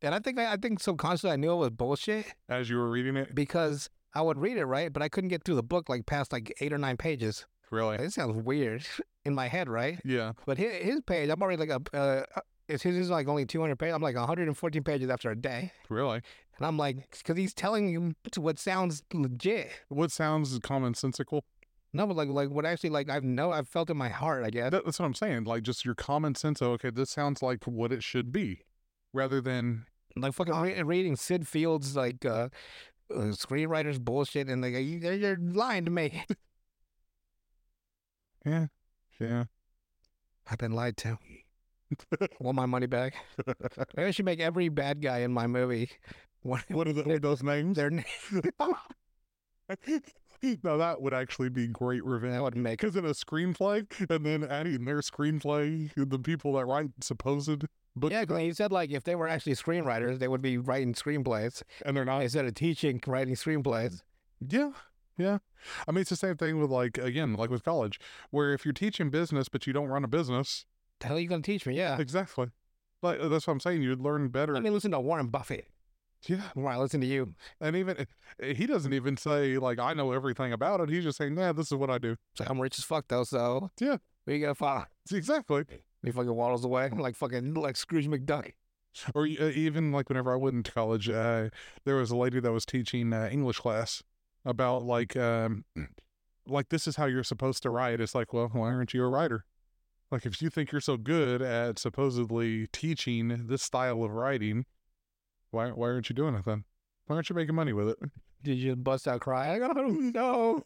And 0.01 0.13
I 0.15 0.19
think 0.19 0.37
I, 0.39 0.53
I 0.53 0.57
think 0.57 0.79
subconsciously 0.81 1.31
I 1.31 1.35
knew 1.35 1.51
it 1.53 1.57
was 1.57 1.69
bullshit 1.71 2.25
As 2.47 2.69
you 2.69 2.77
were 2.77 2.89
reading 2.89 3.15
it, 3.17 3.35
because 3.35 3.89
I 4.13 4.21
would 4.21 4.37
read 4.39 4.57
it 4.57 4.65
right, 4.65 4.91
but 4.91 5.01
I 5.03 5.09
couldn't 5.09 5.29
get 5.29 5.43
through 5.43 5.55
the 5.55 5.63
book 5.63 5.87
like 5.89 6.05
past 6.05 6.31
like 6.31 6.53
eight 6.61 6.73
or 6.73 6.77
nine 6.77 6.97
pages. 6.97 7.45
really. 7.71 7.97
It 7.97 8.11
sounds 8.13 8.35
weird 8.43 8.83
in 9.25 9.35
my 9.35 9.47
head, 9.47 9.69
right? 9.69 9.99
Yeah. 10.03 10.33
But 10.45 10.57
his, 10.57 10.73
his 10.83 11.01
page, 11.01 11.29
I'm 11.29 11.41
already 11.41 11.63
like 11.65 11.69
a. 11.93 11.95
Uh, 11.97 12.23
it's 12.67 12.83
his 12.83 12.95
is 12.95 13.09
like 13.09 13.27
only 13.27 13.45
200 13.45 13.75
pages. 13.77 13.95
I'm 13.95 14.01
like 14.01 14.15
114 14.15 14.83
pages 14.83 15.09
after 15.09 15.31
a 15.31 15.35
day, 15.35 15.71
Really. 15.89 16.21
and 16.57 16.65
I'm 16.67 16.77
like, 16.77 16.97
because 17.17 17.35
he's 17.35 17.53
telling 17.53 17.89
you 17.89 18.13
what 18.37 18.59
sounds 18.59 19.01
legit. 19.13 19.69
What 19.89 20.11
sounds 20.11 20.57
commonsensical? 20.59 21.41
No, 21.93 22.05
but 22.05 22.15
like 22.15 22.29
like 22.29 22.49
what 22.51 22.65
actually 22.67 22.91
like 22.91 23.09
I've 23.09 23.23
know 23.23 23.51
I've 23.51 23.67
felt 23.67 23.89
in 23.89 23.97
my 23.97 24.09
heart. 24.09 24.43
I 24.45 24.51
guess. 24.51 24.69
That, 24.69 24.85
that's 24.85 24.99
what 24.99 25.05
I'm 25.07 25.15
saying. 25.15 25.45
Like 25.45 25.63
just 25.63 25.83
your 25.83 25.95
common 25.95 26.35
sense. 26.35 26.61
Of, 26.61 26.67
okay, 26.73 26.91
this 26.91 27.09
sounds 27.09 27.41
like 27.41 27.63
what 27.65 27.91
it 27.91 28.03
should 28.03 28.31
be, 28.31 28.61
rather 29.13 29.41
than 29.41 29.87
like 30.15 30.33
fucking 30.33 30.53
re- 30.53 30.83
reading 30.83 31.15
Syd 31.15 31.47
Fields 31.47 31.95
like 31.95 32.23
uh 32.23 32.49
Uh, 33.13 33.31
screenwriters 33.33 33.99
bullshit 33.99 34.47
and 34.47 34.61
like 34.61 34.73
you, 34.73 34.99
you're 34.99 35.37
lying 35.37 35.85
to 35.85 35.91
me. 35.91 36.23
yeah, 38.45 38.67
yeah. 39.19 39.45
I've 40.49 40.59
been 40.59 40.73
lied 40.73 40.97
to. 40.97 41.17
Want 42.39 42.55
my 42.55 42.67
money 42.67 42.85
back? 42.85 43.15
Maybe 43.95 44.07
I 44.07 44.11
should 44.11 44.25
make 44.25 44.39
every 44.39 44.69
bad 44.69 45.01
guy 45.01 45.19
in 45.19 45.31
my 45.31 45.47
movie. 45.47 45.89
What 46.41 46.63
What 46.69 46.87
are 46.87 46.93
the, 46.93 47.03
what 47.03 47.15
are 47.15 47.19
those 47.19 47.43
names? 47.43 47.75
their 47.75 47.89
name? 47.89 48.05
now 50.63 50.77
that 50.77 51.01
would 51.01 51.13
actually 51.13 51.49
be 51.49 51.67
great 51.67 52.03
That 52.03 52.09
revenge. 52.09 52.41
would 52.41 52.57
make 52.57 52.79
Because 52.79 52.95
in 52.95 53.05
a 53.05 53.09
screenplay, 53.09 53.85
and 54.09 54.25
then 54.25 54.43
adding 54.43 54.85
their 54.85 55.01
screenplay, 55.01 55.91
the 55.95 56.19
people 56.19 56.53
that 56.53 56.65
write 56.65 56.91
supposed 57.01 57.65
book, 57.99 58.11
Yeah, 58.11 58.25
he 58.39 58.53
said 58.53 58.71
like 58.71 58.91
if 58.91 59.03
they 59.03 59.15
were 59.15 59.27
actually 59.27 59.53
screenwriters, 59.53 60.19
they 60.19 60.27
would 60.27 60.41
be 60.41 60.57
writing 60.57 60.93
screenplays 60.93 61.61
and 61.85 61.95
they're 61.95 62.05
not. 62.05 62.21
instead 62.23 62.45
of 62.45 62.53
teaching 62.55 63.01
writing 63.05 63.35
screenplays. 63.35 64.01
Yeah, 64.47 64.71
yeah. 65.17 65.39
I 65.87 65.91
mean, 65.91 66.01
it's 66.01 66.09
the 66.09 66.15
same 66.15 66.37
thing 66.37 66.59
with 66.59 66.69
like 66.71 66.97
again, 66.97 67.33
like 67.33 67.49
with 67.49 67.63
college, 67.63 67.99
where 68.31 68.53
if 68.53 68.65
you're 68.65 68.73
teaching 68.73 69.09
business 69.09 69.49
but 69.49 69.67
you 69.67 69.73
don't 69.73 69.87
run 69.89 70.03
a 70.03 70.07
business, 70.07 70.65
The 71.01 71.07
hell 71.07 71.17
are 71.17 71.19
you 71.19 71.27
gonna 71.27 71.41
teach 71.41 71.65
me? 71.65 71.75
Yeah. 71.75 71.99
exactly. 71.99 72.47
Like 73.01 73.19
that's 73.21 73.45
what 73.47 73.53
I'm 73.53 73.59
saying. 73.59 73.81
You'd 73.81 74.01
learn 74.01 74.29
better. 74.29 74.55
I 74.55 74.59
me 74.59 74.69
listen 74.69 74.91
to 74.91 74.99
Warren 74.99 75.27
Buffett. 75.27 75.67
yeah, 76.27 76.41
Why 76.53 76.75
listen 76.77 76.99
to 77.01 77.07
you? 77.07 77.33
and 77.61 77.75
even 77.75 78.05
eh, 78.41 78.53
he 78.53 78.65
doesn't 78.65 78.91
even 78.93 79.15
say 79.17 79.57
like 79.57 79.79
I 79.79 79.93
know 79.93 80.11
everything 80.11 80.51
about 80.53 80.81
it. 80.81 80.89
He's 80.89 81.03
just 81.03 81.17
saying, 81.17 81.37
"Yeah, 81.37 81.51
this 81.53 81.67
is 81.67 81.75
what 81.75 81.89
I 81.89 81.97
do." 81.97 82.15
Like 82.39 82.49
I'm 82.49 82.59
rich 82.59 82.77
as 82.77 82.83
fuck 82.85 83.05
though, 83.07 83.23
so 83.23 83.71
Yeah. 83.79 83.97
You 84.25 84.39
gonna 84.39 84.53
follow? 84.55 84.85
Exactly. 85.11 85.63
He 86.03 86.11
fucking 86.11 86.33
waddles 86.33 86.65
away 86.65 86.89
like 86.97 87.15
fucking 87.15 87.53
like 87.53 87.75
Scrooge 87.75 88.07
McDuck. 88.07 88.53
Or 89.13 89.23
uh, 89.23 89.49
even 89.49 89.91
like 89.91 90.09
whenever 90.09 90.33
I 90.33 90.35
went 90.35 90.65
to 90.65 90.71
college, 90.71 91.09
uh, 91.09 91.49
there 91.85 91.95
was 91.95 92.11
a 92.11 92.17
lady 92.17 92.39
that 92.39 92.51
was 92.51 92.65
teaching 92.65 93.13
uh, 93.13 93.29
English 93.31 93.59
class 93.59 94.03
about 94.45 94.83
like, 94.83 95.15
um, 95.15 95.65
like 96.47 96.69
this 96.69 96.87
is 96.87 96.95
how 96.95 97.05
you're 97.05 97.23
supposed 97.23 97.63
to 97.63 97.69
write. 97.69 98.01
It's 98.01 98.15
like, 98.15 98.33
well, 98.33 98.49
why 98.51 98.67
aren't 98.69 98.93
you 98.93 99.03
a 99.03 99.09
writer? 99.09 99.45
Like, 100.11 100.25
if 100.25 100.41
you 100.41 100.49
think 100.49 100.71
you're 100.71 100.81
so 100.81 100.97
good 100.97 101.41
at 101.41 101.77
supposedly 101.77 102.65
teaching 102.67 103.45
this 103.47 103.61
style 103.61 104.03
of 104.03 104.11
writing, 104.11 104.65
why 105.51 105.69
why 105.69 105.89
aren't 105.89 106.09
you 106.09 106.15
doing 106.15 106.33
it 106.33 106.45
then? 106.45 106.63
Why 107.05 107.15
aren't 107.15 107.29
you 107.29 107.35
making 107.35 107.55
money 107.55 107.73
with 107.73 107.89
it? 107.89 107.97
Did 108.43 108.57
you 108.57 108.75
bust 108.75 109.07
out 109.07 109.21
crying? 109.21 109.63
I 109.63 109.73
don't 109.73 110.13
know. 110.13 110.63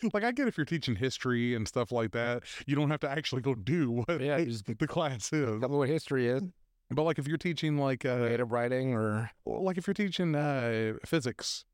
like, 0.12 0.24
I 0.24 0.32
get 0.32 0.48
if 0.48 0.56
you're 0.56 0.64
teaching 0.64 0.96
history 0.96 1.54
and 1.54 1.66
stuff 1.68 1.92
like 1.92 2.12
that, 2.12 2.42
you 2.66 2.74
don't 2.74 2.90
have 2.90 3.00
to 3.00 3.10
actually 3.10 3.42
go 3.42 3.54
do 3.54 3.90
what 3.90 4.20
Yeah, 4.20 4.42
just 4.44 4.66
the 4.66 4.86
class 4.86 5.32
is. 5.32 5.60
tell 5.60 5.68
me 5.68 5.76
what 5.76 5.88
history 5.88 6.26
is. 6.28 6.42
But 6.90 7.04
like, 7.04 7.18
if 7.18 7.26
you're 7.26 7.38
teaching 7.38 7.78
like 7.78 8.04
uh, 8.04 8.18
Creative 8.18 8.50
writing 8.52 8.92
or 8.94 9.30
like 9.46 9.78
if 9.78 9.86
you're 9.86 9.94
teaching 9.94 10.34
uh, 10.34 10.94
physics, 11.06 11.64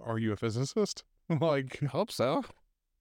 are 0.00 0.18
you 0.18 0.32
a 0.32 0.36
physicist? 0.36 1.04
like, 1.40 1.82
I 1.82 1.86
hope 1.86 2.10
so. 2.12 2.44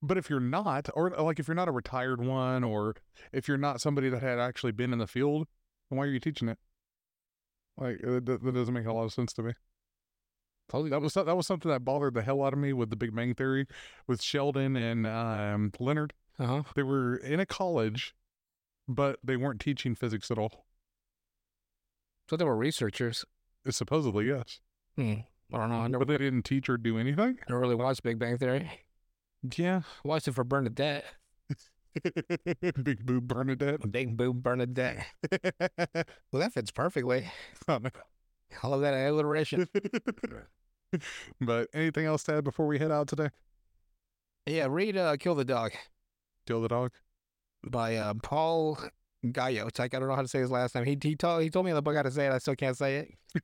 but 0.02 0.18
if 0.18 0.30
you're 0.30 0.40
not, 0.40 0.90
or 0.96 1.10
like 1.12 1.40
if 1.40 1.48
you're 1.48 1.56
not 1.56 1.68
a 1.70 1.72
retired 1.72 2.22
one, 2.22 2.64
or 2.64 2.96
if 3.34 3.48
you're 3.48 3.58
not 3.58 3.82
somebody 3.82 4.10
that 4.10 4.22
had 4.22 4.40
actually 4.40 4.72
been 4.74 4.94
in 4.94 5.00
the 5.00 5.08
field, 5.08 5.48
then 5.90 5.98
why 6.00 6.06
are 6.06 6.10
you 6.10 6.20
teaching 6.20 6.50
it? 6.50 6.60
Like 7.78 7.98
uh, 8.06 8.20
that, 8.24 8.40
that 8.44 8.54
doesn't 8.54 8.74
make 8.74 8.86
a 8.86 8.94
lot 8.94 9.04
of 9.06 9.14
sense 9.14 9.34
to 9.34 9.44
me. 9.44 9.54
Totally. 10.70 10.90
That 10.90 11.02
was 11.02 11.14
that 11.14 11.36
was 11.38 11.46
something 11.48 11.70
that 11.72 11.86
bothered 11.86 12.14
the 12.14 12.22
hell 12.22 12.44
out 12.44 12.54
of 12.54 12.60
me 12.60 12.74
with 12.74 12.90
the 12.90 12.96
Big 12.96 13.16
Bang 13.16 13.34
Theory, 13.36 13.68
with 14.08 14.22
Sheldon 14.22 14.76
and 14.76 15.06
um, 15.06 15.72
Leonard. 15.80 16.14
Uh 16.40 16.46
huh. 16.48 16.64
They 16.76 16.84
were 16.84 17.16
in 17.18 17.40
a 17.40 17.46
college, 17.46 18.16
but 18.88 19.20
they 19.24 19.38
weren't 19.38 19.60
teaching 19.62 19.94
physics 19.94 20.32
at 20.32 20.38
all. 20.38 20.66
So 22.30 22.38
they 22.38 22.46
were 22.46 22.56
researchers. 22.56 23.26
Supposedly, 23.70 24.28
yes, 24.28 24.60
Hmm. 24.98 25.14
I 25.54 25.58
don't 25.58 25.70
know. 25.70 25.76
I 25.82 25.88
never, 25.88 26.00
but 26.06 26.08
they 26.12 26.18
didn't 26.18 26.44
teach 26.44 26.68
or 26.70 26.78
do 26.78 26.98
anything. 26.98 27.38
never 27.48 27.62
really 27.62 27.76
watched 27.76 28.04
Big 28.04 28.18
Bang 28.20 28.38
Theory. 28.38 28.70
Yeah, 29.58 29.82
I 30.04 30.08
watched 30.08 30.28
it 30.28 30.34
for 30.34 30.44
Bernadette. 30.44 31.06
Big 32.84 33.06
boob 33.06 33.28
Bernadette. 33.28 33.92
Big 33.92 34.18
boob 34.18 34.42
Bernadette. 34.42 35.06
Well, 36.32 36.42
that 36.42 36.54
fits 36.54 36.72
perfectly. 36.72 37.32
I 38.62 38.68
love 38.68 38.82
that 38.82 38.94
alliteration. 38.94 39.68
but 41.42 41.70
anything 41.74 42.06
else 42.06 42.24
to 42.24 42.36
add 42.36 42.44
before 42.44 42.68
we 42.68 42.80
head 42.80 42.92
out 42.92 43.08
today? 43.08 43.30
yeah, 44.46 44.68
read 44.70 44.98
uh, 44.98 45.16
Kill 45.18 45.36
the 45.36 45.46
Dog 45.46 45.72
Kill 46.46 46.62
the 46.62 46.68
dog. 46.68 46.92
by 47.66 47.96
uh, 47.96 48.14
Paul 48.22 48.78
Gallo. 49.32 49.70
Like, 49.78 49.96
I 49.96 50.00
don't 50.00 50.10
know 50.10 50.16
how 50.16 50.22
to 50.22 50.28
say 50.28 50.40
his 50.40 50.52
last 50.52 50.76
name. 50.76 50.86
He, 50.86 50.98
he, 51.02 51.16
told, 51.16 51.42
he 51.42 51.50
told 51.50 51.66
me 51.66 51.72
in 51.72 51.76
the 51.76 51.82
book 51.82 51.96
how 51.96 52.04
to 52.04 52.12
say 52.12 52.28
it. 52.28 52.34
I 52.34 52.38
still 52.40 52.56
can't 52.56 52.78
say 52.78 52.98
it. 52.98 53.44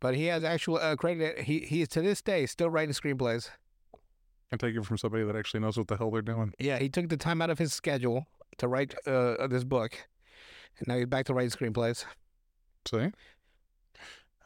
but 0.00 0.14
he 0.14 0.26
has 0.26 0.44
actual 0.44 0.76
uh, 0.76 0.94
credit. 0.96 1.40
He, 1.40 1.60
he 1.60 1.82
is 1.82 1.88
to 1.88 2.02
this 2.02 2.22
day 2.22 2.46
still 2.46 2.70
writing 2.70 2.94
screenplays. 2.94 3.50
And 4.52 4.60
take 4.60 4.76
it 4.76 4.86
from 4.86 4.96
somebody 4.96 5.24
that 5.24 5.34
actually 5.34 5.60
knows 5.60 5.76
what 5.76 5.88
the 5.88 5.96
hell 5.96 6.10
they're 6.12 6.22
doing. 6.22 6.52
Yeah, 6.60 6.78
he 6.78 6.88
took 6.88 7.08
the 7.08 7.16
time 7.16 7.42
out 7.42 7.50
of 7.50 7.58
his 7.58 7.72
schedule 7.72 8.26
to 8.58 8.68
write 8.68 8.94
uh, 9.06 9.48
this 9.48 9.64
book. 9.64 10.06
And 10.78 10.88
now 10.88 10.96
he's 10.96 11.06
back 11.06 11.26
to 11.26 11.34
writing 11.34 11.50
screenplays. 11.50 12.04
See? 12.88 13.10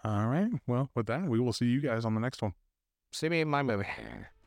All 0.04 0.26
right. 0.28 0.50
Well, 0.66 0.90
with 0.94 1.06
that, 1.06 1.24
we 1.24 1.40
will 1.40 1.52
see 1.52 1.66
you 1.66 1.80
guys 1.80 2.04
on 2.04 2.14
the 2.14 2.20
next 2.20 2.42
one. 2.42 2.54
See 3.12 3.28
me 3.28 3.40
in 3.40 3.48
my 3.48 3.62
movie. 3.62 3.86